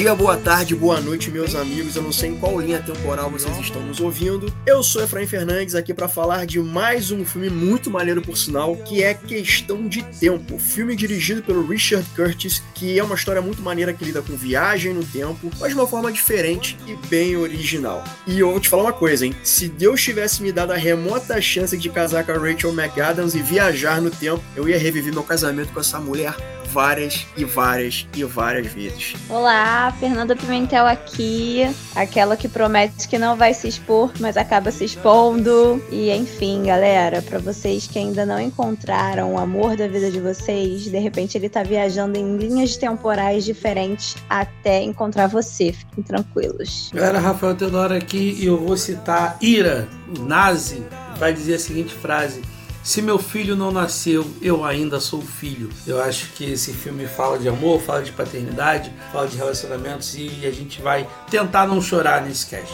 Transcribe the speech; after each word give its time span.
dia, 0.00 0.14
boa 0.14 0.34
tarde, 0.34 0.74
boa 0.74 0.98
noite, 0.98 1.30
meus 1.30 1.54
amigos. 1.54 1.94
Eu 1.94 2.02
não 2.02 2.10
sei 2.10 2.30
em 2.30 2.34
qual 2.34 2.58
linha 2.58 2.80
temporal 2.80 3.30
vocês 3.30 3.54
estão 3.58 3.82
nos 3.82 4.00
ouvindo. 4.00 4.50
Eu 4.64 4.82
sou 4.82 5.02
Efraim 5.02 5.26
Fernandes 5.26 5.74
aqui 5.74 5.92
para 5.92 6.08
falar 6.08 6.46
de 6.46 6.58
mais 6.58 7.10
um 7.10 7.22
filme 7.22 7.50
muito 7.50 7.90
maneiro 7.90 8.22
por 8.22 8.34
sinal, 8.34 8.74
que 8.76 9.02
é 9.02 9.12
Questão 9.12 9.86
de 9.86 10.02
Tempo, 10.18 10.58
filme 10.58 10.96
dirigido 10.96 11.42
pelo 11.42 11.66
Richard 11.66 12.08
Curtis, 12.16 12.62
que 12.74 12.98
é 12.98 13.04
uma 13.04 13.14
história 13.14 13.42
muito 13.42 13.60
maneira 13.60 13.92
que 13.92 14.02
lida 14.02 14.22
com 14.22 14.34
viagem 14.38 14.94
no 14.94 15.04
tempo, 15.04 15.50
mas 15.60 15.68
de 15.68 15.74
uma 15.74 15.86
forma 15.86 16.10
diferente 16.10 16.78
e 16.86 16.96
bem 17.08 17.36
original. 17.36 18.02
E 18.26 18.40
eu 18.40 18.52
vou 18.52 18.58
te 18.58 18.70
falar 18.70 18.84
uma 18.84 18.94
coisa, 18.94 19.26
hein? 19.26 19.36
Se 19.44 19.68
Deus 19.68 20.02
tivesse 20.02 20.42
me 20.42 20.50
dado 20.50 20.72
a 20.72 20.76
remota 20.76 21.42
chance 21.42 21.76
de 21.76 21.90
casar 21.90 22.24
com 22.24 22.32
a 22.32 22.38
Rachel 22.38 22.72
McAdams 22.72 23.34
e 23.34 23.42
viajar 23.42 24.00
no 24.00 24.10
tempo, 24.10 24.42
eu 24.56 24.66
ia 24.66 24.78
reviver 24.78 25.12
meu 25.12 25.22
casamento 25.22 25.74
com 25.74 25.80
essa 25.80 26.00
mulher 26.00 26.34
várias 26.70 27.26
e 27.36 27.44
várias 27.44 28.06
e 28.14 28.24
várias 28.24 28.66
vezes. 28.68 29.14
Olá, 29.28 29.92
Fernanda 29.98 30.36
Pimentel 30.36 30.86
aqui, 30.86 31.62
aquela 31.94 32.36
que 32.36 32.48
promete 32.48 33.08
que 33.08 33.18
não 33.18 33.36
vai 33.36 33.52
se 33.52 33.68
expor, 33.68 34.12
mas 34.20 34.36
acaba 34.36 34.70
se 34.70 34.84
expondo. 34.84 35.82
E 35.90 36.10
enfim, 36.10 36.64
galera, 36.64 37.20
para 37.22 37.38
vocês 37.38 37.86
que 37.86 37.98
ainda 37.98 38.24
não 38.24 38.40
encontraram 38.40 39.34
o 39.34 39.38
amor 39.38 39.76
da 39.76 39.88
vida 39.88 40.10
de 40.10 40.20
vocês, 40.20 40.84
de 40.84 40.98
repente 40.98 41.36
ele 41.36 41.48
tá 41.48 41.62
viajando 41.62 42.18
em 42.18 42.36
linhas 42.36 42.76
temporais 42.76 43.44
diferentes 43.44 44.16
até 44.28 44.82
encontrar 44.82 45.26
você. 45.26 45.72
Fiquem 45.72 46.04
tranquilos. 46.04 46.90
Galera, 46.94 47.18
Rafael 47.18 47.54
Teodoro 47.54 47.94
aqui 47.94 48.36
e 48.40 48.46
eu 48.46 48.56
vou 48.58 48.76
citar 48.76 49.36
Ira, 49.40 49.88
o 50.16 50.22
nazi, 50.22 50.82
vai 51.18 51.32
dizer 51.32 51.54
a 51.54 51.58
seguinte 51.58 51.94
frase: 51.94 52.40
se 52.82 53.02
meu 53.02 53.18
filho 53.18 53.54
não 53.54 53.70
nasceu, 53.70 54.26
eu 54.40 54.64
ainda 54.64 55.00
sou 55.00 55.20
filho. 55.20 55.68
Eu 55.86 56.02
acho 56.02 56.32
que 56.32 56.44
esse 56.44 56.72
filme 56.72 57.06
fala 57.06 57.38
de 57.38 57.48
amor, 57.48 57.80
fala 57.80 58.02
de 58.02 58.12
paternidade, 58.12 58.92
fala 59.12 59.28
de 59.28 59.36
relacionamentos 59.36 60.14
e 60.14 60.46
a 60.46 60.50
gente 60.50 60.80
vai 60.80 61.08
tentar 61.30 61.66
não 61.66 61.80
chorar 61.80 62.22
nesse 62.22 62.46
cast. 62.46 62.72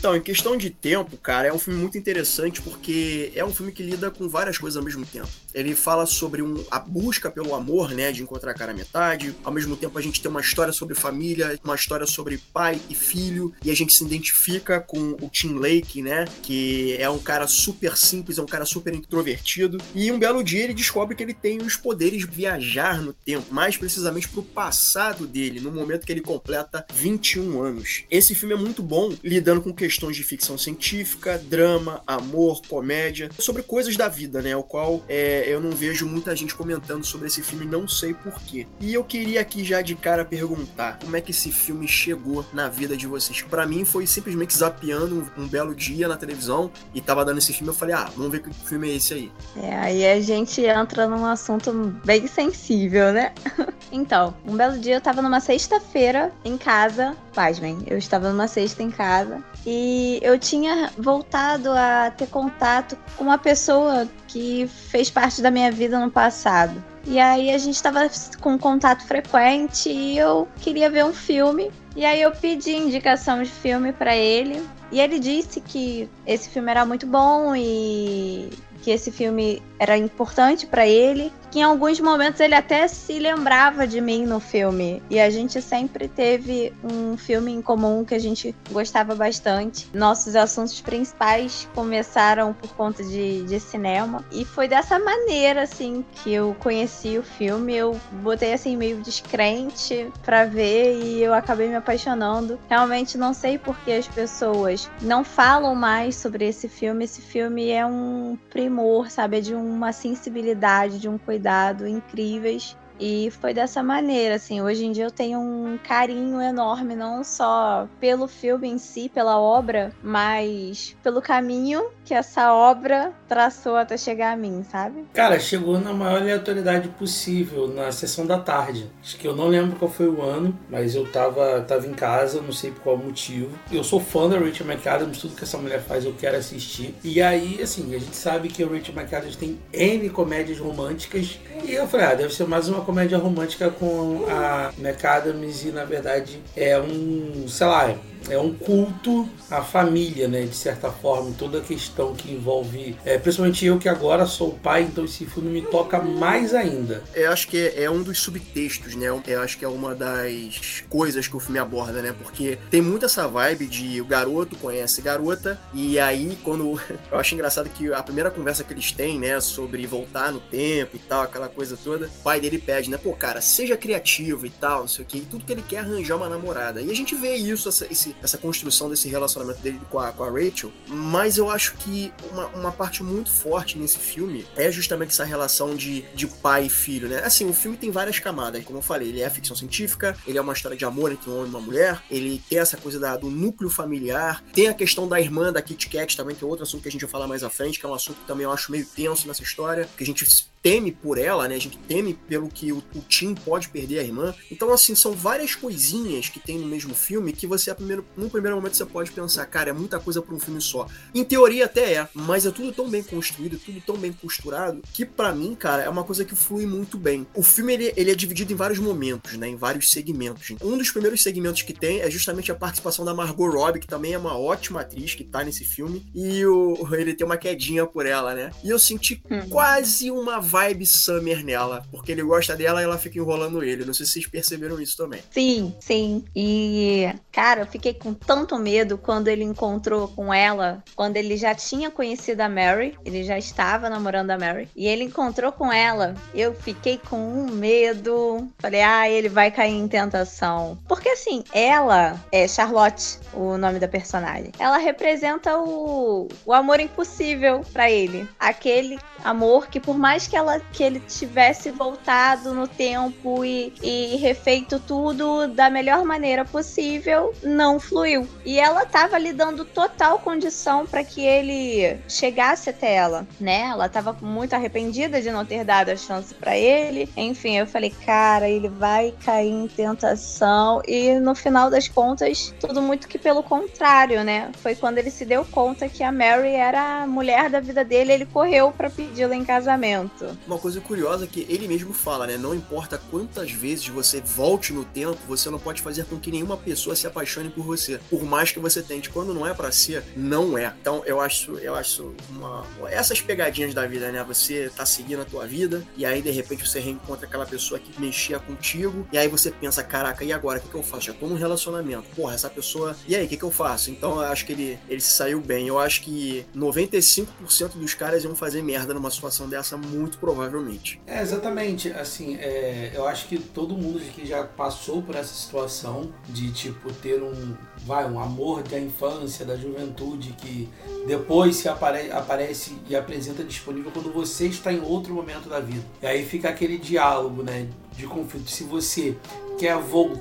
Então, 0.00 0.16
em 0.16 0.20
questão 0.22 0.56
de 0.56 0.70
tempo, 0.70 1.18
cara, 1.18 1.48
é 1.48 1.52
um 1.52 1.58
filme 1.58 1.78
muito 1.78 1.98
interessante 1.98 2.62
porque 2.62 3.30
é 3.34 3.44
um 3.44 3.52
filme 3.52 3.70
que 3.70 3.82
lida 3.82 4.10
com 4.10 4.30
várias 4.30 4.56
coisas 4.56 4.78
ao 4.78 4.82
mesmo 4.82 5.04
tempo. 5.04 5.28
Ele 5.52 5.74
fala 5.74 6.06
sobre 6.06 6.40
um, 6.40 6.64
a 6.70 6.78
busca 6.78 7.30
pelo 7.30 7.54
amor, 7.54 7.90
né, 7.90 8.10
de 8.10 8.22
encontrar 8.22 8.52
a 8.52 8.54
cara 8.54 8.72
metade. 8.72 9.34
Ao 9.44 9.52
mesmo 9.52 9.76
tempo, 9.76 9.98
a 9.98 10.00
gente 10.00 10.22
tem 10.22 10.30
uma 10.30 10.40
história 10.40 10.72
sobre 10.72 10.94
família, 10.94 11.60
uma 11.62 11.74
história 11.74 12.06
sobre 12.06 12.38
pai 12.38 12.80
e 12.88 12.94
filho, 12.94 13.52
e 13.62 13.70
a 13.70 13.76
gente 13.76 13.92
se 13.92 14.02
identifica 14.02 14.80
com 14.80 15.18
o 15.20 15.28
Tim 15.28 15.58
Lake, 15.58 16.00
né, 16.00 16.24
que 16.42 16.96
é 16.98 17.10
um 17.10 17.18
cara 17.18 17.46
super 17.46 17.94
simples, 17.94 18.38
é 18.38 18.42
um 18.42 18.46
cara 18.46 18.64
super 18.64 18.94
introvertido. 18.94 19.76
E 19.94 20.10
um 20.10 20.18
belo 20.18 20.42
dia 20.42 20.64
ele 20.64 20.72
descobre 20.72 21.14
que 21.14 21.22
ele 21.22 21.34
tem 21.34 21.58
os 21.58 21.76
poderes 21.76 22.20
de 22.20 22.26
viajar 22.26 23.02
no 23.02 23.12
tempo, 23.12 23.52
mais 23.52 23.76
precisamente 23.76 24.30
pro 24.30 24.42
passado 24.42 25.26
dele, 25.26 25.60
no 25.60 25.70
momento 25.70 26.06
que 26.06 26.12
ele 26.12 26.22
completa 26.22 26.86
21 26.90 27.62
anos. 27.62 28.04
Esse 28.10 28.34
filme 28.34 28.54
é 28.54 28.58
muito 28.58 28.82
bom 28.82 29.14
lidando 29.22 29.60
com 29.60 29.74
questões 29.74 29.89
questões 29.90 30.14
de 30.14 30.22
ficção 30.22 30.56
científica, 30.56 31.36
drama, 31.36 32.00
amor, 32.06 32.62
comédia, 32.68 33.28
sobre 33.40 33.60
coisas 33.60 33.96
da 33.96 34.06
vida, 34.06 34.40
né? 34.40 34.54
O 34.54 34.62
qual 34.62 35.02
é, 35.08 35.44
eu 35.48 35.60
não 35.60 35.72
vejo 35.72 36.06
muita 36.06 36.34
gente 36.36 36.54
comentando 36.54 37.04
sobre 37.04 37.26
esse 37.26 37.42
filme, 37.42 37.66
não 37.66 37.88
sei 37.88 38.14
porquê. 38.14 38.68
E 38.80 38.94
eu 38.94 39.02
queria 39.02 39.40
aqui 39.40 39.64
já 39.64 39.82
de 39.82 39.96
cara 39.96 40.24
perguntar 40.24 41.00
como 41.00 41.16
é 41.16 41.20
que 41.20 41.32
esse 41.32 41.50
filme 41.50 41.88
chegou 41.88 42.46
na 42.52 42.68
vida 42.68 42.96
de 42.96 43.08
vocês. 43.08 43.42
Para 43.42 43.66
mim 43.66 43.84
foi 43.84 44.06
simplesmente 44.06 44.56
zapeando 44.56 45.28
um, 45.36 45.42
um, 45.42 45.48
belo 45.48 45.74
dia 45.74 46.06
na 46.06 46.16
televisão 46.16 46.70
e 46.94 47.00
tava 47.00 47.24
dando 47.24 47.38
esse 47.38 47.52
filme, 47.52 47.70
eu 47.70 47.74
falei, 47.74 47.96
ah, 47.96 48.08
vamos 48.16 48.30
ver 48.30 48.42
que 48.42 48.54
filme 48.54 48.92
é 48.92 48.94
esse 48.94 49.12
aí. 49.12 49.32
É, 49.56 49.74
aí 49.74 50.06
a 50.06 50.20
gente 50.20 50.60
entra 50.60 51.08
num 51.08 51.26
assunto 51.26 51.72
bem 52.04 52.28
sensível, 52.28 53.12
né? 53.12 53.32
então, 53.90 54.36
um 54.46 54.56
belo 54.56 54.78
dia 54.78 54.94
eu 54.94 55.00
tava 55.00 55.20
numa 55.20 55.40
sexta-feira 55.40 56.30
em 56.44 56.56
casa, 56.56 57.16
pasmem, 57.34 57.78
eu 57.88 57.98
estava 57.98 58.30
numa 58.30 58.46
sexta 58.46 58.84
em 58.84 58.90
casa 58.90 59.42
e 59.66 59.79
eu 60.22 60.38
tinha 60.38 60.90
voltado 60.96 61.70
a 61.72 62.10
ter 62.10 62.26
contato 62.28 62.96
com 63.16 63.24
uma 63.24 63.38
pessoa 63.38 64.08
que 64.26 64.66
fez 64.66 65.10
parte 65.10 65.42
da 65.42 65.50
minha 65.50 65.70
vida 65.70 65.98
no 65.98 66.10
passado. 66.10 66.82
E 67.06 67.18
aí 67.18 67.50
a 67.50 67.58
gente 67.58 67.74
estava 67.74 68.08
com 68.40 68.58
contato 68.58 69.06
frequente 69.06 69.90
e 69.90 70.18
eu 70.18 70.46
queria 70.60 70.90
ver 70.90 71.04
um 71.04 71.12
filme. 71.12 71.70
E 71.96 72.04
aí 72.04 72.20
eu 72.20 72.30
pedi 72.32 72.72
indicação 72.72 73.42
de 73.42 73.50
filme 73.50 73.92
para 73.92 74.14
ele. 74.14 74.62
E 74.92 75.00
ele 75.00 75.18
disse 75.18 75.60
que 75.60 76.08
esse 76.26 76.48
filme 76.50 76.70
era 76.70 76.84
muito 76.84 77.06
bom 77.06 77.54
e 77.54 78.50
que 78.82 78.90
esse 78.90 79.10
filme 79.10 79.62
era 79.80 79.96
importante 79.96 80.66
para 80.66 80.86
ele, 80.86 81.32
que 81.50 81.58
em 81.58 81.62
alguns 81.62 81.98
momentos 81.98 82.38
ele 82.38 82.54
até 82.54 82.86
se 82.86 83.18
lembrava 83.18 83.86
de 83.86 83.98
mim 83.98 84.26
no 84.26 84.38
filme. 84.38 85.02
E 85.08 85.18
a 85.18 85.30
gente 85.30 85.60
sempre 85.62 86.06
teve 86.06 86.70
um 86.84 87.16
filme 87.16 87.50
em 87.50 87.62
comum 87.62 88.04
que 88.04 88.14
a 88.14 88.18
gente 88.18 88.54
gostava 88.70 89.14
bastante. 89.14 89.88
Nossos 89.94 90.36
assuntos 90.36 90.78
principais 90.82 91.66
começaram 91.74 92.52
por 92.52 92.70
conta 92.74 93.02
de, 93.02 93.42
de 93.44 93.58
cinema. 93.58 94.22
E 94.30 94.44
foi 94.44 94.68
dessa 94.68 94.98
maneira, 94.98 95.62
assim, 95.62 96.04
que 96.16 96.30
eu 96.30 96.54
conheci 96.60 97.16
o 97.16 97.22
filme. 97.22 97.74
Eu 97.74 97.98
botei, 98.22 98.52
assim, 98.52 98.76
meio 98.76 99.00
descrente 99.00 100.12
para 100.22 100.44
ver 100.44 101.00
e 101.02 101.22
eu 101.22 101.32
acabei 101.32 101.68
me 101.68 101.76
apaixonando. 101.76 102.60
Realmente 102.68 103.16
não 103.16 103.32
sei 103.32 103.56
por 103.56 103.78
que 103.78 103.92
as 103.92 104.06
pessoas 104.06 104.90
não 105.00 105.24
falam 105.24 105.74
mais 105.74 106.16
sobre 106.16 106.46
esse 106.46 106.68
filme. 106.68 107.06
Esse 107.06 107.22
filme 107.22 107.70
é 107.70 107.86
um 107.86 108.36
primor, 108.50 109.10
sabe? 109.10 109.38
É 109.38 109.40
de 109.40 109.54
uma 109.70 109.92
sensibilidade, 109.92 110.98
de 110.98 111.08
um 111.08 111.18
cuidado 111.18 111.86
incríveis. 111.86 112.76
E 112.98 113.30
foi 113.30 113.54
dessa 113.54 113.82
maneira, 113.82 114.34
assim, 114.34 114.60
hoje 114.60 114.84
em 114.84 114.92
dia 114.92 115.04
eu 115.04 115.10
tenho 115.10 115.40
um 115.40 115.78
carinho 115.82 116.38
enorme, 116.38 116.94
não 116.94 117.24
só 117.24 117.88
pelo 117.98 118.28
filme 118.28 118.68
em 118.68 118.76
si, 118.76 119.08
pela 119.08 119.40
obra, 119.40 119.90
mas 120.02 120.94
pelo 121.02 121.22
caminho 121.22 121.82
que 122.10 122.14
essa 122.14 122.52
obra 122.52 123.12
traçou 123.28 123.76
até 123.76 123.96
chegar 123.96 124.32
a 124.32 124.36
mim, 124.36 124.64
sabe? 124.68 125.04
Cara, 125.14 125.38
chegou 125.38 125.78
na 125.78 125.92
maior 125.92 126.20
aleatoriedade 126.20 126.88
possível, 126.88 127.68
na 127.68 127.92
sessão 127.92 128.26
da 128.26 128.36
tarde. 128.36 128.90
Acho 129.00 129.16
que 129.16 129.28
eu 129.28 129.36
não 129.36 129.46
lembro 129.46 129.76
qual 129.76 129.88
foi 129.88 130.08
o 130.08 130.20
ano, 130.20 130.58
mas 130.68 130.96
eu 130.96 131.06
tava, 131.06 131.60
tava 131.60 131.86
em 131.86 131.92
casa, 131.92 132.42
não 132.42 132.50
sei 132.50 132.72
por 132.72 132.80
qual 132.80 132.96
motivo. 132.96 133.56
Eu 133.70 133.84
sou 133.84 134.00
fã 134.00 134.28
da 134.28 134.40
Rachel 134.40 134.66
McAdams, 134.66 135.20
tudo 135.20 135.36
que 135.36 135.44
essa 135.44 135.56
mulher 135.56 135.80
faz 135.82 136.04
eu 136.04 136.12
quero 136.12 136.36
assistir. 136.36 136.96
E 137.04 137.22
aí, 137.22 137.62
assim, 137.62 137.94
a 137.94 137.98
gente 138.00 138.16
sabe 138.16 138.48
que 138.48 138.64
a 138.64 138.66
Rachel 138.66 138.92
McAdams 138.92 139.36
tem 139.36 139.60
N 139.72 140.10
comédias 140.10 140.58
românticas. 140.58 141.38
E 141.64 141.72
eu 141.72 141.86
falei, 141.86 142.06
ah, 142.06 142.14
deve 142.14 142.34
ser 142.34 142.44
mais 142.48 142.68
uma 142.68 142.80
comédia 142.80 143.18
romântica 143.18 143.70
com 143.70 144.26
a 144.28 144.72
McAdams 144.76 145.64
e 145.64 145.70
na 145.70 145.84
verdade 145.84 146.42
é 146.56 146.76
um, 146.76 147.46
sei 147.46 147.66
lá, 147.68 147.94
é 148.28 148.38
um 148.38 148.52
culto 148.54 149.28
à 149.50 149.62
família, 149.62 150.28
né? 150.28 150.42
De 150.42 150.54
certa 150.54 150.90
forma, 150.90 151.32
toda 151.38 151.58
a 151.58 151.60
questão 151.60 152.14
que 152.14 152.32
envolve, 152.32 152.96
é, 153.04 153.18
principalmente 153.18 153.64
eu 153.64 153.78
que 153.78 153.88
agora 153.88 154.26
sou 154.26 154.52
pai, 154.52 154.82
então 154.82 155.04
esse 155.04 155.24
filme 155.26 155.50
me 155.50 155.62
toca 155.62 156.00
mais 156.00 156.54
ainda. 156.54 157.02
Eu 157.14 157.32
acho 157.32 157.48
que 157.48 157.58
é, 157.58 157.84
é 157.84 157.90
um 157.90 158.02
dos 158.02 158.18
subtextos, 158.18 158.94
né? 158.94 159.06
Eu 159.06 159.40
acho 159.42 159.58
que 159.58 159.64
é 159.64 159.68
uma 159.68 159.94
das 159.94 160.82
coisas 160.88 161.26
que 161.26 161.36
o 161.36 161.40
filme 161.40 161.58
aborda, 161.58 162.02
né? 162.02 162.14
Porque 162.22 162.58
tem 162.70 162.82
muito 162.82 163.06
essa 163.06 163.26
vibe 163.26 163.66
de 163.66 164.00
o 164.00 164.04
garoto 164.04 164.56
conhece 164.56 165.00
garota 165.00 165.60
e 165.72 165.98
aí 165.98 166.38
quando 166.42 166.80
eu 167.10 167.18
acho 167.18 167.34
engraçado 167.34 167.68
que 167.70 167.92
a 167.92 168.02
primeira 168.02 168.30
conversa 168.30 168.64
que 168.64 168.72
eles 168.72 168.92
têm, 168.92 169.18
né, 169.18 169.40
sobre 169.40 169.86
voltar 169.86 170.32
no 170.32 170.40
tempo 170.40 170.96
e 170.96 170.98
tal, 170.98 171.22
aquela 171.22 171.48
coisa 171.48 171.76
toda, 171.76 172.06
o 172.06 172.22
pai 172.22 172.40
dele 172.40 172.58
pede, 172.58 172.90
né? 172.90 172.98
Pô, 172.98 173.12
cara, 173.12 173.40
seja 173.40 173.76
criativo 173.76 174.46
e 174.46 174.50
tal, 174.50 174.80
não 174.80 174.88
sei 174.88 175.04
o 175.04 175.08
que, 175.08 175.18
e 175.18 175.22
tudo 175.22 175.44
que 175.44 175.52
ele 175.52 175.62
quer 175.62 175.76
é 175.76 175.78
arranjar 175.80 176.16
uma 176.16 176.28
namorada. 176.28 176.80
E 176.80 176.90
a 176.90 176.94
gente 176.94 177.14
vê 177.14 177.36
isso, 177.36 177.68
esse 177.68 178.09
essa 178.22 178.38
construção 178.38 178.88
desse 178.88 179.08
relacionamento 179.08 179.60
dele 179.60 179.80
com 179.90 179.98
a, 179.98 180.12
com 180.12 180.24
a 180.24 180.30
Rachel, 180.30 180.72
mas 180.86 181.38
eu 181.38 181.50
acho 181.50 181.76
que 181.76 182.12
uma, 182.30 182.46
uma 182.48 182.72
parte 182.72 183.02
muito 183.02 183.30
forte 183.30 183.78
nesse 183.78 183.98
filme 183.98 184.46
é 184.56 184.70
justamente 184.70 185.10
essa 185.10 185.24
relação 185.24 185.74
de, 185.74 186.02
de 186.14 186.26
pai 186.26 186.66
e 186.66 186.70
filho, 186.70 187.08
né? 187.08 187.22
Assim, 187.24 187.48
o 187.48 187.52
filme 187.52 187.76
tem 187.76 187.90
várias 187.90 188.18
camadas, 188.18 188.64
como 188.64 188.78
eu 188.78 188.82
falei, 188.82 189.08
ele 189.08 189.20
é 189.20 189.30
ficção 189.30 189.56
científica, 189.56 190.16
ele 190.26 190.38
é 190.38 190.40
uma 190.40 190.52
história 190.52 190.76
de 190.76 190.84
amor 190.84 191.12
entre 191.12 191.30
um 191.30 191.34
homem 191.34 191.46
e 191.46 191.50
uma 191.50 191.60
mulher, 191.60 192.02
ele 192.10 192.42
tem 192.48 192.58
essa 192.58 192.76
coisa 192.76 192.98
da, 192.98 193.16
do 193.16 193.30
núcleo 193.30 193.70
familiar, 193.70 194.42
tem 194.52 194.68
a 194.68 194.74
questão 194.74 195.08
da 195.08 195.20
irmã 195.20 195.52
da 195.52 195.62
Kit 195.62 195.88
Kat 195.88 196.16
também, 196.16 196.36
que 196.36 196.44
é 196.44 196.46
outro 196.46 196.62
assunto 196.62 196.82
que 196.82 196.88
a 196.88 196.92
gente 196.92 197.02
vai 197.02 197.10
falar 197.10 197.26
mais 197.26 197.42
à 197.42 197.50
frente, 197.50 197.78
que 197.78 197.86
é 197.86 197.88
um 197.88 197.94
assunto 197.94 198.20
que 198.20 198.26
também 198.26 198.44
eu 198.44 198.52
acho 198.52 198.70
meio 198.70 198.86
tenso 198.86 199.26
nessa 199.26 199.42
história, 199.42 199.88
que 199.96 200.02
a 200.02 200.06
gente 200.06 200.24
teme 200.62 200.92
por 200.92 201.18
ela, 201.18 201.48
né? 201.48 201.54
A 201.54 201.58
gente 201.58 201.78
teme 201.78 202.14
pelo 202.14 202.48
que 202.48 202.72
o, 202.72 202.78
o 202.94 203.00
Tim 203.08 203.34
pode 203.34 203.68
perder 203.68 204.00
a 204.00 204.02
irmã. 204.02 204.34
Então, 204.50 204.72
assim, 204.72 204.94
são 204.94 205.12
várias 205.12 205.54
coisinhas 205.54 206.28
que 206.28 206.38
tem 206.38 206.58
no 206.58 206.66
mesmo 206.66 206.94
filme 206.94 207.32
que 207.32 207.46
você, 207.46 207.74
primeiro, 207.74 208.04
no 208.16 208.28
primeiro 208.30 208.56
momento, 208.56 208.76
você 208.76 208.84
pode 208.84 209.10
pensar, 209.10 209.46
cara, 209.46 209.70
é 209.70 209.72
muita 209.72 209.98
coisa 209.98 210.20
para 210.20 210.34
um 210.34 210.40
filme 210.40 210.60
só. 210.60 210.86
Em 211.14 211.24
teoria 211.24 211.64
até 211.64 211.94
é, 211.94 212.08
mas 212.14 212.46
é 212.46 212.50
tudo 212.50 212.72
tão 212.72 212.88
bem 212.88 213.02
construído, 213.02 213.58
tudo 213.58 213.80
tão 213.80 213.96
bem 213.96 214.12
costurado, 214.12 214.82
que 214.92 215.04
para 215.04 215.32
mim, 215.32 215.54
cara, 215.54 215.82
é 215.82 215.88
uma 215.88 216.04
coisa 216.04 216.24
que 216.24 216.34
flui 216.34 216.66
muito 216.66 216.98
bem. 216.98 217.26
O 217.34 217.42
filme, 217.42 217.72
ele, 217.72 217.92
ele 217.96 218.10
é 218.10 218.14
dividido 218.14 218.52
em 218.52 218.56
vários 218.56 218.78
momentos, 218.78 219.34
né? 219.34 219.48
Em 219.48 219.56
vários 219.56 219.90
segmentos. 219.90 220.54
Um 220.62 220.76
dos 220.76 220.90
primeiros 220.90 221.22
segmentos 221.22 221.62
que 221.62 221.72
tem 221.72 222.00
é 222.00 222.10
justamente 222.10 222.52
a 222.52 222.54
participação 222.54 223.04
da 223.04 223.14
Margot 223.14 223.48
Robbie, 223.48 223.80
que 223.80 223.86
também 223.86 224.12
é 224.12 224.18
uma 224.18 224.36
ótima 224.36 224.80
atriz 224.80 225.14
que 225.14 225.24
tá 225.24 225.42
nesse 225.42 225.64
filme, 225.64 226.06
e 226.14 226.44
o, 226.44 226.76
ele 226.92 227.14
tem 227.14 227.26
uma 227.26 227.36
quedinha 227.36 227.86
por 227.86 228.06
ela, 228.06 228.34
né? 228.34 228.50
E 228.62 228.70
eu 228.70 228.78
senti 228.78 229.22
hum. 229.30 229.48
quase 229.48 230.10
uma 230.10 230.40
vibe 230.50 230.84
Summer 230.84 231.44
nela, 231.44 231.86
porque 231.92 232.10
ele 232.10 232.22
gosta 232.22 232.56
dela 232.56 232.80
e 232.80 232.84
ela 232.84 232.98
fica 232.98 233.18
enrolando 233.18 233.62
ele. 233.62 233.84
Não 233.84 233.94
sei 233.94 234.04
se 234.04 234.12
vocês 234.12 234.26
perceberam 234.26 234.80
isso 234.80 234.96
também. 234.96 235.20
Sim, 235.30 235.74
sim. 235.78 236.24
E, 236.34 237.08
cara, 237.30 237.62
eu 237.62 237.66
fiquei 237.66 237.94
com 237.94 238.12
tanto 238.12 238.58
medo 238.58 238.98
quando 238.98 239.28
ele 239.28 239.44
encontrou 239.44 240.08
com 240.08 240.34
ela, 240.34 240.82
quando 240.96 241.16
ele 241.16 241.36
já 241.36 241.54
tinha 241.54 241.90
conhecido 241.90 242.40
a 242.40 242.48
Mary, 242.48 242.98
ele 243.04 243.22
já 243.22 243.38
estava 243.38 243.88
namorando 243.88 244.30
a 244.30 244.38
Mary, 244.38 244.68
e 244.74 244.86
ele 244.86 245.04
encontrou 245.04 245.52
com 245.52 245.72
ela. 245.72 246.14
Eu 246.34 246.54
fiquei 246.54 246.98
com 246.98 247.16
um 247.16 247.50
medo. 247.50 248.48
Falei, 248.58 248.82
ah, 248.82 249.08
ele 249.08 249.28
vai 249.28 249.50
cair 249.50 249.74
em 249.74 249.86
tentação. 249.86 250.78
Porque 250.88 251.10
assim, 251.10 251.44
ela 251.52 252.20
é 252.32 252.48
Charlotte, 252.48 253.18
o 253.32 253.56
nome 253.56 253.78
da 253.78 253.86
personagem. 253.86 254.52
Ela 254.58 254.78
representa 254.78 255.56
o, 255.58 256.28
o 256.44 256.52
amor 256.52 256.80
impossível 256.80 257.64
para 257.72 257.90
ele. 257.90 258.28
Aquele 258.38 258.98
amor 259.24 259.68
que 259.68 259.78
por 259.78 259.96
mais 259.98 260.26
que 260.26 260.36
ela 260.40 260.58
que 260.72 260.82
ele 260.82 261.00
tivesse 261.00 261.70
voltado 261.70 262.54
no 262.54 262.66
tempo 262.66 263.44
e, 263.44 263.72
e 263.82 264.16
refeito 264.16 264.80
tudo 264.80 265.46
da 265.46 265.70
melhor 265.70 266.04
maneira 266.04 266.44
possível, 266.44 267.34
não 267.42 267.78
fluiu. 267.78 268.26
E 268.44 268.58
ela 268.58 268.84
tava 268.86 269.18
lhe 269.18 269.32
dando 269.32 269.64
total 269.64 270.18
condição 270.18 270.86
para 270.86 271.04
que 271.04 271.24
ele 271.24 271.98
chegasse 272.08 272.70
até 272.70 272.94
ela, 272.94 273.26
né? 273.38 273.68
Ela 273.70 273.88
tava 273.88 274.16
muito 274.20 274.54
arrependida 274.54 275.20
de 275.20 275.30
não 275.30 275.44
ter 275.44 275.64
dado 275.64 275.90
a 275.90 275.96
chance 275.96 276.34
para 276.34 276.56
ele. 276.56 277.08
Enfim, 277.16 277.58
eu 277.58 277.66
falei, 277.66 277.90
cara, 278.04 278.48
ele 278.48 278.68
vai 278.68 279.14
cair 279.24 279.50
em 279.50 279.68
tentação 279.68 280.82
e 280.88 281.18
no 281.20 281.34
final 281.34 281.70
das 281.70 281.86
contas, 281.86 282.54
tudo 282.58 282.80
muito 282.80 283.06
que 283.06 283.18
pelo 283.18 283.42
contrário, 283.42 284.24
né? 284.24 284.50
Foi 284.62 284.74
quando 284.74 284.98
ele 284.98 285.10
se 285.10 285.24
deu 285.24 285.44
conta 285.44 285.88
que 285.88 286.02
a 286.02 286.10
Mary 286.10 286.54
era 286.54 287.02
a 287.02 287.06
mulher 287.06 287.50
da 287.50 287.60
vida 287.60 287.84
dele, 287.84 288.12
ele 288.12 288.26
correu 288.26 288.72
para 288.72 288.88
pedi-la 288.88 289.36
em 289.36 289.44
casamento. 289.44 290.29
Uma 290.46 290.58
coisa 290.58 290.80
curiosa 290.80 291.24
é 291.24 291.26
que 291.26 291.46
ele 291.48 291.66
mesmo 291.68 291.92
fala, 291.92 292.26
né? 292.26 292.36
Não 292.36 292.54
importa 292.54 293.00
quantas 293.10 293.50
vezes 293.50 293.88
você 293.88 294.20
volte 294.20 294.72
no 294.72 294.84
tempo, 294.84 295.18
você 295.26 295.50
não 295.50 295.58
pode 295.58 295.82
fazer 295.82 296.04
com 296.04 296.18
que 296.18 296.30
nenhuma 296.30 296.56
pessoa 296.56 296.96
se 296.96 297.06
apaixone 297.06 297.50
por 297.50 297.64
você. 297.64 298.00
Por 298.08 298.24
mais 298.24 298.50
que 298.52 298.58
você 298.58 298.82
tente. 298.82 299.10
Quando 299.10 299.34
não 299.34 299.46
é 299.46 299.54
para 299.54 299.70
ser, 299.72 300.04
não 300.16 300.56
é. 300.56 300.72
Então 300.80 301.02
eu 301.04 301.20
acho, 301.20 301.58
eu 301.58 301.74
acho 301.74 302.14
uma. 302.30 302.64
Essas 302.88 303.20
pegadinhas 303.20 303.74
da 303.74 303.86
vida, 303.86 304.10
né? 304.10 304.24
Você 304.24 304.70
tá 304.74 304.86
seguindo 304.86 305.22
a 305.22 305.24
tua 305.24 305.46
vida 305.46 305.86
e 305.96 306.04
aí 306.04 306.22
de 306.22 306.30
repente 306.30 306.66
você 306.66 306.80
reencontra 306.80 307.26
aquela 307.26 307.46
pessoa 307.46 307.78
que 307.78 308.00
mexia 308.00 308.38
contigo 308.38 309.06
e 309.12 309.18
aí 309.18 309.28
você 309.28 309.50
pensa, 309.50 309.82
caraca, 309.82 310.24
e 310.24 310.32
agora? 310.32 310.58
O 310.58 310.62
que, 310.62 310.68
que 310.68 310.74
eu 310.74 310.82
faço? 310.82 311.06
Já 311.06 311.12
tô 311.12 311.26
num 311.26 311.36
relacionamento. 311.36 312.04
Porra, 312.14 312.34
essa 312.34 312.48
pessoa. 312.48 312.96
E 313.06 313.16
aí, 313.16 313.26
o 313.26 313.28
que, 313.28 313.36
que 313.36 313.42
eu 313.42 313.50
faço? 313.50 313.90
Então 313.90 314.12
eu 314.12 314.20
acho 314.20 314.46
que 314.46 314.52
ele, 314.52 314.78
ele 314.88 315.00
se 315.00 315.12
saiu 315.12 315.40
bem. 315.40 315.68
Eu 315.68 315.78
acho 315.78 316.02
que 316.02 316.46
95% 316.56 317.26
dos 317.74 317.94
caras 317.94 318.24
iam 318.24 318.34
fazer 318.34 318.62
merda 318.62 318.94
numa 318.94 319.10
situação 319.10 319.48
dessa, 319.48 319.76
muito 319.76 320.18
provavelmente. 320.20 321.00
É, 321.06 321.20
exatamente. 321.22 321.90
Assim, 321.92 322.36
é, 322.36 322.92
eu 322.94 323.06
acho 323.06 323.26
que 323.26 323.38
todo 323.38 323.76
mundo 323.76 323.98
que 324.00 324.26
já 324.26 324.44
passou 324.44 325.02
por 325.02 325.16
essa 325.16 325.34
situação 325.34 326.12
de, 326.28 326.52
tipo, 326.52 326.92
ter 326.92 327.22
um, 327.22 327.56
vai, 327.78 328.08
um 328.08 328.20
amor 328.20 328.62
da 328.62 328.78
infância, 328.78 329.44
da 329.44 329.56
juventude, 329.56 330.32
que 330.32 330.68
depois 331.06 331.56
se 331.56 331.68
apare 331.68 332.10
aparece 332.12 332.76
e 332.88 332.94
apresenta 332.94 333.42
disponível 333.42 333.90
quando 333.90 334.12
você 334.12 334.46
está 334.46 334.72
em 334.72 334.80
outro 334.80 335.14
momento 335.14 335.48
da 335.48 335.60
vida. 335.60 335.84
E 336.02 336.06
aí 336.06 336.24
fica 336.24 336.48
aquele 336.48 336.78
diálogo, 336.78 337.42
né, 337.42 337.68
de 337.96 338.06
conflito. 338.06 338.50
Se 338.50 338.64
você 338.64 339.16
quer 339.60 339.78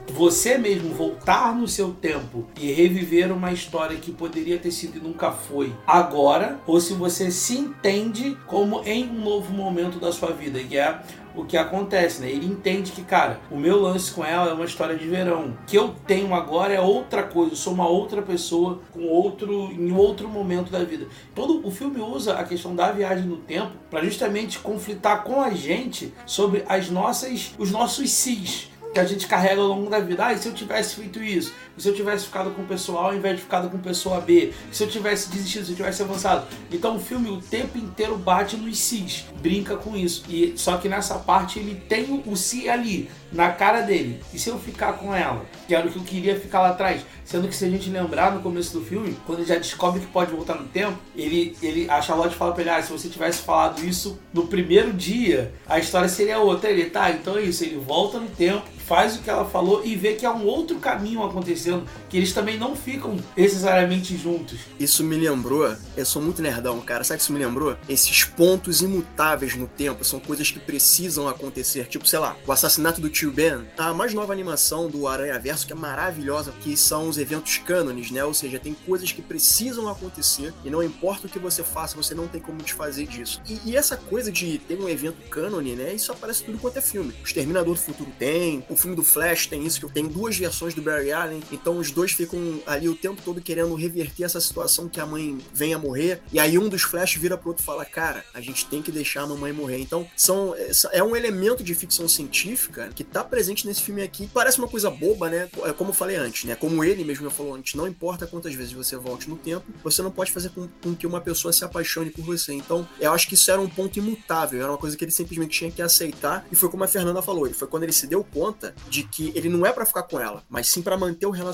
você 0.09 0.57
mesmo 0.57 0.94
voltar 0.94 1.56
no 1.56 1.65
seu 1.65 1.94
tempo 1.94 2.45
e 2.59 2.74
reviver 2.74 3.31
uma 3.31 3.53
história 3.53 3.95
que 3.95 4.12
poderia 4.12 4.57
ter 4.57 4.69
sido 4.69 4.97
e 4.97 5.00
nunca 5.00 5.31
foi 5.31 5.74
agora, 5.88 6.59
ou 6.68 6.77
se 6.81 6.94
você 6.94 7.31
se 7.31 7.57
entende 7.57 8.38
como 8.47 8.81
em 8.83 9.07
um 9.09 9.24
novo 9.24 9.53
momento 9.53 9.97
da 9.97 10.12
sua 10.12 10.33
vida, 10.33 10.59
que 10.59 10.77
é 10.77 11.00
o 11.33 11.45
que 11.45 11.56
acontece, 11.56 12.19
né? 12.19 12.30
Ele 12.30 12.47
entende 12.47 12.91
que, 12.91 13.01
cara, 13.01 13.39
o 13.50 13.57
meu 13.57 13.80
lance 13.80 14.12
com 14.12 14.25
ela 14.25 14.50
é 14.50 14.53
uma 14.53 14.65
história 14.65 14.97
de 14.97 15.07
verão. 15.07 15.56
O 15.63 15.65
que 15.65 15.77
eu 15.77 15.95
tenho 16.06 16.33
agora 16.33 16.74
é 16.74 16.81
outra 16.81 17.24
coisa, 17.24 17.53
eu 17.53 17.56
sou 17.56 17.71
uma 17.71 17.88
outra 17.88 18.21
pessoa 18.21 18.81
com 18.92 19.06
outro 19.06 19.71
em 19.71 19.94
outro 19.94 20.27
momento 20.27 20.69
da 20.69 20.83
vida. 20.83 21.07
Todo 21.33 21.65
o 21.65 21.71
filme 21.71 22.01
usa 22.01 22.33
a 22.33 22.44
questão 22.44 22.75
da 22.75 22.92
viagem 22.92 23.25
no 23.25 23.38
tempo 23.38 23.71
para 23.89 24.03
justamente 24.03 24.59
conflitar 24.59 25.24
com 25.24 25.42
a 25.42 25.51
gente 25.51 26.13
sobre 26.25 26.65
as 26.68 26.89
nossas 26.89 27.53
os 27.57 27.71
nossos 27.71 28.12
cis 28.12 28.69
que 28.94 29.00
a 29.00 29.06
gente 29.06 29.27
carrega 29.27 29.62
ao 29.62 29.68
longo 29.68 29.89
da 29.89 30.00
vida. 30.00 30.25
Ah, 30.25 30.33
e 30.33 30.38
se 30.38 30.47
eu 30.47 30.53
tivesse 30.53 30.95
feito 30.95 31.24
isso? 31.24 31.53
Se 31.80 31.88
eu 31.88 31.94
tivesse 31.96 32.26
ficado 32.26 32.52
com 32.52 32.62
o 32.62 32.66
pessoal 32.66 33.06
ao 33.06 33.16
invés 33.16 33.38
de 33.38 33.42
ficado 33.42 33.70
com 33.70 33.78
o 33.78 33.80
pessoa 33.80 34.20
B? 34.20 34.52
Se 34.70 34.84
eu 34.84 34.90
tivesse 34.90 35.30
desistido, 35.30 35.66
se 35.66 35.72
eu 35.72 35.78
tivesse 35.78 36.04
avançado? 36.04 36.46
Então 36.70 36.98
o 36.98 37.00
filme 37.00 37.30
o 37.30 37.38
tempo 37.38 37.78
inteiro 37.78 38.18
bate 38.18 38.58
nos 38.58 38.78
cis, 38.78 39.26
brinca 39.42 39.78
com 39.78 39.96
isso. 39.96 40.26
E 40.28 40.54
só 40.58 40.78
que 40.78 40.90
nessa 40.90 41.16
parte 41.16 41.58
ele 41.58 41.76
tem 41.76 42.22
o 42.26 42.36
si 42.36 42.68
ali, 42.68 43.10
na 43.31 43.52
cara 43.52 43.81
dele. 43.81 44.22
E 44.34 44.40
se 44.40 44.50
eu 44.50 44.60
ficar 44.60 44.94
com 44.94 45.14
ela? 45.14 45.46
Que 45.68 45.76
era 45.76 45.88
o 45.88 45.92
que 45.92 45.98
eu 45.98 46.04
queria 46.04 46.40
ficar 46.40 46.62
lá 46.62 46.70
atrás. 46.70 47.02
Sendo 47.24 47.48
que 47.48 47.56
se 47.56 47.64
a 47.64 47.70
gente 47.70 47.90
lembrar 47.90 48.34
no 48.34 48.42
começo 48.42 48.78
do 48.78 48.84
filme, 48.84 49.16
quando 49.26 49.40
ele 49.40 49.48
já 49.48 49.56
descobre 49.56 50.02
que 50.02 50.08
pode 50.08 50.31
voltar 50.31 50.56
no 50.56 50.68
tempo, 50.68 50.98
ele, 51.16 51.56
ele 51.62 51.90
a 51.90 52.02
Charlotte 52.02 52.36
fala 52.36 52.54
pra 52.54 52.62
ele, 52.62 52.72
ah, 52.72 52.81
se 52.81 52.92
você 52.92 53.08
tivesse 53.08 53.42
falado 53.42 53.86
isso 53.86 54.20
no 54.34 54.48
primeiro 54.48 54.92
dia, 54.92 55.54
a 55.68 55.80
história 55.80 56.10
seria 56.10 56.40
outra. 56.40 56.70
Ele, 56.70 56.86
tá, 56.86 57.12
então 57.12 57.38
é 57.38 57.44
isso, 57.44 57.64
ele 57.64 57.78
volta 57.78 58.20
no 58.20 58.28
tempo, 58.28 58.64
faz 58.90 59.16
o 59.16 59.20
que 59.22 59.30
ela 59.30 59.46
falou 59.46 59.86
e 59.86 59.96
vê 59.96 60.14
que 60.14 60.26
há 60.26 60.31
um 60.31 60.46
outro 60.46 60.78
caminho 60.80 61.24
acontecendo, 61.24 61.69
que 62.10 62.18
eles 62.18 62.33
também 62.33 62.57
não 62.57 62.75
ficam 62.75 63.18
necessariamente 63.36 64.18
juntos. 64.18 64.60
Isso 64.80 65.04
me 65.04 65.16
lembrou, 65.16 65.75
eu 65.95 66.06
sou 66.06 66.21
muito 66.21 66.42
nerdão, 66.42 66.80
cara, 66.81 67.04
sabe 67.04 67.16
o 67.16 67.18
que 67.18 67.24
isso 67.24 67.33
me 67.33 67.39
lembrou? 67.39 67.75
Esses 67.88 68.24
pontos 68.24 68.81
imutáveis 68.81 69.56
no 69.56 69.68
tempo 69.68 70.04
são 70.04 70.19
coisas 70.19 70.51
que 70.51 70.60
precisam 70.60 71.28
acontecer, 71.28 71.85
tipo, 71.88 72.07
sei 72.07 72.19
lá, 72.19 72.35
o 72.45 72.52
assassinato 72.52 73.02
do 73.02 73.09
tio 73.09 73.31
Ben, 73.31 73.66
a 73.78 73.94
mais 73.94 74.14
nova 74.14 74.33
animação 74.33 74.90
do 74.90 75.07
Aranha 75.07 75.40
Verso, 75.40 75.66
que 75.66 75.73
é 75.73 75.76
maravilhosa, 75.76 76.54
que 76.61 76.76
são 76.76 77.09
os 77.09 77.18
eventos 77.18 77.57
cânones, 77.57 78.11
né? 78.11 78.23
Ou 78.23 78.33
seja, 78.33 78.59
tem 78.59 78.73
coisas 78.85 79.11
que 79.11 79.21
precisam 79.21 79.88
acontecer 79.88 80.54
e 80.64 80.69
não 80.69 80.83
importa 80.83 81.28
o 81.28 81.30
que 81.30 81.40
você 81.40 81.64
faça, 81.64 81.95
você 81.95 82.14
não 82.14 82.28
tem 82.28 82.42
como 82.42 82.61
desfazer 82.61 83.07
disso. 83.07 83.42
E, 83.47 83.59
e 83.66 83.76
essa 83.76 83.97
coisa 83.97 84.31
de 84.31 84.57
ter 84.59 84.80
um 84.80 84.90
evento 84.90 85.18
cânone, 85.30 85.76
né? 85.76 85.94
Isso 85.94 86.11
aparece 86.11 86.44
tudo 86.44 86.57
quanto 86.57 86.78
é 86.78 86.81
filme. 86.81 87.14
O 87.21 87.26
Exterminador 87.26 87.76
do 87.76 87.80
Futuro 87.80 88.11
tem, 88.18 88.64
o 88.69 88.76
filme 88.76 88.95
do 88.95 89.04
Flash 89.04 89.47
tem 89.47 89.66
isso, 89.66 89.85
que 89.85 89.94
tem 89.94 90.07
duas 90.07 90.38
versões 90.38 90.73
do 90.73 90.81
Barry 90.81 91.11
Allen, 91.11 91.42
então 91.61 91.78
os 91.78 91.92
dois 91.92 92.11
ficam 92.11 92.61
ali 92.66 92.87
o 92.87 92.95
tempo 92.95 93.21
todo 93.23 93.42
querendo 93.42 93.73
reverter 93.75 94.23
essa 94.23 94.39
situação 94.39 94.87
que 94.87 94.99
a 94.99 95.06
mãe 95.06 95.37
venha 95.54 95.78
morrer, 95.78 96.21
e 96.31 96.39
aí 96.39 96.57
um 96.57 96.69
dos 96.69 96.81
Flash 96.81 97.16
vira 97.16 97.37
pro 97.37 97.49
outro 97.49 97.63
e 97.63 97.66
fala, 97.66 97.85
cara, 97.85 98.23
a 98.33 98.42
gente 98.42 98.66
tem 98.66 98.81
que 98.81 98.92
deixar 98.92 99.23
a 99.23 99.28
mamãe 99.28 99.51
morrer. 99.51 99.80
Então, 99.80 100.07
são, 100.16 100.56
é 100.92 101.04
um 101.04 101.16
elemento 101.16 101.63
de 101.63 101.73
ficção 101.75 102.07
científica 102.07 102.89
que 102.95 103.04
tá 103.04 103.23
presente 103.23 103.68
nesse 103.68 103.81
filme 103.81 104.01
aqui. 104.01 104.30
Parece 104.33 104.59
uma 104.59 104.68
coisa 104.68 104.89
boba, 104.89 105.30
né? 105.30 105.49
É 105.63 105.73
como 105.73 105.92
eu 105.92 105.94
falei 105.94 106.16
antes, 106.16 106.45
né? 106.45 106.56
Como 106.56 106.83
ele 106.83 107.04
mesmo 107.04 107.25
já 107.25 107.31
falou 107.31 107.56
antes, 107.56 107.75
não 107.75 107.87
importa 107.87 108.28
quantas 108.28 108.54
vezes 108.54 108.71
você 108.71 108.95
volte 108.95 109.30
no 109.30 109.35
tempo, 109.35 109.66
você 109.83 110.01
não 110.01 110.11
pode 110.11 110.31
fazer 110.31 110.49
com, 110.49 110.68
com 110.81 110.95
que 110.95 111.07
uma 111.07 111.21
pessoa 111.21 111.51
se 111.51 111.63
apaixone 111.63 112.09
por 112.09 112.23
você. 112.23 112.54
Então, 112.54 112.87
eu 112.99 113.11
acho 113.11 113.28
que 113.28 113.33
isso 113.33 113.49
era 113.51 113.59
um 113.59 113.69
ponto 113.69 113.97
imutável, 113.97 114.61
era 114.61 114.71
uma 114.71 114.78
coisa 114.78 114.95
que 114.95 115.04
ele 115.04 115.11
simplesmente 115.11 115.57
tinha 115.57 115.71
que 115.71 115.81
aceitar, 115.81 116.45
e 116.51 116.56
foi 116.56 116.69
como 116.69 116.83
a 116.83 116.87
Fernanda 116.87 117.21
falou, 117.21 117.45
ele 117.45 117.56
foi 117.56 117.68
quando 117.68 117.83
ele 117.83 117.92
se 117.92 118.07
deu 118.07 118.23
conta 118.23 118.73
de 118.89 119.04
que 119.04 119.31
ele 119.35 119.49
não 119.49 119.66
é 119.66 119.71
para 119.71 119.85
ficar 119.85 120.04
com 120.04 120.19
ela, 120.19 120.44
mas 120.49 120.68
sim 120.68 120.81
para 120.81 120.97
manter 120.97 121.25
o 121.25 121.31
relacionamento 121.31 121.48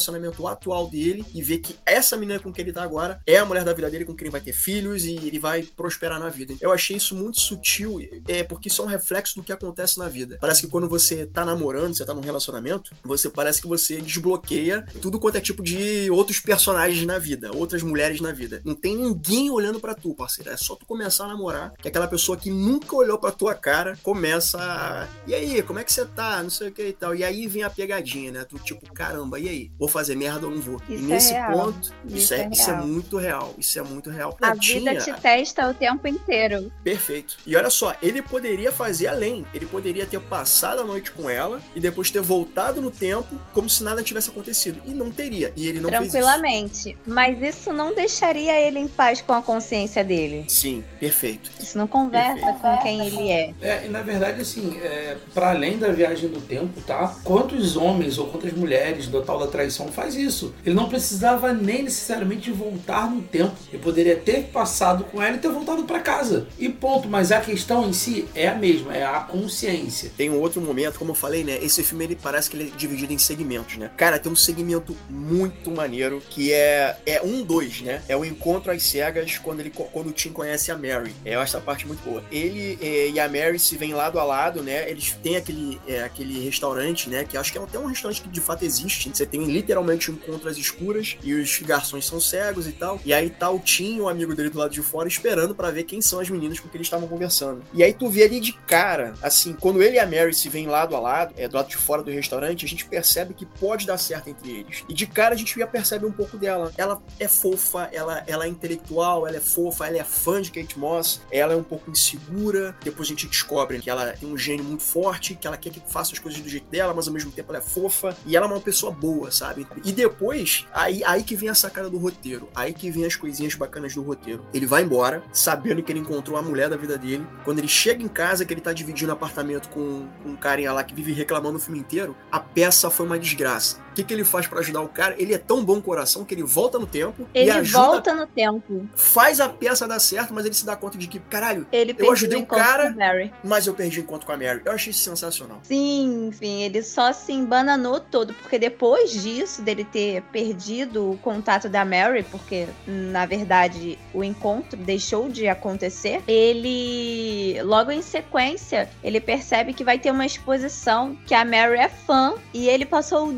atual 0.48 0.90
dele 0.90 1.26
e 1.34 1.42
ver 1.42 1.60
que 1.60 1.76
essa 1.86 2.18
menina 2.18 2.40
com 2.40 2.52
quem 2.52 2.64
ele 2.64 2.74
tá 2.74 2.84
agora 2.84 3.22
é 3.26 3.38
a 3.38 3.46
mulher 3.46 3.64
da 3.64 3.74
vida 3.74 3.90
dele, 3.90 4.06
com 4.06 4.16
quem 4.16 4.26
ele 4.26 4.32
vai 4.32 4.42
ter 4.42 4.54
filhos 4.54 5.06
e 5.06 5.16
ele 5.16 5.40
vai 5.40 5.64
prosperar 5.64 6.20
na 6.20 6.30
vida. 6.30 6.56
Eu 6.62 6.72
achei 6.72 6.98
isso 6.98 7.16
muito 7.16 7.40
sutil, 7.40 8.00
é 8.28 8.44
porque 8.44 8.68
isso 8.68 8.82
é 8.82 8.86
um 8.86 8.88
reflexo 8.88 9.36
do 9.36 9.44
que 9.44 9.52
acontece 9.52 9.98
na 9.98 10.08
vida. 10.08 10.38
Parece 10.40 10.62
que 10.62 10.68
quando 10.68 10.88
você 10.88 11.26
tá 11.26 11.46
namorando, 11.46 11.96
você 11.96 12.06
tá 12.06 12.14
num 12.14 12.22
relacionamento, 12.22 12.92
você 13.04 13.30
parece 13.30 13.62
que 13.62 13.68
você 13.68 14.02
desbloqueia 14.02 14.86
tudo 15.02 15.20
quanto 15.20 15.38
é 15.38 15.42
tipo 15.42 15.64
de 15.64 16.10
outros 16.10 16.40
personagens 16.40 17.06
na 17.06 17.20
vida, 17.20 17.52
outras 17.56 17.84
mulheres 17.84 18.22
na 18.22 18.32
vida. 18.32 18.62
Não 18.64 18.76
tem 18.76 18.96
ninguém 18.96 19.50
olhando 19.50 19.80
para 19.80 19.96
tu, 19.96 20.14
parceiro. 20.14 20.50
É 20.50 20.58
só 20.58 20.76
tu 20.76 20.86
começar 20.86 21.26
a 21.26 21.30
namorar, 21.30 21.74
que 21.82 21.88
aquela 21.88 22.08
pessoa 22.08 22.38
que 22.38 22.50
nunca 22.50 22.96
olhou 22.96 23.18
para 23.18 23.32
tua 23.32 23.56
cara 23.56 23.98
começa 24.04 24.58
a... 24.60 25.08
E 25.28 25.34
aí, 25.34 25.62
como 25.64 25.80
é 25.80 25.84
que 25.84 25.92
você 25.92 26.06
tá? 26.06 26.42
Não 26.42 26.50
sei 26.50 26.70
o 26.70 26.72
que 26.72 26.88
e 26.88 26.94
tal. 26.94 27.16
E 27.16 27.24
aí 27.24 27.48
vem 27.48 27.64
a 27.64 27.70
pegadinha, 27.70 28.32
né? 28.32 28.46
Tu 28.46 28.58
tipo, 28.60 28.92
caramba, 28.94 29.40
e 29.40 29.50
aí? 29.50 29.72
Vou 29.78 29.88
fazer 29.90 30.16
merda 30.16 30.46
ou 30.48 30.54
não 30.54 30.62
vou? 30.62 30.82
Isso 30.90 31.04
e 31.04 31.06
nesse 31.06 31.34
é 31.34 31.46
ponto, 31.52 31.92
isso, 32.06 32.18
Isso 32.18 32.34
é, 32.34 32.42
é 32.44 32.50
isso 32.52 32.70
é 32.72 32.76
muito 32.82 33.18
real. 33.18 33.54
Isso 33.58 33.78
é 33.78 33.84
muito 33.84 34.10
real. 34.10 34.38
A 34.42 34.54
vida 34.54 34.96
tinha- 34.96 34.96
te 35.16 35.22
testa 35.22 35.70
o 35.70 35.74
tempo 35.74 36.08
inteiro. 36.08 36.72
Perfeito. 36.84 37.38
E 37.46 37.56
olha 37.58 37.70
só, 37.70 37.94
ele 38.02 38.22
poderia 38.22 38.72
fazer 38.72 39.08
além. 39.08 39.46
Ele 39.54 39.66
poderia 39.66 40.06
ter 40.06 40.20
passado 40.22 40.82
a 40.82 40.84
noite 40.86 41.12
com 41.12 41.30
ela 41.30 41.62
e 41.76 41.80
depois 41.82 42.10
ter 42.10 42.22
voltado 42.22 42.82
no 42.82 42.90
tempo 42.90 43.36
como 43.54 43.70
se 43.70 43.84
nada 43.84 44.02
tivesse 44.02 44.30
acontecido. 44.30 44.82
E 44.86 44.92
não 44.94 45.12
teria. 45.12 45.52
E 45.58 45.68
ele 45.68 45.82
não 45.82 45.90
fez 45.90 46.04
isso. 46.04 46.12
tranquilamente. 46.12 46.98
Mas 47.06 47.42
isso 47.42 47.74
não 47.74 47.94
deixaria 47.94 48.60
ele 48.60 48.80
em 48.80 48.88
paz 48.88 49.22
com 49.22 49.34
a 49.34 49.42
consciência 49.42 50.04
dele. 50.04 50.46
Sim, 50.48 50.84
perfeito. 51.00 51.52
Isso 51.60 51.78
não 51.78 51.88
conversa 51.88 52.34
Perfeito. 52.36 52.62
com 52.62 52.78
quem 52.82 53.06
ele 53.08 53.30
é. 53.30 53.54
É, 53.62 53.86
e 53.86 53.90
na 53.90 54.02
verdade, 54.02 54.42
assim, 54.42 54.78
é, 54.82 55.18
para 55.34 55.50
além 55.52 55.78
da 55.78 55.90
viagem 55.92 56.30
do 56.30 56.40
tempo, 56.40 56.80
tá? 56.82 57.16
Quantos 57.26 57.76
homens 57.76 58.18
ou 58.18 58.28
quantas 58.28 58.54
mulheres 58.54 59.08
do 59.08 59.22
tal 59.22 59.38
da 59.40 59.48
traição 59.48 59.65
faz 59.92 60.16
isso? 60.16 60.54
Ele 60.66 60.76
não 60.76 60.90
precisava 60.90 61.54
nem 61.54 61.84
necessariamente 61.84 62.52
voltar 62.52 63.10
no 63.10 63.22
tempo. 63.22 63.56
Ele 63.72 63.82
poderia 63.82 64.16
ter 64.16 64.46
passado 64.46 65.04
com 65.06 65.22
ela 65.22 65.36
e 65.36 65.40
ter 65.40 65.50
voltado 65.50 65.84
para 65.84 66.00
casa. 66.00 66.48
E 66.60 66.70
ponto. 66.70 67.08
Mas 67.08 67.32
a 67.32 67.42
questão 67.42 67.90
em 67.90 67.94
si 67.94 68.28
é 68.36 68.48
a 68.48 68.56
mesma, 68.56 68.96
é 68.96 69.06
a 69.06 69.20
consciência. 69.20 70.12
Tem 70.16 70.30
um 70.30 70.40
outro 70.40 70.62
momento, 70.62 71.00
como 71.00 71.12
eu 71.12 71.16
falei, 71.16 71.44
né? 71.44 71.58
Esse 71.62 71.84
filme 71.84 72.06
ele 72.06 72.16
parece 72.16 72.50
que 72.50 72.58
ele 72.58 72.72
é 72.74 72.78
dividido 72.78 73.14
em 73.14 73.18
segmentos, 73.18 73.78
né? 73.78 73.90
Cara, 73.98 74.20
tem 74.20 74.32
um 74.32 74.36
segmento 74.36 74.96
muito 75.10 75.72
maneiro 75.72 76.22
que 76.30 76.52
é 76.54 76.98
é 77.06 77.22
um 77.22 77.44
dois, 77.44 77.82
né? 77.82 78.02
É 78.08 78.16
o 78.16 78.26
encontro 78.26 78.72
às 78.72 78.84
cegas 78.84 79.38
quando 79.38 79.60
ele 79.60 79.70
quando 79.70 80.10
o 80.10 80.12
Tim 80.12 80.30
conhece 80.30 80.72
a 80.72 80.78
Mary. 80.78 81.14
É, 81.24 81.36
eu 81.36 81.40
acho 81.40 81.56
essa 81.56 81.64
parte 81.64 81.88
muito 81.88 82.04
boa. 82.04 82.24
Ele 82.32 82.78
eh, 82.82 83.10
e 83.10 83.20
a 83.20 83.28
Mary 83.28 83.60
se 83.60 83.78
vêm 83.78 83.94
lado 83.94 84.20
a 84.20 84.24
lado, 84.24 84.62
né? 84.62 84.90
Eles 84.90 85.12
têm 85.24 85.36
aquele 85.38 85.80
é, 85.88 86.04
aquele 86.04 86.44
restaurante, 86.44 87.10
né? 87.10 87.24
Que 87.24 87.38
acho 87.38 87.52
que 87.52 87.58
é 87.58 87.62
até 87.62 87.80
um 87.80 87.86
restaurante 87.86 88.22
que 88.22 88.30
de 88.30 88.42
fato 88.42 88.64
existe. 88.64 89.10
Você 89.10 89.26
tem 89.26 89.46
literalmente 89.56 90.12
encontro 90.12 90.50
às 90.50 90.58
escuras 90.58 91.18
e 91.24 91.34
os 91.34 91.60
garçons 91.60 92.06
são 92.06 92.20
cegos 92.20 92.68
e 92.68 92.74
tal. 92.74 93.00
E 93.06 93.14
aí 93.14 93.30
tá 93.30 93.50
o 93.50 93.60
Tim, 93.60 94.02
o 94.02 94.10
amigo 94.10 94.36
dele 94.36 94.50
do 94.50 94.60
lado 94.60 94.72
de 94.72 94.82
fora, 94.82 95.08
esperando 95.08 95.56
pra 95.56 95.72
ver 95.72 95.84
quem 95.84 96.02
são 96.02 96.20
as 96.20 96.30
meninas 96.30 96.60
com 96.60 96.68
que 96.68 96.76
eles 96.76 96.88
estavam 96.88 97.08
conversando. 97.08 97.64
E 97.74 97.84
aí 97.84 97.94
tu 97.94 98.10
vê 98.10 98.24
ali 98.24 98.40
de 98.40 98.54
cara, 98.54 99.14
assim, 99.22 99.54
quando 99.54 99.82
ele 99.82 99.96
e 99.96 100.00
a 100.00 100.06
Mary 100.06 100.34
se 100.34 100.50
vêm 100.50 100.68
lado 100.68 100.96
a 100.96 101.00
lado, 101.00 101.34
é, 101.38 101.48
do 101.48 101.56
lado 101.56 101.70
de 101.70 101.78
fora 101.78 102.04
do 102.04 102.12
restaurante, 102.12 102.66
a 102.66 102.68
gente 102.68 102.86
percebe 102.86 103.34
que 103.34 103.46
pode 103.46 103.86
dar 103.86 103.98
certo 103.98 104.30
entre 104.30 104.52
eles. 104.52 104.84
E 104.90 104.94
de 104.94 105.08
cara 105.08 105.36
a 105.36 105.38
gente 105.38 105.58
já 105.58 105.68
percebe 105.68 106.06
um 106.06 106.12
pouco 106.12 106.38
dela. 106.38 106.72
Ela 106.78 107.02
é 107.20 107.28
fofa, 107.28 107.90
ela, 107.94 108.24
ela 108.28 108.46
é 108.46 108.50
intelectual, 108.50 109.28
ela 109.28 109.38
é 109.38 109.42
fofa, 109.42 109.88
ela 109.88 109.98
é 109.98 110.04
fã 110.04 110.42
de 110.42 110.52
Kate 110.52 110.78
Moss, 110.78 111.22
ela 111.32 111.54
é 111.54 111.56
um 111.56 111.64
pouco 111.64 111.90
insegura. 111.90 112.76
Depois 112.84 113.08
a 113.08 113.12
gente 113.12 113.28
descobre 113.28 113.80
que 113.80 113.90
ela 113.90 114.12
tem 114.14 114.28
um 114.28 114.38
gênio 114.38 114.66
muito 114.66 114.84
forte, 114.84 115.36
que 115.36 115.48
ela 115.48 115.58
quer 115.58 115.70
que 115.70 115.82
faça 115.88 116.14
as 116.14 116.20
coisas 116.20 116.42
do 116.42 116.50
jeito 116.50 116.70
dela, 116.70 116.94
mas 116.94 117.08
ao 117.08 117.14
mesmo 117.14 117.32
tempo 117.32 117.52
ela 117.52 117.60
é 117.60 117.66
fofa. 117.66 118.16
E 118.26 118.36
ela 118.36 118.46
é 118.46 118.50
uma 118.50 118.60
pessoa 118.60 118.92
boa, 118.92 119.32
sabe? 119.32 119.45
E 119.84 119.92
depois, 119.92 120.66
aí, 120.74 121.04
aí 121.04 121.24
que 121.24 121.36
vem 121.36 121.50
a 121.50 121.56
sacada 121.56 121.90
do 121.90 121.98
roteiro. 121.98 122.50
Aí 122.56 122.74
que 122.74 122.90
vem 122.90 123.06
as 123.06 123.16
coisinhas 123.16 123.56
bacanas 123.56 123.94
do 123.94 124.02
roteiro. 124.02 124.46
Ele 124.54 124.66
vai 124.66 124.84
embora, 124.84 125.24
sabendo 125.32 125.84
que 125.84 125.92
ele 125.92 126.00
encontrou 126.00 126.38
a 126.38 126.42
mulher 126.42 126.70
da 126.70 126.78
vida 126.78 126.98
dele. 126.98 127.26
Quando 127.44 127.60
ele 127.60 127.68
chega 127.68 128.04
em 128.04 128.08
casa, 128.08 128.46
que 128.46 128.54
ele 128.54 128.62
tá 128.62 128.74
dividindo 128.74 129.12
apartamento 129.12 129.70
com, 129.70 130.08
com 130.24 130.30
um 130.30 130.36
carinha 130.36 130.72
lá 130.72 130.84
que 130.84 130.94
vive 130.94 131.12
reclamando 131.14 131.58
o 131.58 131.62
filme 131.62 131.80
inteiro, 131.80 132.16
a 132.32 132.40
peça 132.40 132.90
foi 132.90 133.06
uma 133.06 133.20
desgraça. 133.20 133.85
O 133.96 133.98
que, 133.98 134.04
que 134.04 134.14
ele 134.14 134.26
faz 134.26 134.46
pra 134.46 134.60
ajudar 134.60 134.82
o 134.82 134.90
cara? 134.90 135.16
Ele 135.18 135.34
é 135.34 135.38
tão 135.38 135.64
bom 135.64 135.80
coração 135.82 136.26
que 136.26 136.34
ele 136.36 136.44
volta 136.44 136.78
no 136.78 136.86
tempo 136.86 137.26
e 137.34 137.40
Ele 137.40 137.50
ajuda, 137.52 137.80
volta 137.80 138.14
no 138.14 138.28
tempo. 138.28 138.90
faz 138.94 139.40
a 139.40 139.48
peça 139.48 139.88
dar 139.88 140.00
certo, 140.00 140.34
mas 140.34 140.44
ele 140.46 140.54
se 140.54 140.66
dá 140.66 140.76
conta 140.76 140.98
de 140.98 141.08
que, 141.08 141.18
caralho, 141.18 141.66
Ele 141.72 141.92
Eu 141.92 141.96
perdeu 141.96 142.12
ajudei 142.12 142.38
o 142.38 142.46
cara. 142.46 142.94
mas 143.42 143.68
eu 143.68 143.74
perdi 143.74 144.02
o 144.02 144.04
encontro 144.04 144.26
com 144.28 144.34
a 144.34 144.38
Mary. 144.38 144.62
Eu 144.66 144.74
achei 144.74 144.92
isso 144.92 145.00
sensacional. 145.00 145.62
Sim, 145.64 146.30
sim, 146.38 146.64
ele 146.64 146.84
só 146.84 147.14
se 147.14 147.32
embananou 147.32 148.02
todo, 148.02 148.34
porque 148.34 148.60
depois 148.60 149.12
disso, 149.12 149.62
dele 149.62 149.86
ter 149.86 150.22
perdido 150.24 151.12
o 151.12 151.18
contato 151.20 151.70
da 151.70 151.86
Mary, 151.86 152.24
porque 152.24 152.68
na 152.86 153.26
verdade 153.26 153.98
o 154.14 154.26
encontro 154.26 154.78
deixou 154.78 155.30
de 155.30 155.48
acontecer, 155.48 156.22
ele, 156.28 157.62
logo 157.64 157.92
em 157.92 158.02
sequência, 158.02 158.90
ele 159.02 159.22
percebe 159.22 159.74
que 159.74 159.84
vai 159.86 159.98
ter 159.98 160.12
uma 160.12 160.26
exposição 160.26 161.16
que 161.26 161.34
a 161.34 161.46
Mary 161.46 161.78
é 161.80 161.88
fã 161.90 162.34
e 162.54 162.68
ele 162.68 162.86
passou 162.86 163.32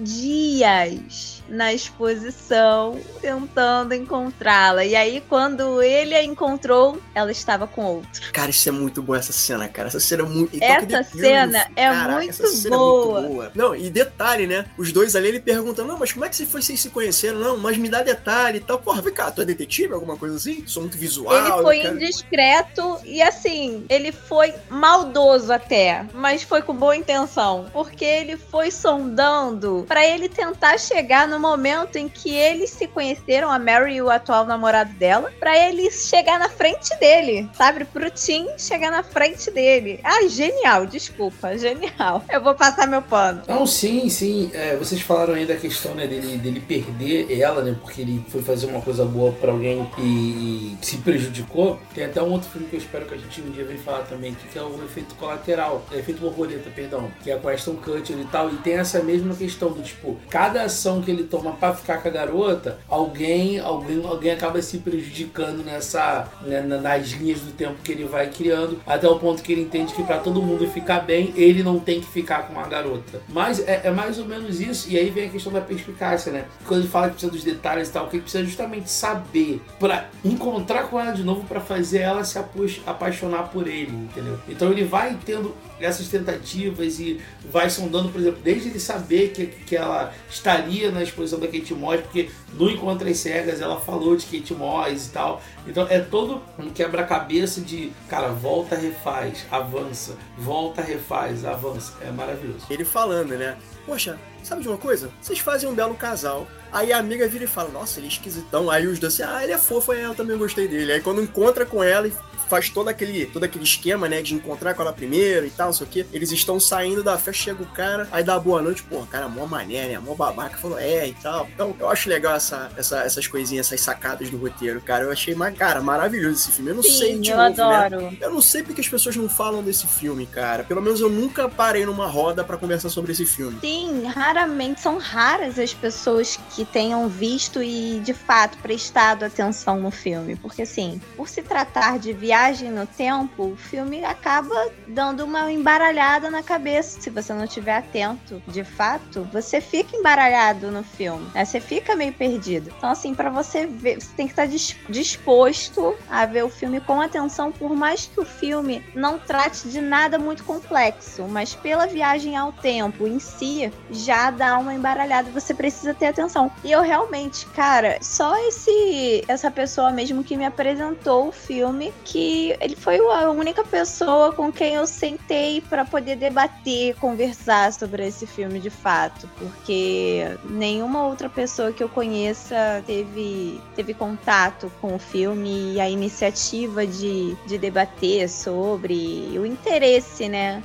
dias 0.48 1.37
na 1.50 1.74
exposição 1.74 3.00
tentando 3.22 3.94
encontrá-la. 3.94 4.86
E 4.86 4.96
aí, 4.96 5.22
quando 5.27 5.82
ele 5.82 6.16
a 6.16 6.24
encontrou, 6.24 7.01
ela 7.13 7.32
estava 7.32 7.68
com 7.68 7.84
outro. 7.86 8.32
Cara, 8.32 8.50
isso 8.50 8.68
é 8.70 8.72
muito 8.72 9.01
boa 9.01 9.18
essa 9.18 9.32
cena, 9.34 9.68
cara. 9.68 9.88
Essa 9.88 10.00
cena 10.00 10.24
é 10.24 10.25
muito. 10.25 10.58
Essa 10.62 11.04
filme, 11.04 11.27
cena 11.27 11.68
é 11.75 11.86
caraca, 11.89 12.12
muito 12.16 12.30
essa 12.30 12.48
cena 12.48 12.75
é 12.75 12.77
boa. 12.77 13.22
muito 13.22 13.34
boa. 13.34 13.51
Não, 13.56 13.75
e 13.75 13.89
detalhe, 13.89 14.48
né? 14.48 14.66
Os 14.77 14.92
dois 14.92 15.16
ali, 15.16 15.27
ele 15.30 15.39
pergunta: 15.39 15.84
Não, 15.84 15.98
mas 15.98 16.12
como 16.12 16.25
é 16.25 16.30
que 16.30 16.36
vocês, 16.46 16.80
se 16.80 16.89
conheceram? 16.89 17.39
Não, 17.39 17.58
mas 17.58 17.77
me 17.77 17.89
dá 17.89 18.01
detalhe 18.04 18.58
e 18.58 18.62
tal. 18.62 18.80
Porra, 18.80 19.01
vem 19.01 19.13
cá, 19.13 19.32
tu 19.32 19.42
é 19.42 19.46
detetive? 19.46 19.94
Alguma 19.94 20.18
coisa 20.18 20.36
assim? 20.36 20.66
Sou 20.68 20.82
muito 20.84 20.98
visual. 20.98 21.36
Ele 21.36 21.62
foi 21.63 21.80
quero- 21.82 21.96
indiscreto 21.96 23.00
e 23.06 23.22
assim, 23.22 23.86
ele 23.89 24.12
foi 24.12 24.54
maldoso 24.70 25.51
até, 25.51 26.06
mas 26.13 26.44
foi 26.44 26.62
com 26.62 26.74
boa 26.75 26.96
intenção, 26.96 27.68
porque 27.74 28.06
ele 28.06 28.38
foi 28.38 28.72
sondando 28.72 29.86
pra 29.88 30.06
ele 30.06 30.30
tentar 30.30 30.77
chegar 30.80 31.27
no 31.27 31.37
momento 31.39 31.98
em 31.98 32.08
que 32.08 32.34
eles 32.34 32.70
se 32.70 32.88
conheceram, 32.88 33.51
a 33.51 33.60
Mary 33.60 33.96
e 33.96 34.01
o 34.01 34.10
atual 34.10 34.46
namorado 34.46 34.94
dela, 34.94 35.32
pra 35.39 35.58
ele 35.58 35.89
chegar 35.91 36.39
na 36.39 36.50
frente 36.50 36.96
dele, 37.00 37.50
sabe? 37.53 37.86
Pro 37.86 38.10
Tim 38.10 38.48
chegar 38.58 38.91
na 38.91 39.03
frente 39.03 39.51
dele. 39.51 40.00
Ah, 40.03 40.27
genial, 40.27 40.86
desculpa, 40.86 41.58
genial. 41.58 42.24
Eu 42.29 42.41
vou 42.41 42.56
passar 42.56 42.88
meu 42.88 43.01
pano. 43.01 43.44
Não, 43.48 43.65
sim, 43.65 44.10
sim. 44.10 44.51
É, 44.53 44.75
vocês 44.75 45.01
falaram 45.01 45.34
aí 45.34 45.46
da 45.46 45.56
questão 45.56 45.94
né, 45.96 46.08
dele, 46.08 46.38
dele 46.38 46.60
perder 46.60 47.39
ela, 47.39 47.63
né? 47.63 47.75
Porque 47.82 48.01
ele 48.01 48.24
foi 48.29 48.41
fazer 48.41 48.67
uma 48.67 48.82
coisa 48.82 49.06
boa 49.06 49.32
pra 49.34 49.51
alguém 49.51 49.89
e 49.98 50.77
se 50.82 50.98
prejudicou. 50.98 51.79
Tem 51.94 52.06
até 52.06 52.22
um 52.22 52.32
outro 52.32 52.50
filme 52.50 52.67
que 52.67 52.75
eu 52.75 52.79
espero 52.79 53.06
que 53.06 53.13
a 53.13 53.17
gente 53.17 53.41
um 53.41 53.51
dia 53.51 53.65
venha 53.65 53.79
falar 53.79 54.03
também, 54.03 54.36
que 54.51 54.58
é 54.58 54.62
o 54.62 54.84
Efeito 54.84 55.15
Colateral. 55.15 55.86
É, 55.91 56.00
Efeito 56.00 56.22
Borboleta, 56.22 56.70
perdão. 56.70 57.10
Que 57.24 57.32
é 57.32 57.38
com 57.38 57.50
a 57.50 57.53
Aston 57.53 57.75
Kutcher 57.75 58.17
e 58.17 58.25
tal. 58.25 58.50
E 58.50 58.58
tem 58.58 58.74
essa 58.74 59.01
mesma 59.01 59.34
questão 59.36 59.72
do 59.72 59.82
tipo, 59.82 60.17
cada 60.29 60.63
ação 60.63 61.01
que 61.01 61.12
ele 61.12 61.24
toma 61.27 61.51
pra 61.51 61.74
ficar 61.74 62.01
com 62.01 62.07
a 62.07 62.12
garota, 62.12 62.79
alguém, 62.89 63.60
alguém, 63.60 64.03
alguém 64.05 64.31
acaba 64.31 64.62
se 64.62 64.79
prejudicando 64.79 65.63
nessa, 65.63 66.27
né, 66.43 66.62
na- 66.62 66.77
nas 66.77 67.10
linhas 67.12 67.39
do 67.41 67.51
tempo 67.51 67.75
que 67.84 67.91
ele 67.91 68.05
vai 68.05 68.29
criando, 68.29 68.79
até 68.86 69.07
o 69.07 69.17
ponto 69.19 69.41
que 69.43 69.51
ele 69.51 69.62
entende 69.62 69.93
que 69.93 70.03
pra 70.03 70.17
todo 70.17 70.41
mundo 70.41 70.67
ficar 70.69 71.01
bem, 71.01 71.34
ele 71.36 71.62
não 71.63 71.79
tem 71.79 72.00
que 72.01 72.07
ficar 72.07 72.48
com 72.48 72.60
a 72.60 72.65
garota. 72.67 73.22
Mas 73.29 73.60
é, 73.67 73.81
é 73.86 73.91
mais 73.91 74.17
ou 74.19 74.25
menos 74.25 74.60
isso, 74.60 74.89
e 74.89 74.98
aí 74.98 75.10
vem 75.10 75.25
a 75.27 75.29
questão 75.29 75.51
da 75.51 75.62
perspicácia, 75.62 76.31
né? 76.31 76.46
Quando 76.65 76.81
ele 76.81 76.89
fala 76.89 77.07
que 77.07 77.13
precisa 77.13 77.31
dos 77.31 77.43
detalhes 77.43 77.89
e 77.89 77.91
tal, 77.91 78.07
que 78.07 78.15
ele 78.17 78.24
precisa 78.24 78.43
justamente 78.43 78.89
saber 78.89 79.62
pra 79.79 80.10
encontrar 80.24 80.84
com 80.89 81.00
ela 81.00 81.12
de 81.12 81.24
novo 81.24 81.43
pra 81.46 81.60
fazer 81.60 82.00
ela 82.00 82.24
se 82.24 82.38
apaixonar 82.86 83.50
por 83.50 83.67
ele, 83.67 83.91
entendeu? 83.91 84.39
Então 84.48 84.72
ele 84.72 84.84
vai 84.84 85.17
tendo 85.25 85.55
essas 85.79 86.07
tentativas 86.07 87.00
e 87.00 87.19
vai 87.51 87.69
sondando, 87.69 88.10
por 88.10 88.19
exemplo, 88.19 88.39
desde 88.43 88.69
ele 88.69 88.79
saber 88.79 89.29
que, 89.29 89.46
que 89.46 89.75
ela 89.75 90.12
estaria 90.29 90.91
na 90.91 91.03
exposição 91.17 91.39
da 91.39 91.47
Kate 91.47 91.74
Moss, 91.74 92.01
porque 92.01 92.29
no 92.53 92.69
Encontro 92.69 93.09
às 93.09 93.17
Cegas 93.17 93.59
ela 93.59 93.79
falou 93.79 94.15
de 94.15 94.25
Kate 94.25 94.53
Moss 94.53 95.07
e 95.07 95.09
tal. 95.09 95.41
Então 95.65 95.88
é 95.89 96.00
todo 96.00 96.41
um 96.59 96.69
quebra-cabeça 96.69 97.62
de, 97.62 97.91
cara, 98.07 98.29
volta, 98.29 98.75
refaz, 98.75 99.45
avança, 99.51 100.15
volta, 100.38 100.81
refaz, 100.81 101.43
avança. 101.43 101.93
É 102.01 102.12
maravilhoso. 102.12 102.65
Ele 102.69 102.86
falando, 102.86 103.31
né? 103.31 103.57
Poxa, 103.86 104.19
sabe 104.43 104.62
de 104.62 104.67
uma 104.67 104.77
coisa? 104.77 105.09
Vocês 105.21 105.39
fazem 105.39 105.67
um 105.67 105.74
belo 105.74 105.95
casal. 105.95 106.47
Aí 106.77 106.93
a 106.93 106.98
amiga 107.00 107.27
vira 107.27 107.46
e 107.46 107.48
fala, 107.48 107.69
nossa, 107.69 108.00
ele 108.00 108.05
é 108.07 108.10
esquisitão. 108.10 108.69
Aí 108.69 108.86
os 108.86 109.00
dois 109.00 109.13
assim, 109.19 109.24
ah, 109.24 109.43
ele 109.43 109.51
é 109.53 109.57
fofo, 109.57 109.91
aí 109.91 110.01
eu 110.03 110.13
também 110.13 110.38
gostei 110.38 110.67
dele. 110.67 110.91
Aí 110.93 111.01
quando 111.01 111.22
encontra 111.22 111.65
com 111.65 111.84
ela 111.84 112.07
e 112.07 112.13
faz 112.48 112.69
todo 112.69 112.88
aquele, 112.88 113.25
todo 113.25 113.43
aquele 113.43 113.65
esquema, 113.65 114.07
né, 114.07 114.22
de 114.22 114.34
encontrar 114.34 114.74
com 114.74 114.81
ela 114.81 114.93
primeiro 114.93 115.46
e 115.46 115.50
tal, 115.50 115.65
não 115.67 115.74
sei 115.74 115.86
o 115.86 115.89
quê. 115.89 116.05
Eles 116.13 116.31
estão 116.31 116.60
saindo 116.62 117.03
da 117.03 117.17
festa, 117.17 117.34
chega 117.43 117.62
o 117.62 117.65
cara, 117.65 118.07
aí 118.10 118.24
dá 118.24 118.39
boa 118.39 118.62
noite, 118.62 118.84
pô, 118.84 119.01
cara, 119.05 119.27
mó 119.27 119.46
mané, 119.46 119.88
né, 119.89 120.00
mó 120.00 120.13
babaca, 120.15 120.57
falou, 120.57 120.79
é, 120.79 121.10
e 121.10 121.13
tal. 121.15 121.46
Então, 121.53 121.75
eu 121.77 121.89
acho 121.89 122.07
legal 122.07 122.34
essa, 122.36 122.69
essa- 122.77 123.00
essas 123.01 123.27
coisinhas, 123.27 123.67
essas 123.67 123.81
sacadas 123.81 124.29
do 124.29 124.38
roteiro, 124.38 124.79
cara. 124.79 125.03
Eu 125.03 125.12
achei, 125.12 125.36
cara, 125.57 125.81
maravilhoso 125.81 126.36
esse 126.39 126.51
filme. 126.53 126.69
Eu 126.72 126.75
não 126.75 126.84
sei, 126.84 127.15
Sim, 127.15 127.19
de 127.22 127.31
eu 127.31 127.38
novo, 127.38 127.57
né? 127.57 127.75
adoro. 127.75 128.17
Eu 128.22 128.31
não 128.31 128.41
sei 128.41 128.63
porque 128.63 128.79
as 128.79 128.88
pessoas 128.88 129.17
não 129.17 129.27
falam 129.27 129.62
desse 129.62 129.86
filme, 129.86 130.25
cara. 130.25 130.63
Pelo 130.63 130.81
menos 130.81 131.01
eu 131.01 131.10
nunca 131.10 131.50
parei 131.50 131.86
numa 131.86 132.07
roda 132.07 132.46
pra 132.46 132.55
conversar 132.55 132.88
sobre 132.88 133.12
esse 133.12 133.25
filme. 133.25 133.57
Sim, 133.60 134.05
raramente 134.05 134.79
são 134.79 134.98
raras 134.98 135.60
as 135.60 135.74
pessoas 135.74 136.39
que 136.55 136.63
tenham 136.71 137.07
visto 137.07 137.62
e 137.62 138.00
de 138.00 138.13
fato 138.13 138.57
prestado 138.59 139.24
atenção 139.24 139.79
no 139.79 139.91
filme, 139.91 140.36
porque 140.36 140.63
assim, 140.63 141.01
por 141.15 141.27
se 141.27 141.41
tratar 141.41 142.00
de 142.00 142.13
viagem 142.13 142.71
no 142.71 142.86
tempo, 142.86 143.51
o 143.51 143.55
filme 143.55 144.03
acaba 144.03 144.55
dando 144.88 145.25
uma 145.25 145.51
embaralhada 145.51 146.29
na 146.29 146.43
cabeça 146.43 147.01
se 147.01 147.09
você 147.09 147.33
não 147.33 147.45
estiver 147.45 147.75
atento. 147.75 148.41
De 148.47 148.63
fato, 148.63 149.27
você 149.31 149.62
fica 149.62 149.95
embaralhado 149.95 150.71
no 150.71 150.83
filme, 150.83 151.29
né? 151.33 151.45
você 151.45 151.59
fica 151.59 151.95
meio 151.95 152.13
perdido. 152.13 152.74
Então 152.77 152.89
assim, 152.89 153.13
para 153.13 153.29
você 153.29 153.65
ver, 153.65 154.01
você 154.01 154.09
tem 154.15 154.27
que 154.27 154.33
estar 154.33 154.47
disposto 154.89 155.95
a 156.09 156.25
ver 156.25 156.43
o 156.43 156.50
filme 156.50 156.79
com 156.79 157.01
atenção, 157.01 157.51
por 157.51 157.75
mais 157.75 158.05
que 158.05 158.19
o 158.19 158.25
filme 158.25 158.83
não 158.93 159.17
trate 159.19 159.69
de 159.69 159.81
nada 159.81 160.17
muito 160.17 160.43
complexo, 160.43 161.27
mas 161.27 161.55
pela 161.55 161.88
viagem 161.88 162.36
ao 162.36 162.51
tempo 162.51 163.07
em 163.07 163.19
si 163.19 163.71
já 163.89 164.31
dá 164.31 164.57
uma 164.57 164.74
embaralhada, 164.74 165.29
você 165.31 165.53
precisa 165.53 165.93
ter 165.93 166.07
atenção. 166.07 166.47
E 166.63 166.72
eu 166.72 166.82
realmente, 166.82 167.46
cara, 167.48 167.98
só 168.01 168.36
esse 168.48 169.24
essa 169.27 169.50
pessoa 169.50 169.92
mesmo 169.92 170.24
que 170.24 170.38
me 170.38 170.46
apresentou 170.46 171.30
o 171.30 171.32
filme, 171.32 171.94
que 172.04 172.56
ele 172.60 172.75
foi 172.75 172.98
a 172.98 173.30
única 173.30 173.63
pessoa 173.63 174.32
com 174.32 174.51
quem 174.51 174.75
eu 174.75 174.88
sentei 174.88 175.62
para 175.62 175.86
poder 175.86 176.16
debater, 176.16 176.96
conversar 176.96 177.72
sobre 177.74 178.08
esse 178.08 178.25
filme 178.25 178.60
de 178.60 178.70
fato, 178.70 179.30
porque 179.38 180.25
nenhuma 180.50 181.06
outra 181.06 181.30
pessoa 181.30 181.72
que 181.72 181.84
eu 181.84 181.89
conheça 181.89 182.84
teve 182.86 183.62
teve 183.75 183.94
contato 183.94 184.72
com 184.82 184.96
o 184.96 185.00
filme 185.00 185.74
e 185.74 185.82
a 185.82 185.89
iniciativa 185.89 186.86
de, 186.86 187.36
de 187.46 187.58
debater 187.58 188.30
sobre 188.30 189.38
o 189.38 189.46
interesse, 189.46 190.27
né? 190.27 190.63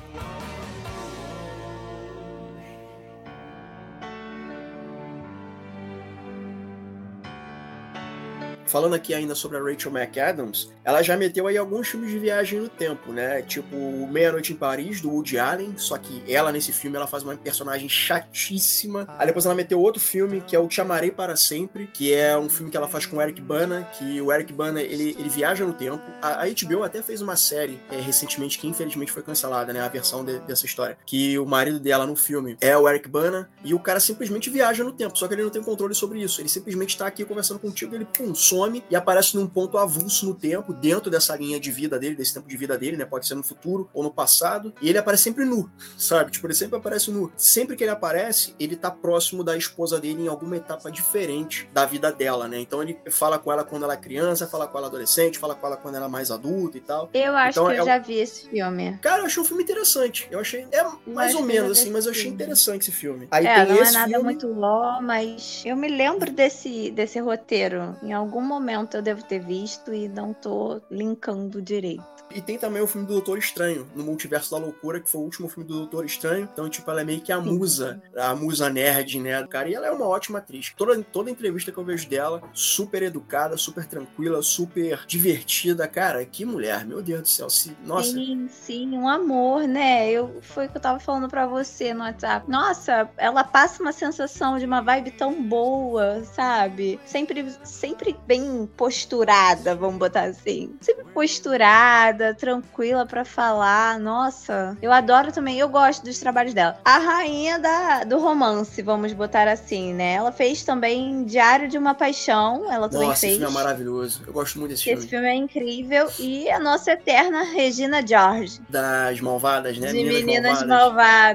Falando 8.72 8.94
aqui 8.94 9.12
ainda 9.12 9.34
sobre 9.34 9.58
a 9.58 9.60
Rachel 9.60 9.92
McAdams, 9.92 10.70
ela 10.82 11.02
já 11.02 11.14
meteu 11.14 11.46
aí 11.46 11.58
alguns 11.58 11.88
filmes 11.88 12.10
de 12.10 12.18
viagem 12.18 12.58
no 12.58 12.70
tempo, 12.70 13.12
né? 13.12 13.42
Tipo 13.42 13.76
Meia 14.06 14.32
Noite 14.32 14.54
em 14.54 14.56
Paris, 14.56 15.02
do 15.02 15.10
Woody 15.10 15.38
Allen, 15.38 15.74
só 15.76 15.98
que 15.98 16.22
ela 16.26 16.50
nesse 16.50 16.72
filme 16.72 16.96
ela 16.96 17.06
faz 17.06 17.22
uma 17.22 17.36
personagem 17.36 17.86
chatíssima. 17.86 19.06
Aí 19.18 19.26
depois 19.26 19.44
ela 19.44 19.54
meteu 19.54 19.78
outro 19.78 20.00
filme, 20.00 20.40
que 20.40 20.56
é 20.56 20.58
o 20.58 20.66
Te 20.66 20.80
Amarei 20.80 21.10
Para 21.10 21.36
Sempre, 21.36 21.86
que 21.92 22.14
é 22.14 22.36
um 22.36 22.48
filme 22.48 22.70
que 22.70 22.76
ela 22.76 22.88
faz 22.88 23.04
com 23.04 23.18
o 23.18 23.22
Eric 23.22 23.42
Bana, 23.42 23.86
que 23.98 24.22
o 24.22 24.32
Eric 24.32 24.54
Bana, 24.54 24.80
ele, 24.80 25.14
ele 25.18 25.28
viaja 25.28 25.66
no 25.66 25.74
tempo. 25.74 26.02
A, 26.22 26.42
a 26.42 26.46
HBO 26.46 26.82
até 26.82 27.02
fez 27.02 27.20
uma 27.20 27.36
série 27.36 27.78
é, 27.90 28.00
recentemente, 28.00 28.58
que 28.58 28.66
infelizmente 28.66 29.12
foi 29.12 29.22
cancelada, 29.22 29.74
né? 29.74 29.82
A 29.82 29.88
versão 29.88 30.24
de, 30.24 30.38
dessa 30.40 30.64
história. 30.64 30.96
Que 31.04 31.38
o 31.38 31.44
marido 31.44 31.78
dela 31.78 32.06
no 32.06 32.16
filme 32.16 32.56
é 32.58 32.74
o 32.74 32.88
Eric 32.88 33.06
Bana, 33.06 33.50
e 33.62 33.74
o 33.74 33.78
cara 33.78 34.00
simplesmente 34.00 34.48
viaja 34.48 34.82
no 34.82 34.92
tempo, 34.92 35.18
só 35.18 35.28
que 35.28 35.34
ele 35.34 35.42
não 35.42 35.50
tem 35.50 35.62
controle 35.62 35.94
sobre 35.94 36.22
isso. 36.22 36.40
Ele 36.40 36.48
simplesmente 36.48 36.96
tá 36.96 37.06
aqui 37.06 37.22
conversando 37.22 37.60
contigo, 37.60 37.94
ele, 37.94 38.06
pum, 38.06 38.34
some 38.34 38.61
some 38.62 38.84
e 38.90 38.96
aparece 38.96 39.36
num 39.36 39.46
ponto 39.46 39.76
avulso 39.78 40.26
no 40.26 40.34
tempo, 40.34 40.72
dentro 40.72 41.10
dessa 41.10 41.36
linha 41.36 41.58
de 41.58 41.70
vida 41.70 41.98
dele, 41.98 42.14
desse 42.14 42.34
tempo 42.34 42.48
de 42.48 42.56
vida 42.56 42.78
dele, 42.78 42.96
né? 42.96 43.04
Pode 43.04 43.26
ser 43.26 43.34
no 43.34 43.42
futuro 43.42 43.88
ou 43.92 44.02
no 44.02 44.10
passado. 44.10 44.72
E 44.80 44.88
ele 44.88 44.98
aparece 44.98 45.24
sempre 45.24 45.44
nu, 45.44 45.70
sabe? 45.96 46.30
Tipo, 46.30 46.46
ele 46.46 46.54
sempre 46.54 46.78
aparece 46.78 47.10
nu. 47.10 47.32
Sempre 47.36 47.76
que 47.76 47.84
ele 47.84 47.90
aparece, 47.90 48.54
ele 48.58 48.76
tá 48.76 48.90
próximo 48.90 49.42
da 49.42 49.56
esposa 49.56 50.00
dele 50.00 50.24
em 50.24 50.28
alguma 50.28 50.56
etapa 50.56 50.90
diferente 50.90 51.68
da 51.72 51.84
vida 51.84 52.12
dela, 52.12 52.46
né? 52.48 52.58
Então 52.58 52.82
ele 52.82 52.98
fala 53.10 53.38
com 53.38 53.52
ela 53.52 53.64
quando 53.64 53.84
ela 53.84 53.94
é 53.94 53.96
criança, 53.96 54.46
fala 54.46 54.66
com 54.66 54.78
ela 54.78 54.86
adolescente, 54.86 55.38
fala 55.38 55.54
com 55.54 55.66
ela 55.66 55.76
quando 55.76 55.96
ela 55.96 56.06
é 56.06 56.08
mais 56.08 56.30
adulta 56.30 56.76
e 56.76 56.80
tal. 56.80 57.10
Eu 57.12 57.36
acho 57.36 57.58
então, 57.58 57.66
que 57.66 57.78
eu 57.78 57.82
é... 57.82 57.86
já 57.86 57.98
vi 57.98 58.18
esse 58.18 58.48
filme. 58.48 58.98
Cara, 58.98 59.22
eu 59.22 59.26
achei 59.26 59.42
um 59.42 59.46
filme 59.46 59.62
interessante. 59.62 60.28
Eu 60.30 60.40
achei. 60.40 60.66
É 60.70 60.84
mais 61.06 61.34
ou 61.34 61.42
menos 61.42 61.70
assim, 61.78 61.90
mas 61.90 62.06
eu 62.06 62.12
achei 62.12 62.30
interessante 62.30 62.82
esse 62.82 62.92
filme. 62.92 63.28
Aí 63.30 63.46
é, 63.46 63.64
não 63.66 63.76
é 63.76 63.90
nada 63.90 64.08
filme... 64.08 64.24
muito 64.24 64.46
ló, 64.46 65.00
mas 65.00 65.62
eu 65.64 65.76
me 65.76 65.88
lembro 65.88 66.30
desse, 66.30 66.90
desse 66.90 67.18
roteiro. 67.20 67.96
Em 68.02 68.12
algum 68.12 68.40
momento 68.52 68.96
eu 68.96 69.02
devo 69.02 69.22
ter 69.22 69.40
visto 69.40 69.92
e 69.92 70.08
não 70.08 70.32
tô 70.32 70.80
linkando 70.90 71.60
direito. 71.62 72.12
E 72.34 72.40
tem 72.40 72.58
também 72.58 72.82
o 72.82 72.86
filme 72.86 73.06
do 73.06 73.12
Doutor 73.12 73.38
Estranho, 73.38 73.86
no 73.94 74.02
Multiverso 74.04 74.50
da 74.50 74.56
Loucura, 74.56 75.00
que 75.00 75.08
foi 75.08 75.20
o 75.20 75.24
último 75.24 75.48
filme 75.48 75.68
do 75.68 75.80
Doutor 75.80 76.04
Estranho. 76.04 76.48
Então, 76.50 76.68
tipo, 76.68 76.90
ela 76.90 77.02
é 77.02 77.04
meio 77.04 77.20
que 77.20 77.30
a 77.30 77.40
musa, 77.40 78.02
a 78.16 78.34
musa 78.34 78.70
nerd, 78.70 79.20
né, 79.20 79.46
cara? 79.46 79.68
E 79.68 79.74
ela 79.74 79.86
é 79.86 79.90
uma 79.90 80.06
ótima 80.06 80.38
atriz. 80.38 80.72
Toda, 80.76 81.00
toda 81.02 81.30
entrevista 81.30 81.70
que 81.70 81.78
eu 81.78 81.84
vejo 81.84 82.08
dela, 82.08 82.42
super 82.52 83.02
educada, 83.02 83.56
super 83.56 83.86
tranquila, 83.86 84.42
super 84.42 85.00
divertida. 85.06 85.86
Cara, 85.86 86.24
que 86.24 86.44
mulher, 86.44 86.86
meu 86.86 87.02
Deus 87.02 87.22
do 87.22 87.28
céu. 87.28 87.50
Se, 87.50 87.76
nossa. 87.84 88.12
Sim, 88.12 88.48
sim, 88.48 88.96
um 88.96 89.08
amor, 89.08 89.68
né? 89.68 90.10
Eu, 90.10 90.38
foi 90.40 90.66
o 90.66 90.68
que 90.70 90.76
eu 90.78 90.82
tava 90.82 90.98
falando 90.98 91.28
pra 91.28 91.46
você 91.46 91.92
no 91.92 92.00
WhatsApp. 92.00 92.50
Nossa, 92.50 93.10
ela 93.18 93.44
passa 93.44 93.82
uma 93.82 93.92
sensação 93.92 94.58
de 94.58 94.64
uma 94.64 94.80
vibe 94.80 95.10
tão 95.12 95.42
boa, 95.42 96.24
sabe? 96.24 96.98
Sempre, 97.04 97.52
sempre 97.62 98.16
bem 98.26 98.41
posturada, 98.76 99.74
vamos 99.74 99.98
botar 99.98 100.24
assim. 100.24 100.74
Sempre 100.80 101.04
posturada, 101.12 102.34
tranquila 102.34 103.06
para 103.06 103.24
falar. 103.24 103.98
Nossa, 103.98 104.76
eu 104.80 104.92
adoro 104.92 105.32
também, 105.32 105.58
eu 105.58 105.68
gosto 105.68 106.04
dos 106.04 106.18
trabalhos 106.18 106.54
dela. 106.54 106.78
A 106.84 106.98
rainha 106.98 107.58
da, 107.58 108.04
do 108.04 108.18
romance, 108.18 108.80
vamos 108.82 109.12
botar 109.12 109.48
assim, 109.48 109.94
né? 109.94 110.14
Ela 110.14 110.32
fez 110.32 110.62
também 110.62 111.24
Diário 111.24 111.68
de 111.68 111.78
uma 111.78 111.94
Paixão, 111.94 112.70
ela 112.70 112.88
também 112.88 113.08
nossa, 113.08 113.20
fez. 113.20 113.32
Esse 113.32 113.40
filme 113.40 113.54
é 113.54 113.62
maravilhoso. 113.62 114.22
Eu 114.26 114.32
gosto 114.32 114.58
muito 114.58 114.70
desse 114.72 114.84
filme. 114.84 114.98
Esse 114.98 115.08
filme 115.08 115.26
é 115.26 115.34
incrível. 115.34 116.08
E 116.18 116.50
a 116.50 116.58
nossa 116.58 116.92
eterna 116.92 117.42
Regina 117.44 118.06
George. 118.06 118.60
Das 118.68 119.20
Malvadas, 119.20 119.78
né? 119.78 119.88
De 119.88 119.94
Meninas, 119.94 120.22
Meninas 120.22 120.66
Malvadas. 120.66 120.92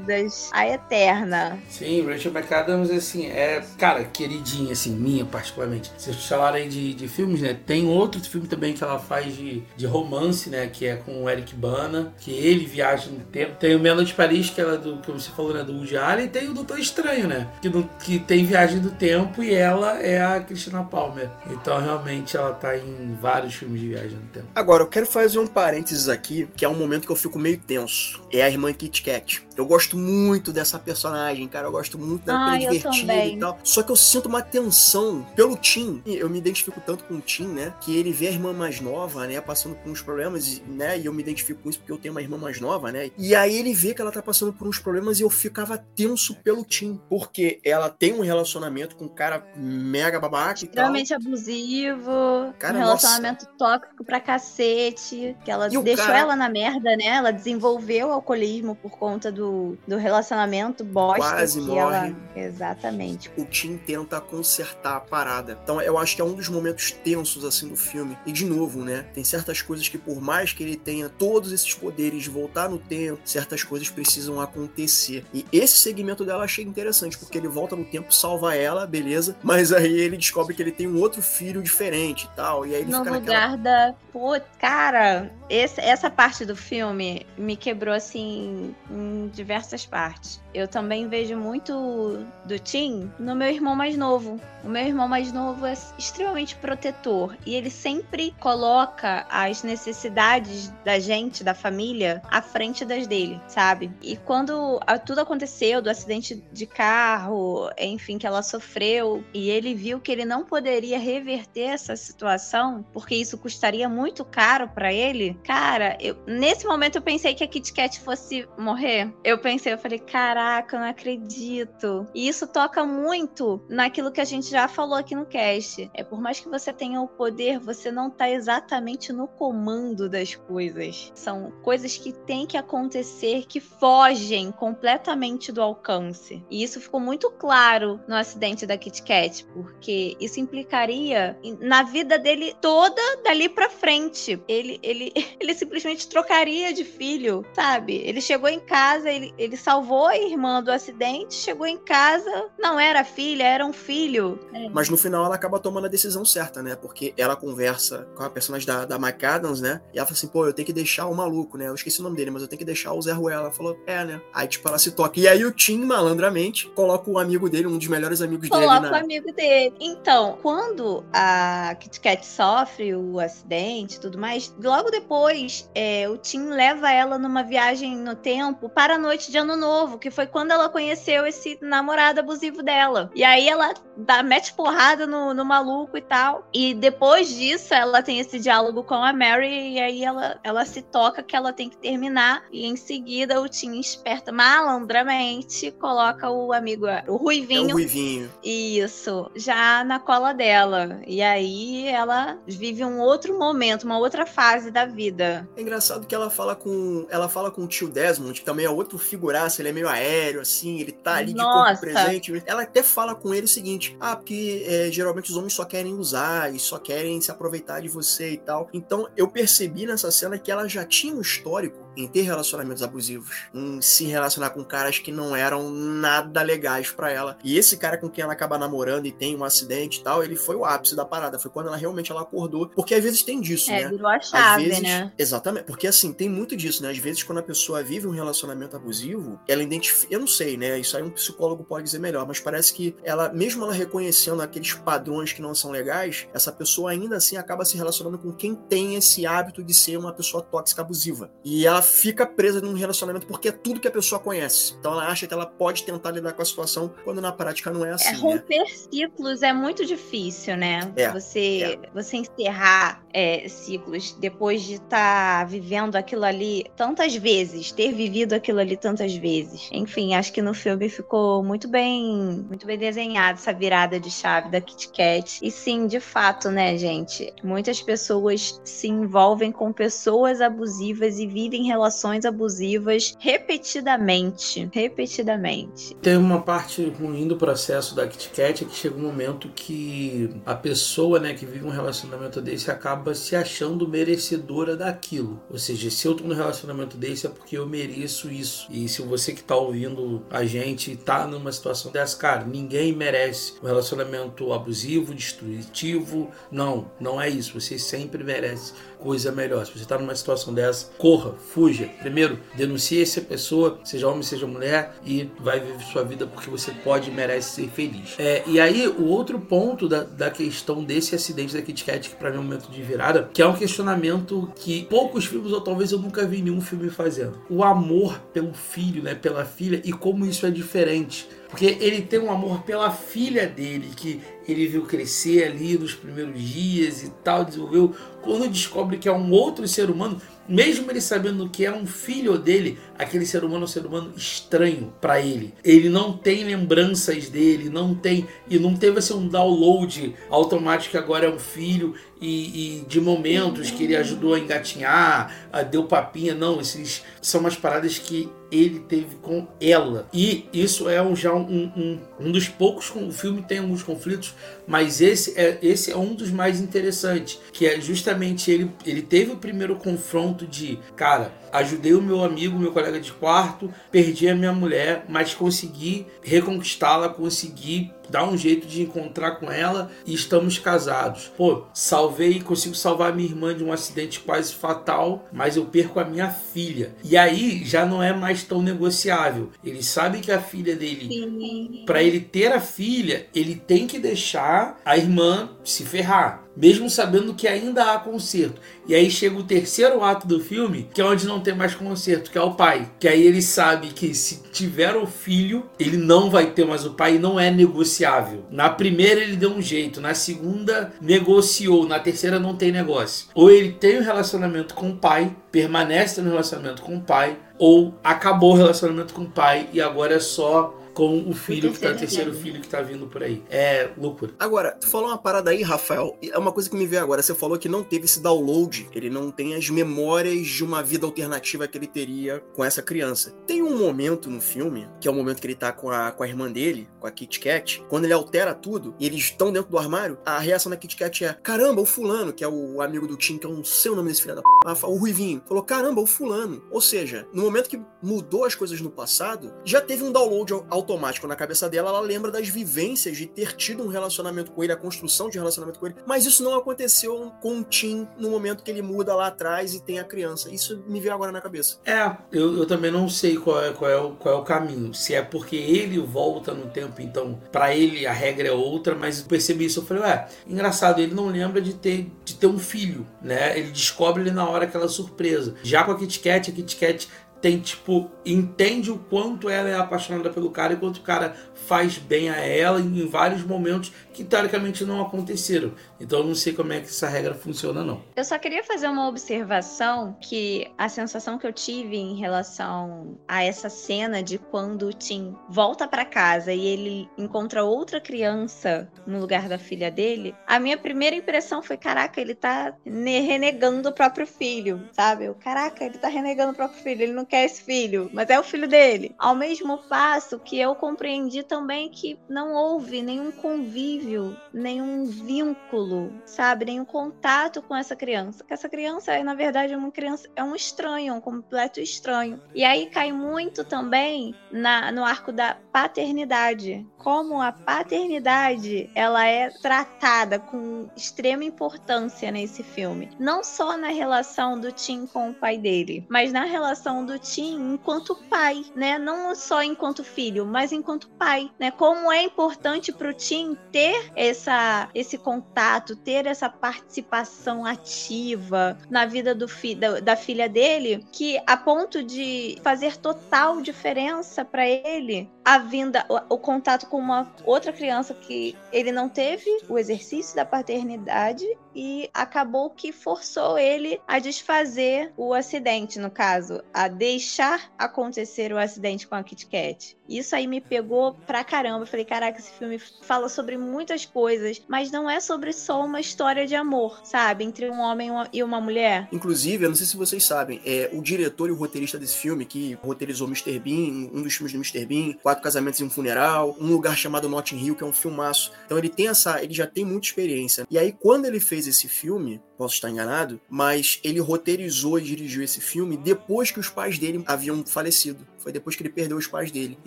malvadas. 0.08 0.50
A 0.54 0.68
eterna. 0.68 1.60
Sim, 1.70 2.06
Rachel 2.06 2.32
McAdams, 2.32 2.92
assim, 2.92 3.28
é, 3.28 3.64
cara, 3.78 4.04
queridinha, 4.04 4.74
assim, 4.74 4.92
minha 4.92 5.26
particularmente. 5.26 5.92
Vocês 5.98 6.26
falaram 6.26 6.58
aí 6.58 6.68
de, 6.68 6.94
de 6.98 7.08
filmes, 7.08 7.42
né? 7.42 7.58
Tem 7.66 7.88
outro 7.88 8.22
filme 8.22 8.48
também 8.48 8.74
que 8.74 8.84
ela 8.84 9.00
faz 9.00 9.36
de, 9.36 9.64
de 9.76 9.86
romance, 9.86 10.50
né? 10.50 10.68
Que 10.68 10.88
é 10.88 10.96
com 10.96 11.24
o 11.24 11.30
Eric 11.30 11.56
Bana, 11.56 12.14
que 12.20 12.32
ele 12.32 12.66
viaja 12.66 13.10
no 13.10 13.20
tempo. 13.20 13.56
Tem 13.60 13.76
o 13.76 13.80
Meia 13.80 13.96
de 14.04 14.14
Paris, 14.14 14.50
que 14.50 14.62
é 14.62 14.78
do 14.78 14.98
que 14.98 15.12
você 15.12 15.30
falou, 15.32 15.54
né? 15.54 15.64
Do 15.64 15.74
Woody 15.74 15.98
Allen, 15.98 16.26
e 16.26 16.30
tem 16.30 16.50
o 16.50 16.54
Doutor 16.54 16.80
Estranho, 16.80 17.28
né? 17.28 17.48
Que, 17.62 17.70
no, 17.70 17.84
que 18.04 18.20
tem 18.20 18.46
viagem 18.46 18.80
do 18.80 18.92
tempo 18.92 19.44
e 19.44 19.54
ela 19.54 20.02
é 20.02 20.22
a 20.22 20.40
Christina 20.40 20.84
Palmer. 20.84 21.30
Então, 21.50 21.80
realmente, 21.80 22.36
ela 22.36 22.54
tá 22.54 22.78
em 22.78 23.18
vários 23.22 23.54
filmes 23.54 23.80
de 23.80 23.90
viagem 23.90 24.18
no 24.18 24.28
tempo. 24.28 24.48
Agora, 24.54 24.84
eu 24.84 24.88
quero 24.88 25.06
fazer 25.06 25.40
um 25.40 25.48
parênteses 25.48 26.10
aqui, 26.10 26.48
que 26.56 26.66
é 26.66 26.70
um 26.70 26.76
momento 26.76 27.06
que 27.06 27.12
eu 27.12 27.16
fico 27.16 27.40
meio 27.40 27.58
tenso. 27.58 28.22
É 28.32 28.42
a 28.42 28.50
irmã 28.50 28.72
Kit 28.74 29.02
Kat. 29.04 29.48
Eu 29.56 29.66
gosto 29.66 29.98
muito 29.98 30.54
dessa 30.54 30.78
personagem, 30.78 31.48
cara. 31.48 31.68
Eu 31.68 31.72
gosto 31.72 31.98
muito 31.98 32.26
dela, 32.26 32.54
ah, 32.54 32.58
divertida 32.58 33.26
e 33.26 33.40
tal. 33.40 33.58
Só 33.64 33.82
que 33.82 33.92
eu 33.92 33.96
sinto 33.96 34.28
uma 34.28 34.42
tensão 34.42 35.26
pelo 35.36 35.56
Tim. 35.58 36.02
Eu 36.06 36.30
me 36.30 36.38
identifico 36.38 36.77
tanto 36.82 37.04
com 37.06 37.16
o 37.16 37.22
Tim, 37.22 37.48
né? 37.48 37.74
Que 37.82 37.98
ele 37.98 38.12
vê 38.12 38.28
a 38.28 38.32
irmã 38.32 38.54
mais 38.54 38.80
nova, 38.80 39.26
né? 39.28 39.40
Passando 39.42 39.76
por 39.76 39.92
uns 39.92 40.02
problemas, 40.02 40.62
né? 40.68 40.98
E 40.98 41.06
eu 41.06 41.14
me 41.14 41.22
identifico 41.22 41.62
com 41.64 41.70
isso 41.70 41.80
porque 41.80 41.92
eu 41.92 41.98
tenho 41.98 42.14
uma 42.14 42.22
irmã 42.22 42.38
mais 42.38 42.60
nova, 42.60 42.92
né? 42.92 43.12
E 43.18 43.36
aí 43.36 43.58
ele 43.58 43.74
vê 43.74 43.94
que 43.94 44.02
ela 44.02 44.12
tá 44.12 44.22
passando 44.22 44.54
por 44.54 44.68
uns 44.68 44.80
problemas 44.80 45.20
e 45.20 45.24
eu 45.24 45.30
ficava 45.30 45.78
tenso 45.78 46.36
pelo 46.36 46.64
Tim. 46.64 47.00
Porque 47.10 47.60
ela 47.64 47.90
tem 47.90 48.14
um 48.14 48.22
relacionamento 48.22 48.96
com 48.96 49.06
um 49.06 49.10
cara 49.10 49.46
mega 49.56 50.20
babaca 50.20 50.64
e 50.64 50.68
tal. 50.68 50.86
Extremamente 50.86 51.14
abusivo. 51.14 52.54
Cara, 52.60 52.78
um 52.78 52.80
relacionamento 52.80 53.46
nossa. 53.46 53.58
tóxico 53.58 54.04
pra 54.04 54.20
cacete. 54.20 55.36
Que 55.44 55.52
ela 55.52 55.68
e 55.68 55.78
deixou 55.84 56.06
cara... 56.06 56.20
ela 56.20 56.36
na 56.36 56.50
merda, 56.50 56.96
né? 56.96 57.06
Ela 57.06 57.32
desenvolveu 57.32 58.10
o 58.10 58.12
alcoolismo 58.12 58.76
por 58.76 58.92
conta 58.92 59.32
do, 59.32 59.78
do 59.88 59.98
relacionamento 59.98 60.84
bosta. 60.84 61.22
Quase 61.22 61.62
morre. 61.62 62.16
Ela... 62.36 62.48
Exatamente. 62.48 63.32
O 63.38 63.46
Tim 63.46 63.78
tenta 63.78 64.20
consertar 64.20 64.98
a 64.98 65.00
parada. 65.00 65.58
Então 65.64 65.82
eu 65.82 65.98
acho 65.98 66.16
que 66.16 66.22
é 66.22 66.26
um 66.26 66.34
dos 66.34 66.50
momentos 66.50 66.67
tensos, 66.74 67.44
assim, 67.46 67.68
do 67.68 67.76
filme. 67.76 68.18
E 68.26 68.32
de 68.32 68.46
novo, 68.46 68.84
né? 68.84 69.06
Tem 69.14 69.24
certas 69.24 69.62
coisas 69.62 69.88
que, 69.88 69.98
por 69.98 70.22
mais 70.22 70.54
que 70.54 70.64
ele 70.64 70.76
tenha 70.76 71.10
todos 71.10 71.52
esses 71.52 71.74
poderes 71.74 72.24
de 72.24 72.30
voltar 72.30 72.70
no 72.70 72.78
tempo, 72.78 73.20
certas 73.26 73.64
coisas 73.64 73.90
precisam 73.90 74.40
acontecer. 74.40 75.26
E 75.34 75.46
esse 75.52 75.78
segmento 75.78 76.26
dela 76.26 76.40
eu 76.40 76.46
achei 76.46 76.64
interessante, 76.64 77.18
porque 77.18 77.38
ele 77.38 77.48
volta 77.48 77.76
no 77.76 77.86
tempo, 77.86 78.14
salva 78.14 78.56
ela, 78.56 78.86
beleza. 78.86 79.36
Mas 79.44 79.72
aí 79.72 79.92
ele 80.00 80.18
descobre 80.18 80.54
que 80.54 80.62
ele 80.62 80.72
tem 80.72 80.88
um 80.88 81.00
outro 81.00 81.22
filho 81.22 81.62
diferente 81.62 82.26
e 82.32 82.36
tal. 82.36 82.66
E 82.66 82.76
aí 82.76 82.82
ele 82.82 82.92
no 82.92 83.00
fica 83.00 83.12
lugar 83.12 83.58
naquela... 83.58 83.92
da. 83.92 83.96
Pô, 84.12 84.40
cara, 84.60 85.32
esse, 85.50 85.80
essa 85.80 86.10
parte 86.10 86.46
do 86.46 86.56
filme 86.56 87.26
me 87.38 87.56
quebrou 87.56 87.94
assim 87.94 88.76
em 88.90 89.28
diversas 89.34 89.86
partes. 89.86 90.42
Eu 90.58 90.68
também 90.68 91.08
vejo 91.08 91.38
muito 91.38 92.26
do 92.44 92.58
Tim 92.58 93.12
no 93.20 93.36
meu 93.36 93.48
irmão 93.48 93.76
mais 93.76 93.96
novo. 93.96 94.42
O 94.64 94.70
meu 94.70 94.84
irmão 94.84 95.08
mais 95.08 95.32
novo 95.32 95.68
é 95.68 95.74
extremamente 96.00 96.56
protetor 96.56 97.38
e 97.46 97.54
ele 97.54 97.70
sempre 97.70 98.34
coloca 98.40 99.26
as 99.30 99.62
necessidades 99.62 100.74
da 100.84 100.98
gente, 100.98 101.44
da 101.44 101.54
família, 101.54 102.24
à 102.30 102.42
frente 102.42 102.84
das 102.84 103.06
dele, 103.06 103.40
sabe? 103.48 103.92
E 104.02 104.18
quando 104.18 104.80
tudo 105.06 105.22
aconteceu, 105.22 105.80
do 105.80 105.92
acidente 105.92 106.44
de 106.52 106.66
carro, 106.66 107.70
enfim, 107.78 108.18
que 108.18 108.26
ela 108.26 108.42
sofreu, 108.42 109.24
e 109.34 109.50
ele 109.50 109.76
viu 109.76 110.02
que 110.02 110.12
ele 110.12 110.26
não 110.26 110.44
poderia 110.44 110.98
reverter 110.98 111.70
essa 111.70 111.96
situação, 111.96 112.84
porque 112.92 113.16
isso 113.16 113.38
custaria 113.38 113.88
muito 113.88 114.26
caro 114.26 114.68
para 114.68 114.92
ele, 114.92 115.40
cara, 115.46 115.98
eu, 116.02 116.18
nesse 116.26 116.66
momento 116.66 116.96
eu 116.96 117.02
pensei 117.02 117.36
que 117.36 117.44
a 117.44 117.48
Kit 117.48 117.72
Kat 117.72 118.00
fosse 118.00 118.48
morrer. 118.58 119.14
Eu 119.24 119.38
pensei, 119.38 119.72
eu 119.72 119.78
falei, 119.78 120.00
caraca, 120.48 120.80
não 120.80 120.86
acredito. 120.86 122.08
E 122.14 122.28
isso 122.28 122.48
toca 122.48 122.86
muito 122.86 123.62
naquilo 123.68 124.12
que 124.12 124.22
a 124.22 124.26
gente 124.26 124.50
já 124.50 124.68
falou 124.68 124.96
aqui 124.96 125.14
no 125.14 125.26
cast. 125.26 125.90
É 125.94 126.04
por 126.04 126.22
mais 126.22 126.40
que 126.40 126.48
você 126.48 126.72
tenha 126.72 127.02
o 127.02 127.08
poder, 127.08 127.60
você 127.60 127.92
não 127.92 128.10
tá 128.10 128.30
exatamente 128.30 129.12
no 129.12 129.28
comando 129.28 130.10
das 130.10 130.36
coisas. 130.36 131.12
São 131.14 131.52
coisas 131.62 131.98
que 131.98 132.14
têm 132.14 132.46
que 132.46 132.58
acontecer 132.58 133.46
que 133.48 133.60
fogem 133.60 134.52
completamente 134.52 135.52
do 135.52 135.62
alcance. 135.62 136.44
E 136.50 136.64
isso 136.64 136.80
ficou 136.80 137.00
muito 137.00 137.30
claro 137.32 138.00
no 138.08 138.16
acidente 138.16 138.66
da 138.66 138.78
Kit 138.78 139.04
Kat, 139.04 139.46
porque 139.54 140.16
isso 140.20 140.40
implicaria 140.40 141.38
na 141.60 141.84
vida 141.84 142.18
dele 142.18 142.56
toda 142.62 143.02
dali 143.24 143.50
para 143.50 143.70
frente. 143.70 144.42
Ele, 144.48 144.80
ele, 144.82 145.12
ele 145.40 145.54
simplesmente 145.54 146.08
trocaria 146.08 146.72
de 146.74 146.86
filho, 146.86 147.46
sabe? 147.54 147.96
Ele 148.06 148.22
chegou 148.22 148.50
em 148.50 148.60
casa, 148.60 149.10
ele, 149.10 149.34
ele 149.38 149.58
salvou 149.58 150.08
a 150.08 150.18
irmã 150.28 150.62
do 150.62 150.72
acidente, 150.72 151.34
chegou 151.34 151.66
em 151.66 151.78
casa, 151.78 152.46
não 152.60 152.80
era 152.80 153.04
filha, 153.04 153.44
era 153.44 153.66
um 153.66 153.74
filho. 153.74 154.40
É. 154.54 154.70
Mas 154.70 154.90
no 154.90 154.98
final 154.98 155.26
ela 155.26 155.36
acaba 155.36 155.60
tomando 155.60 155.86
a 155.86 155.90
decisão 155.90 156.24
certa, 156.26 156.62
né? 156.62 156.76
Porque 156.76 157.14
ela 157.18 157.36
conversa 157.36 158.08
com 158.16 158.24
a 158.24 158.30
personagem 158.30 158.68
da, 158.68 158.86
da 158.86 159.00
Mike 159.00 159.26
Adams, 159.26 159.62
né? 159.62 159.82
E 159.94 159.98
ela 159.98 160.06
fala 160.06 160.18
assim, 160.18 160.28
pô, 160.28 160.46
eu 160.46 160.54
tenho 160.54 160.66
que 160.66 160.74
deixar 160.74 161.08
o 161.08 161.16
maluco, 161.16 161.58
né? 161.58 161.68
Eu 161.68 161.76
esqueci 161.76 162.00
o 162.00 162.04
nome 162.04 162.16
dele, 162.16 162.32
mas 162.32 162.42
eu 162.42 162.48
tenho 162.48 162.60
que 162.60 162.66
deixar 162.66 162.94
o 162.94 163.02
Zé 163.02 163.12
Ruela. 163.12 163.44
Ela 163.44 163.52
falou, 163.52 163.78
é, 163.86 164.04
né? 164.04 164.22
Aí, 164.34 164.48
tipo, 164.48 164.68
ela 164.68 164.78
se 164.78 164.92
toca. 164.92 165.20
E 165.20 165.28
aí 165.28 165.44
o 165.46 165.52
Tim, 165.52 165.84
malandramente, 165.84 166.70
coloca 166.70 167.10
o 167.10 167.18
amigo 167.18 167.50
dele, 167.50 167.68
um 167.68 167.78
dos 167.78 167.88
melhores 167.88 168.22
amigos 168.22 168.50
coloca 168.50 168.68
dele. 168.68 168.80
Coloca 168.80 168.92
na... 168.92 169.02
o 169.02 169.04
amigo 169.04 169.32
dele. 169.34 169.74
Então, 169.80 170.38
quando 170.42 171.04
a 171.14 171.76
Kit 171.80 172.00
Kat 172.00 172.26
sofre 172.26 172.96
o 172.96 173.20
acidente 173.20 173.98
e 173.98 174.00
tudo 174.00 174.18
mais, 174.18 174.54
logo 174.62 174.90
depois, 174.90 175.70
é, 175.74 176.08
o 176.10 176.18
Tim 176.18 176.50
leva 176.50 176.92
ela 176.92 177.18
numa 177.18 177.44
viagem 177.44 177.96
no 177.96 178.16
tempo 178.16 178.70
para 178.70 178.96
a 178.96 178.98
noite 178.98 179.32
de 179.32 179.38
ano 179.38 179.56
novo, 179.56 179.98
que 179.98 180.12
foi 180.18 180.26
quando 180.26 180.50
ela 180.50 180.68
conheceu 180.68 181.28
esse 181.28 181.60
namorado 181.62 182.20
abusivo 182.20 182.64
dela. 182.64 183.12
E 183.14 183.24
aí 183.24 183.48
ela 183.48 183.72
dá, 183.98 184.22
mete 184.22 184.54
porrada 184.54 185.08
no, 185.08 185.34
no 185.34 185.44
maluco 185.44 185.98
e 185.98 186.02
tal. 186.02 186.48
E 186.54 186.74
depois 186.74 187.30
disso, 187.30 187.74
ela 187.74 188.02
tem 188.02 188.20
esse 188.20 188.40
diálogo 188.40 188.84
com 188.84 188.96
a 188.96 189.12
Mary, 189.12 189.74
e 189.74 189.80
aí 189.80 190.04
ela, 190.04 190.40
ela 190.44 190.66
se 190.66 190.82
toca 190.82 191.24
que 191.24 191.36
ela 191.36 191.52
tem 191.52 191.70
que 191.70 191.78
terminar. 191.78 192.44
E 192.52 192.66
em 192.66 192.76
seguida, 192.76 193.42
o 193.42 193.48
Tim 193.48 193.80
esperta 193.80 194.32
malandramente, 194.32 195.72
coloca 195.72 196.30
o 196.30 196.54
amigo, 196.54 196.86
o 197.08 197.16
Ruivinho. 197.16 197.70
É 197.70 197.74
o 197.74 197.76
Ruivinho. 197.76 198.32
Isso, 198.44 199.30
já 199.36 199.84
na 199.84 200.00
cola 200.00 200.34
dela. 200.34 201.02
E 201.08 201.22
aí 201.22 201.88
ela 201.88 202.38
vive 202.46 202.84
um 202.84 203.00
outro 203.00 203.38
momento, 203.38 203.84
uma 203.84 203.98
outra 203.98 204.26
fase 204.26 204.72
da 204.72 204.86
vida. 204.86 205.48
É 205.56 205.62
engraçado 205.62 206.06
que 206.06 206.14
ela 206.14 206.30
fala 206.30 206.56
com. 206.56 207.06
Ela 207.10 207.28
fala 207.30 207.50
com 207.50 207.64
o 207.64 207.68
tio 207.68 207.88
Desmond, 207.88 208.40
que 208.40 208.46
também 208.46 208.66
é 208.66 208.70
outro 208.70 208.98
figuraça, 208.98 209.62
ele 209.62 209.70
é 209.70 209.72
meio 209.72 209.88
aéreo, 209.88 210.42
assim, 210.42 210.80
ele 210.80 210.92
tá 210.92 211.16
ali 211.16 211.34
Nossa. 211.34 211.74
de 211.74 211.80
corpo 211.80 212.02
presente. 212.02 212.44
Ela 212.46 212.64
até 212.64 212.84
fala 212.84 213.16
com 213.16 213.34
ele 213.34 213.46
o 213.46 213.50
seguinte: 213.50 213.87
ah, 214.00 214.16
porque 214.16 214.64
é, 214.66 214.92
geralmente 214.92 215.30
os 215.30 215.38
homens 215.38 215.54
só 215.54 215.66
querem 215.66 215.94
usar 215.94 216.54
e 216.54 216.60
só 216.60 216.78
querem 216.78 217.20
se 217.22 217.32
aproveitar 217.32 217.82
de 217.82 217.88
você 217.88 218.32
e 218.32 218.38
tal. 218.38 218.70
Então 218.74 219.08
eu 219.16 219.28
percebi 219.28 219.86
nessa 219.86 220.12
cena 220.12 220.38
que 220.38 220.52
ela 220.52 220.68
já 220.68 220.86
tinha 220.86 221.14
um 221.14 221.22
histórico 221.22 221.87
em 221.98 222.08
ter 222.08 222.22
relacionamentos 222.22 222.84
abusivos, 222.84 223.48
em 223.54 223.82
se 223.82 224.06
relacionar 224.06 224.52
com 224.52 224.64
caras 224.64 225.00
que 225.00 225.12
não 225.12 225.36
eram 225.36 225.70
nada 225.70 226.42
legais 226.42 226.92
para 226.92 227.12
ela. 227.12 227.38
E 227.44 227.58
esse 227.58 227.78
cara 227.78 227.98
com 227.98 228.10
quem 228.10 228.24
ela 228.24 228.34
acaba 228.34 228.58
namorando 228.58 229.06
e 229.06 229.12
tem 229.12 229.36
um 229.36 229.44
acidente 229.44 230.00
e 230.00 230.04
tal, 230.04 230.24
ele 230.24 230.36
foi 230.36 230.56
o 230.56 230.66
ápice 230.66 230.96
da 230.96 231.06
parada, 231.06 231.40
foi 231.40 231.52
quando 231.52 231.68
ela 231.68 231.78
realmente 231.78 232.12
ela 232.12 232.22
acordou, 232.22 232.70
porque 232.70 232.94
às 232.94 233.04
vezes 233.04 233.24
tem 233.24 233.42
disso, 233.42 233.72
é, 233.72 233.84
né? 233.84 233.90
Virou 233.90 234.08
a 234.08 234.20
chave, 234.20 234.66
vezes, 234.66 234.82
né? 234.82 235.12
Exatamente, 235.18 235.66
porque 235.66 235.88
assim, 235.88 236.14
tem 236.14 236.30
muito 236.30 236.56
disso, 236.56 236.84
né? 236.84 236.92
Às 236.92 236.98
vezes 236.98 237.24
quando 237.24 237.40
a 237.40 237.44
pessoa 237.44 237.84
vive 237.84 238.08
um 238.08 238.12
relacionamento 238.12 238.76
abusivo, 238.76 239.40
ela 239.48 239.64
identifica, 239.64 240.14
eu 240.14 240.20
não 240.20 240.28
sei, 240.28 240.58
né? 240.58 240.80
Isso 240.80 240.96
aí 240.96 241.04
um 241.04 241.10
psicólogo 241.10 241.64
pode 241.64 241.86
dizer 241.86 242.00
melhor, 242.00 242.28
mas 242.28 242.40
parece 242.40 242.74
que 242.74 242.96
ela, 243.04 243.30
mesmo 243.34 243.64
ela 243.64 243.74
reconhecendo 243.74 244.42
aqueles 244.42 244.74
padrões 244.74 245.34
que 245.34 245.42
não 245.42 245.56
são 245.56 245.72
legais, 245.72 246.28
essa 246.34 246.52
pessoa 246.52 246.92
ainda 246.92 247.18
assim 247.18 247.38
acaba 247.38 247.66
se 247.66 247.76
relacionando 247.76 248.18
com 248.18 248.32
quem 248.32 248.56
tem 248.56 248.96
esse 248.96 249.26
hábito 249.26 249.64
de 249.64 249.74
ser 249.74 249.98
uma 249.98 250.14
pessoa 250.14 250.44
tóxica 250.44 250.82
abusiva. 250.82 251.32
E 251.44 251.66
ela 251.66 251.82
fica 251.88 252.26
presa 252.26 252.62
num 252.62 252.74
relacionamento 252.74 253.26
porque 253.26 253.50
é 253.50 253.52
tudo 253.52 253.80
que 253.80 253.88
a 253.88 253.92
pessoa 253.92 254.20
conhece. 254.20 254.76
Então 254.80 254.94
ela 254.94 255.08
acha 255.08 255.26
que 255.26 255.34
ela 255.34 255.46
pode 255.46 255.84
tentar 255.84 256.12
lidar 256.12 256.34
com 256.34 256.42
a 256.42 256.46
situação, 256.46 256.94
quando 257.04 257.22
na 257.22 257.32
prática 257.32 257.72
não 257.72 257.86
é 257.86 257.92
assim. 257.92 258.10
É 258.10 258.14
romper 258.14 258.60
né? 258.60 258.66
ciclos 258.66 259.42
é 259.42 259.54
muito 259.54 259.86
difícil, 259.86 260.58
né? 260.58 260.92
É, 260.96 261.12
você, 261.12 261.80
é. 261.84 261.90
você 261.94 262.18
encerrar 262.18 263.04
é, 263.18 263.50
ciclos 263.50 264.16
depois 264.20 264.62
de 264.62 264.76
estar 264.76 265.40
tá 265.40 265.44
vivendo 265.44 265.96
aquilo 265.96 266.24
ali 266.24 266.66
tantas 266.76 267.16
vezes, 267.16 267.72
ter 267.72 267.92
vivido 267.92 268.34
aquilo 268.34 268.60
ali 268.60 268.78
tantas 268.78 269.16
vezes. 269.16 269.70
Enfim, 269.72 270.14
acho 270.14 270.32
que 270.32 270.40
no 270.40 270.54
filme 270.54 270.88
ficou 270.88 271.44
muito 271.44 271.68
bem, 271.68 272.46
muito 272.48 272.68
bem 272.68 272.78
desenhado 272.78 273.40
essa 273.40 273.52
virada 273.52 274.00
de 274.00 274.12
chave 274.12 274.52
da 274.52 274.62
Kit 274.62 274.90
Kat. 274.90 275.40
E 275.42 275.50
sim, 275.50 275.88
de 275.88 276.00
fato, 276.00 276.52
né, 276.52 276.78
gente? 276.78 277.34
Muitas 277.44 277.82
pessoas 277.82 278.62
se 278.64 278.88
envolvem 278.88 279.52
com 279.52 279.74
pessoas 279.74 280.40
abusivas 280.40 281.18
e 281.18 281.26
vivem 281.26 281.64
relações 281.64 282.24
abusivas 282.24 283.16
repetidamente. 283.18 284.70
Repetidamente. 284.72 285.96
Tem 286.04 286.18
uma 286.18 286.44
parte 286.44 286.88
ruim 286.88 287.28
do 287.28 287.36
processo 287.36 287.96
da 287.96 288.06
Kit 288.06 288.30
Kat 288.30 288.64
é 288.64 288.68
que 288.68 288.76
chega 288.76 288.96
um 288.96 289.02
momento 289.02 289.50
que 289.56 290.30
a 290.46 290.54
pessoa, 290.54 291.20
né, 291.20 291.34
que 291.34 291.48
vive 291.48 291.66
um 291.66 291.72
relacionamento 291.72 292.40
desse 292.40 292.70
acaba 292.70 293.07
se 293.16 293.36
achando 293.36 293.88
merecedora 293.88 294.76
daquilo. 294.76 295.42
Ou 295.50 295.58
seja, 295.58 295.90
se 295.90 296.08
eu 296.08 296.16
tô 296.16 296.24
num 296.24 296.36
relacionamento 296.36 296.98
desse 296.98 297.28
é 297.28 297.30
porque 297.30 297.58
eu 297.58 297.68
mereço 297.68 298.30
isso. 298.32 298.68
E 298.70 298.88
se 298.88 299.02
você 299.02 299.34
que 299.34 299.44
tá 299.44 299.56
ouvindo 299.56 300.24
a 300.30 300.46
gente 300.46 300.96
tá 300.96 301.28
numa 301.28 301.52
situação 301.52 301.92
dessa, 301.92 302.18
cara, 302.18 302.46
ninguém 302.46 302.94
merece 302.94 303.54
um 303.62 303.68
relacionamento 303.68 304.54
abusivo, 304.54 305.14
destrutivo. 305.14 306.32
Não, 306.52 306.92
não 307.00 307.22
é 307.22 307.30
isso. 307.30 307.60
Você 307.60 307.78
sempre 307.78 308.24
merece 308.24 308.74
coisa 309.00 309.32
melhor. 309.32 309.66
Se 309.66 309.74
você 309.74 309.84
está 309.84 309.98
numa 309.98 310.16
situação 310.16 310.54
dessa, 310.54 310.88
corra, 310.98 311.34
fuja. 311.34 311.90
Primeiro, 312.02 312.40
denuncie 312.56 313.02
essa 313.02 313.22
pessoa, 313.22 313.80
seja 313.84 314.08
homem, 314.08 314.24
seja 314.24 314.48
mulher, 314.48 314.96
e 315.06 315.30
vai 315.40 315.60
viver 315.60 315.84
sua 315.84 316.04
vida 316.04 316.26
porque 316.26 316.50
você 316.50 316.72
pode 316.72 317.10
e 317.10 317.14
merece 317.14 317.56
ser 317.56 317.70
feliz. 317.70 318.16
É, 318.18 318.44
e 318.48 318.60
aí, 318.60 318.88
o 318.88 319.06
outro 319.06 319.40
ponto 319.40 319.88
da, 319.88 320.04
da 320.04 320.30
questão 320.30 320.84
desse 320.84 321.16
acidente 321.16 321.54
da 321.54 321.62
Kit 321.62 321.84
Kat, 321.84 322.10
que 322.10 322.16
para 322.16 322.30
mim 322.30 322.38
é 322.38 322.40
um 322.40 322.44
momento 322.44 322.70
de 322.70 322.82
virada, 322.82 323.30
que 323.34 323.42
é 323.42 323.48
um 323.48 323.56
questionamento 323.56 324.52
que 324.56 324.86
poucos 324.86 325.26
filmes, 325.26 325.52
ou 325.52 325.62
talvez 325.62 325.92
eu 325.92 326.00
nunca 326.00 326.26
vi 326.26 326.42
nenhum 326.42 326.62
filme 326.62 326.90
fazendo. 326.90 327.40
O 327.50 327.64
amor 327.64 328.20
pelo 328.34 328.54
filho, 328.54 329.04
né, 329.04 329.16
pela 329.16 329.46
filha, 329.46 329.82
e 329.84 329.92
como 329.92 330.26
isso 330.26 330.46
é 330.46 330.52
diferente. 330.52 331.28
Porque 331.50 331.78
ele 331.80 332.02
tem 332.02 332.20
um 332.20 332.32
amor 332.32 332.64
pela 332.64 332.92
filha 332.92 333.48
dele, 333.48 333.90
que 333.96 334.22
ele 334.48 334.68
viu 334.68 334.84
crescer 334.84 335.44
ali 335.44 335.78
nos 335.78 335.94
primeiros 335.94 336.42
dias 336.42 337.04
e 337.04 337.10
tal, 337.24 337.44
desenvolveu. 337.44 337.96
Quando 338.22 338.50
descobre 338.50 338.98
que 338.98 339.10
é 339.10 339.12
um 339.12 339.32
outro 339.32 339.68
ser 339.68 339.90
humano, 339.90 340.22
mesmo 340.48 340.90
ele 340.90 341.02
sabendo 341.02 341.50
que 341.50 341.66
é 341.66 341.72
um 341.72 341.86
filho 341.86 342.38
dele, 342.38 342.78
aquele 342.98 343.26
ser 343.26 343.44
humano 343.44 343.62
é 343.62 343.64
um 343.66 343.68
ser 343.68 343.86
humano 343.86 344.14
estranho 344.16 344.94
para 345.00 345.20
ele. 345.20 345.54
Ele 345.64 345.90
não 345.90 346.14
tem 346.14 346.44
lembranças 346.44 347.30
dele, 347.30 347.70
não 347.70 347.94
tem 347.94 348.28
e 348.50 348.58
não 348.58 348.76
teve 348.76 349.00
assim 349.00 349.14
um 349.14 349.28
download 349.28 350.16
automático 350.30 350.98
agora 350.98 351.26
é 351.26 351.30
um 351.30 351.40
filho 351.40 351.96
e, 352.20 352.80
e 352.80 352.86
de 352.86 353.00
momentos 353.00 353.70
que 353.70 353.84
ele 353.84 353.96
ajudou 353.96 354.34
a 354.34 354.40
engatinhar, 354.40 355.50
a 355.52 355.62
deu 355.62 355.84
papinha, 355.84 356.34
não, 356.34 356.60
esses 356.60 357.04
são 357.22 357.42
umas 357.42 357.56
paradas 357.56 358.00
que 358.00 358.30
ele 358.52 358.80
teve 358.80 359.16
com 359.22 359.48
ela. 359.60 360.08
E 360.14 360.46
isso 360.54 360.90
é 360.90 361.02
um, 361.02 361.16
já 361.16 361.34
um, 361.34 361.72
um, 361.76 362.00
um 362.20 362.32
dos 362.32 362.48
poucos. 362.48 362.92
O 362.96 363.12
filme 363.12 363.42
tem 363.42 363.60
alguns 363.60 363.84
conflitos, 363.84 364.34
mas 364.68 365.00
esse 365.02 365.40
é, 365.40 365.58
esse 365.62 365.92
é 365.92 365.98
um 365.98 366.14
dos 366.14 366.30
mais 366.30 366.60
interessantes. 366.60 367.40
Que 367.52 367.66
é 367.66 367.80
justamente 367.80 368.52
ele, 368.52 368.72
ele 368.86 369.02
teve 369.02 369.32
o 369.32 369.38
primeiro 369.38 369.76
confronto 369.78 370.46
de, 370.46 370.78
cara, 370.96 371.32
ajudei 371.52 371.94
o 371.94 372.02
meu 372.02 372.24
amigo, 372.24 372.60
meu 372.60 372.72
colega 372.72 373.00
de 373.00 373.12
quarto, 373.12 373.74
perdi 373.92 374.28
a 374.28 374.36
minha 374.36 374.54
mulher, 374.54 375.06
mas 375.08 375.34
consegui 375.34 376.06
reconquistá-la, 376.22 377.10
consegui 377.10 377.92
dar 378.10 378.24
um 378.24 378.38
jeito 378.38 378.66
de 378.66 378.84
encontrar 378.84 379.32
com 379.32 379.52
ela 379.52 379.92
e 380.06 380.14
estamos 380.14 380.58
casados. 380.58 381.30
Pô, 381.36 381.64
salvei, 381.74 382.40
consigo 382.40 382.74
salvar 382.74 383.14
minha 383.14 383.28
irmã 383.28 383.54
de 383.54 383.66
um 383.66 383.74
acidente 383.74 384.22
quase 384.22 384.54
fatal, 384.54 385.28
mas 385.32 385.58
eu 385.58 385.66
perco 385.66 386.00
a 386.00 386.06
minha 386.06 386.30
filha. 386.30 386.96
E 387.04 387.18
aí 387.18 387.66
já 387.66 387.86
não 387.86 388.02
é 388.02 388.14
mais 388.14 388.44
tão 388.44 388.62
negociável. 388.62 389.52
Ele 389.62 389.84
sabe 389.84 390.20
que 390.20 390.32
a 390.32 390.40
filha 390.40 390.74
dele, 390.74 391.84
para 391.86 392.02
ele 392.02 392.22
ter 392.22 392.54
a 392.54 392.62
filha, 392.62 393.28
ele 393.36 393.56
tem 393.56 393.86
que 393.86 394.00
deixar 394.00 394.18
deixar 394.18 394.80
a 394.84 394.98
irmã 394.98 395.50
se 395.64 395.86
ferrar 395.86 396.47
mesmo 396.58 396.90
sabendo 396.90 397.36
que 397.36 397.48
ainda 397.48 397.94
há 397.94 398.00
conserto. 398.00 398.60
E 398.88 398.96
aí 398.96 399.10
chega 399.12 399.38
o 399.38 399.44
terceiro 399.44 400.04
ato 400.04 400.28
do 400.28 400.40
filme, 400.40 400.90
que 400.94 401.00
é 401.00 401.06
onde 401.06 401.28
não 401.28 401.40
tem 401.40 401.56
mais 401.56 401.76
conserto, 401.76 402.32
que 402.32 402.38
é 402.38 402.42
o 402.42 402.56
pai. 402.56 402.90
Que 403.00 403.08
aí 403.08 403.26
ele 403.26 403.42
sabe 403.42 403.88
que 403.90 404.14
se 404.14 404.42
tiver 404.52 404.96
o 404.96 405.06
filho, 405.06 405.66
ele 405.80 405.98
não 405.98 406.30
vai 406.30 406.52
ter 406.52 406.66
mais 406.66 406.86
o 406.86 406.94
pai 406.94 407.16
e 407.16 407.20
não 407.20 407.40
é 407.40 407.52
negociável. 407.52 408.46
Na 408.50 408.70
primeira 408.70 409.22
ele 409.22 409.36
deu 409.36 409.52
um 409.52 409.62
jeito, 409.62 410.02
na 410.02 410.14
segunda 410.14 410.94
negociou, 411.00 411.88
na 411.88 412.00
terceira 412.00 412.40
não 412.40 412.56
tem 412.56 412.72
negócio. 412.72 413.28
Ou 413.36 413.52
ele 413.52 413.74
tem 413.74 414.00
um 414.00 414.04
relacionamento 414.04 414.74
com 414.74 414.90
o 414.90 414.98
pai, 414.98 415.36
permanece 415.52 416.22
no 416.22 416.32
relacionamento 416.32 416.82
com 416.82 416.98
o 416.98 417.02
pai, 417.02 417.38
ou 417.60 417.94
acabou 418.04 418.54
o 418.54 418.58
relacionamento 418.58 419.14
com 419.14 419.24
o 419.24 419.30
pai 419.30 419.70
e 419.74 419.82
agora 419.82 420.16
é 420.16 420.20
só 420.20 420.74
com 420.98 421.30
o 421.30 421.32
filho 421.32 421.72
que 421.72 421.80
tá, 421.80 421.92
o 421.92 421.96
terceiro 421.96 422.34
filho 422.34 422.60
que 422.60 422.68
tá 422.68 422.82
vindo 422.82 423.06
por 423.06 423.22
aí. 423.22 423.44
É 423.52 423.92
loucura. 423.96 424.34
Agora, 424.40 424.72
tu 424.72 424.88
falou 424.88 425.10
uma 425.10 425.18
parada 425.18 425.52
aí, 425.52 425.62
Rafael, 425.62 426.18
é 426.24 426.36
uma 426.40 426.52
coisa 426.52 426.68
que 426.68 426.76
me 426.76 426.88
veio 426.88 427.04
agora. 427.04 427.22
Você 427.22 427.36
falou 427.36 427.56
que 427.60 427.70
não 427.70 427.84
teve 427.84 428.06
esse 428.06 428.20
download, 428.20 428.90
ele 428.96 429.08
não 429.08 429.30
tem 429.30 429.54
as 429.54 429.70
memórias 429.70 430.48
de 430.48 430.64
uma 430.64 430.82
vida 430.82 431.06
alternativa 431.06 431.68
que 431.68 431.78
ele 431.78 431.86
teria 431.86 432.44
com 432.56 432.66
essa 432.66 432.82
criança. 432.82 433.30
Tem 433.46 433.62
um 433.62 433.78
momento 433.78 434.28
no 434.28 434.42
filme, 434.42 434.90
que 435.00 435.08
é 435.08 435.12
o 435.12 435.14
momento 435.14 435.40
que 435.40 435.46
ele 435.46 435.54
tá 435.54 435.72
com 435.72 435.92
a, 435.92 436.12
com 436.12 436.24
a 436.24 436.28
irmã 436.28 436.52
dele, 436.52 436.90
com 437.00 437.06
a 437.06 437.12
Kit 437.12 437.40
Kat, 437.40 437.86
quando 437.88 438.06
ele 438.06 438.14
altera 438.14 438.56
tudo 438.56 438.96
e 439.00 439.06
eles 439.06 439.20
estão 439.20 439.54
dentro 439.54 439.70
do 439.70 439.78
armário, 439.78 440.18
a 440.26 440.40
reação 440.40 440.72
da 440.72 440.78
Kit 440.78 440.96
Kat 440.96 441.24
é: 441.24 441.34
caramba, 441.44 441.80
o 441.80 441.86
fulano, 441.86 442.34
que 442.34 442.44
é 442.44 442.48
o 442.48 442.82
amigo 442.82 443.06
do 443.06 443.16
Tim, 443.16 443.38
que 443.38 443.46
eu 443.46 443.54
não 443.54 443.64
sei 443.64 443.92
o 443.92 443.96
nome 443.96 444.10
desse 444.10 444.24
filho 444.24 444.34
da 444.34 444.42
p. 444.42 444.86
O 444.88 444.96
Ruivinho, 444.96 445.44
falou: 445.48 445.62
caramba, 445.62 446.02
o 446.02 446.08
fulano. 446.08 446.64
Ou 446.72 446.82
seja, 446.82 447.28
no 447.32 447.44
momento 447.44 447.70
que 447.70 447.80
mudou 448.02 448.46
as 448.46 448.56
coisas 448.56 448.82
no 448.82 448.90
passado, 448.90 449.54
já 449.64 449.80
teve 449.80 450.04
um 450.04 450.12
download 450.12 450.54
automático 450.88 451.28
na 451.28 451.36
cabeça 451.36 451.70
dela, 451.70 451.90
ela 451.90 452.00
lembra 452.00 452.32
das 452.32 452.48
vivências 452.48 453.18
de 453.18 453.26
ter 453.26 453.54
tido 453.56 453.84
um 453.84 453.88
relacionamento 453.88 454.52
com 454.52 454.64
ele, 454.64 454.72
a 454.72 454.78
construção 454.78 455.30
de 455.30 455.38
um 455.38 455.42
relacionamento 455.42 455.80
com 455.80 455.86
ele, 455.86 455.96
mas 456.06 456.26
isso 456.26 456.44
não 456.44 456.56
aconteceu 456.56 457.32
com 457.42 457.60
o 457.60 457.64
Tim 457.64 458.08
no 458.18 458.30
momento 458.30 458.64
que 458.64 458.72
ele 458.72 458.82
muda 458.82 459.14
lá 459.14 459.28
atrás 459.28 459.74
e 459.74 459.82
tem 459.82 460.00
a 460.00 460.04
criança. 460.04 460.50
Isso 460.50 460.84
me 460.88 461.02
veio 461.02 461.14
agora 461.14 461.32
na 461.32 461.42
cabeça. 461.42 461.80
É, 461.86 462.16
eu, 462.32 462.58
eu 462.58 462.66
também 462.66 462.90
não 462.90 463.10
sei 463.10 463.38
qual 463.38 463.62
é, 463.62 463.74
qual, 463.74 463.92
é 463.92 463.98
o, 463.98 464.12
qual 464.12 464.36
é 464.36 464.38
o 464.38 464.44
caminho. 464.44 464.94
Se 464.94 465.14
é 465.14 465.22
porque 465.22 465.56
ele 465.56 466.00
volta 466.00 466.54
no 466.54 466.68
tempo, 466.70 467.02
então 467.02 467.40
para 467.52 467.76
ele 467.76 468.08
a 468.08 468.14
regra 468.14 468.48
é 468.48 468.52
outra, 468.52 468.96
mas 468.96 469.20
eu 469.20 469.26
percebi 469.26 469.66
isso, 469.66 469.80
eu 469.80 469.86
falei, 469.86 470.04
ué, 470.04 470.28
engraçado, 470.48 471.00
ele 471.00 471.14
não 471.14 471.28
lembra 471.28 471.62
de 471.62 471.74
ter, 471.74 472.10
de 472.24 472.36
ter 472.36 472.48
um 472.48 472.60
filho, 472.60 473.06
né? 473.22 473.58
Ele 473.58 473.72
descobre 473.72 474.22
ele 474.22 474.32
na 474.32 474.48
hora 474.48 474.64
aquela 474.64 474.88
surpresa. 474.88 475.56
Já 475.64 475.84
com 475.84 475.92
a 475.92 475.98
Kit 475.98 476.20
Kat, 476.20 476.50
a 476.50 476.54
Kit 476.54 476.76
Kat 476.76 477.10
tem, 477.42 477.60
tipo, 477.60 478.10
entende 478.26 478.92
o 478.92 478.98
quanto 478.98 479.50
ela 479.50 479.70
é 479.70 479.76
apaixonada 479.76 480.30
pelo 480.30 480.50
cara 480.50 480.74
e 480.74 480.78
quanto 480.78 480.98
o 480.98 481.02
cara 481.02 481.36
faz 481.68 481.98
bem 481.98 482.30
a 482.30 482.38
ela 482.38 482.80
em 482.80 483.06
vários 483.06 483.44
momentos 483.44 483.92
que 484.14 484.24
teoricamente 484.24 484.86
não 484.86 485.02
aconteceram. 485.02 485.74
Então 486.00 486.20
eu 486.20 486.26
não 486.26 486.34
sei 486.34 486.54
como 486.54 486.74
é 486.74 486.80
que 486.80 486.88
essa 486.88 487.08
regra 487.08 487.34
funciona, 487.34 487.84
não. 487.84 488.02
Eu 488.16 488.24
só 488.24 488.40
queria 488.40 488.64
fazer 488.64 488.88
uma 488.88 489.08
observação 489.08 490.18
que 490.22 490.72
a 490.78 490.88
sensação 490.88 491.38
que 491.38 491.46
eu 491.46 491.54
tive 491.54 491.98
em 491.98 492.16
relação 492.16 493.18
a 493.28 493.44
essa 493.44 493.70
cena 493.70 494.24
de 494.24 494.38
quando 494.38 494.88
o 494.88 494.94
Tim 494.94 495.36
volta 495.50 495.88
para 495.88 496.06
casa 496.06 496.54
e 496.54 496.66
ele 496.66 497.10
encontra 497.18 497.64
outra 497.64 498.00
criança 498.00 498.90
no 499.06 499.20
lugar 499.20 499.50
da 499.50 499.60
filha 499.60 499.92
dele, 499.92 500.34
a 500.48 500.60
minha 500.60 500.78
primeira 500.78 501.16
impressão 501.16 501.62
foi: 501.62 501.78
caraca, 501.78 502.22
ele 502.22 502.34
tá 502.34 502.74
renegando 502.86 503.90
o 503.90 503.94
próprio 503.94 504.26
filho, 504.26 504.88
sabe? 504.94 505.26
Eu, 505.26 505.36
caraca, 505.36 505.84
ele 505.84 505.98
tá 505.98 506.08
renegando 506.08 506.54
o 506.54 506.56
próprio 506.56 506.82
filho, 506.82 507.04
ele 507.04 507.14
não 507.14 507.26
quer 507.26 507.46
esse 507.46 507.62
filho, 507.62 508.10
mas 508.14 508.30
é 508.30 508.40
o 508.40 508.44
filho 508.44 508.68
dele. 508.68 509.14
Ao 509.18 509.36
mesmo 509.36 509.78
passo 509.90 510.40
que 510.40 510.58
eu 510.58 510.74
compreendi 510.74 511.44
também 511.44 511.57
que 511.92 512.20
não 512.30 512.54
houve 512.54 513.02
nenhum 513.02 513.32
convívio, 513.32 514.36
nenhum 514.54 515.06
vínculo, 515.06 516.12
sabe, 516.26 516.66
nenhum 516.66 516.86
contato 516.86 517.62
com 517.62 517.76
essa 517.76 517.96
criança. 517.96 518.44
Que 518.44 518.54
essa 518.54 518.70
criança 518.70 519.14
é, 519.14 519.24
na 519.24 519.34
verdade, 519.34 519.76
uma 519.76 519.92
criança, 519.92 520.28
é 520.36 520.44
um 520.44 520.56
estranho, 520.56 521.14
um 521.14 521.22
completo 521.22 521.80
estranho. 521.80 522.42
E 522.54 522.64
aí 522.64 522.88
cai 522.88 523.12
muito 523.12 523.64
também 523.64 524.36
na, 524.52 524.92
no 524.92 525.04
arco 525.04 525.32
da 525.32 525.58
paternidade. 525.72 526.86
Como 526.98 527.42
a 527.42 527.52
paternidade 527.52 528.90
ela 528.94 529.26
é 529.26 529.50
tratada 529.50 530.40
com 530.40 530.90
extrema 530.96 531.44
importância 531.44 532.32
nesse 532.32 532.64
filme. 532.64 533.10
Não 533.20 533.44
só 533.44 533.78
na 533.78 533.90
relação 533.90 534.60
do 534.60 534.72
Tim 534.72 535.06
com 535.06 535.30
o 535.30 535.34
pai 535.34 535.58
dele, 535.58 536.06
mas 536.10 536.32
na 536.32 536.44
relação 536.44 537.06
do 537.06 537.18
Tim 537.18 537.74
enquanto 537.74 538.16
pai, 538.30 538.66
né? 538.76 538.98
Não 538.98 539.34
só 539.36 539.64
enquanto 539.64 540.04
filho, 540.04 540.46
mas 540.46 540.72
enquanto 540.72 541.10
pai, 541.10 541.47
né? 541.60 541.72
Como 541.72 542.12
é 542.12 542.24
importante 542.24 542.92
para 542.92 543.10
o 543.10 543.14
Tim 543.14 543.58
ter 543.72 544.12
essa, 544.16 544.90
esse 544.94 545.18
contato, 545.18 545.96
ter 545.96 546.26
essa 546.26 546.50
participação 546.50 547.66
ativa 547.66 548.78
na 548.90 549.06
vida 549.06 549.34
do 549.34 549.48
fi, 549.48 549.76
da, 549.76 550.00
da 550.00 550.16
filha 550.16 550.48
dele, 550.48 551.06
que 551.12 551.40
a 551.46 551.58
ponto 551.58 552.04
de 552.04 552.58
fazer 552.64 552.98
total 552.98 553.62
diferença 553.62 554.44
para 554.46 554.68
ele 554.68 555.30
a 555.48 555.60
vinda, 555.60 556.06
o, 556.10 556.36
o, 556.36 556.38
contato 556.38 556.88
com 556.88 557.00
uma 557.00 557.32
outra 557.46 557.72
criança 557.72 558.14
que 558.14 558.54
ele 558.70 558.92
não 558.92 559.08
teve 559.08 559.50
o 559.70 559.80
exercício 559.80 560.36
da 560.36 560.44
paternidade 560.44 561.46
e 561.74 562.10
acabou 562.14 562.70
que 562.70 562.92
forçou 562.92 563.58
ele 563.58 564.02
a 564.06 564.20
desfazer 564.20 565.14
o 565.16 565.34
acidente, 565.34 566.00
no 566.00 566.12
caso, 566.12 566.62
a 566.74 566.90
deixar 566.90 567.72
acontecer 567.78 568.52
o 568.52 568.58
acidente 568.58 569.08
com 569.08 569.16
a 569.16 569.24
Kit 569.24 569.46
Kat. 569.46 569.96
Isso 570.10 570.36
aí 570.36 570.48
me 570.48 570.60
pegou 570.60 571.14
pra 571.14 571.44
caramba. 571.44 571.84
Eu 571.84 571.88
falei, 571.88 572.06
caraca, 572.06 572.40
esse 572.40 572.52
filme 572.52 572.80
fala 572.80 573.30
sobre 573.30 573.58
muitas 573.58 574.06
coisas, 574.06 574.62
mas 574.68 574.90
não 574.90 575.10
é 575.10 575.20
sobre 575.20 575.54
só 575.54 575.86
uma 575.86 576.00
história 576.00 576.48
de 576.48 576.56
amor, 576.56 577.02
sabe? 577.06 577.44
Entre 577.44 577.70
um 577.70 577.80
homem 577.80 578.10
e 578.34 578.42
uma 578.42 578.60
mulher. 578.60 579.08
Inclusive, 579.12 579.66
eu 579.66 579.70
não 579.70 579.76
sei 579.76 579.86
se 579.86 579.98
vocês 579.98 580.24
sabem, 580.24 580.62
é 580.66 580.90
o 580.94 581.02
diretor 581.02 581.50
e 581.50 581.52
o 581.52 581.56
roteirista 581.56 582.00
desse 582.00 582.18
filme, 582.18 582.46
que 582.46 582.74
roteirizou 582.82 583.28
Mr. 583.28 583.60
Bean, 583.60 584.10
um 584.14 584.24
dos 584.24 584.34
filmes 584.34 584.54
do 584.54 584.58
Mr. 584.58 584.86
Bean, 584.86 585.16
Quatro 585.38 585.44
Casamentos 585.44 585.80
e 585.80 585.84
um 585.84 585.90
Funeral, 585.90 586.56
um 586.60 586.68
lugar 586.68 586.98
chamado 586.98 587.30
Notting 587.30 587.58
Hill, 587.58 587.76
que 587.76 587.84
é 587.84 587.88
um 587.88 587.94
filmaço. 587.94 588.52
Então 588.66 588.78
ele 588.78 588.90
tem 588.90 589.08
essa. 589.08 589.42
ele 589.44 589.54
já 589.54 589.68
tem 589.68 589.86
muita 589.86 590.08
experiência. 590.08 590.66
E 590.70 590.78
aí, 590.78 590.92
quando 590.92 591.26
ele 591.26 591.40
fez 591.40 591.68
esse 591.68 591.88
filme, 591.88 592.42
posso 592.58 592.76
estar 592.76 592.90
enganado, 592.90 593.40
mas 593.50 594.00
ele 594.04 594.20
roteirizou 594.20 595.00
e 595.00 595.04
dirigiu 595.04 595.44
esse 595.44 595.62
filme 595.62 595.96
depois 595.96 596.52
que 596.52 596.60
os 596.60 596.70
pais 596.70 596.98
dele 596.98 597.24
haviam 597.26 597.64
falecido. 597.66 598.26
Foi 598.40 598.52
depois 598.52 598.76
que 598.76 598.82
ele 598.82 598.90
perdeu 598.90 599.18
os 599.18 599.28
pais 599.28 599.52
dele. 599.52 599.78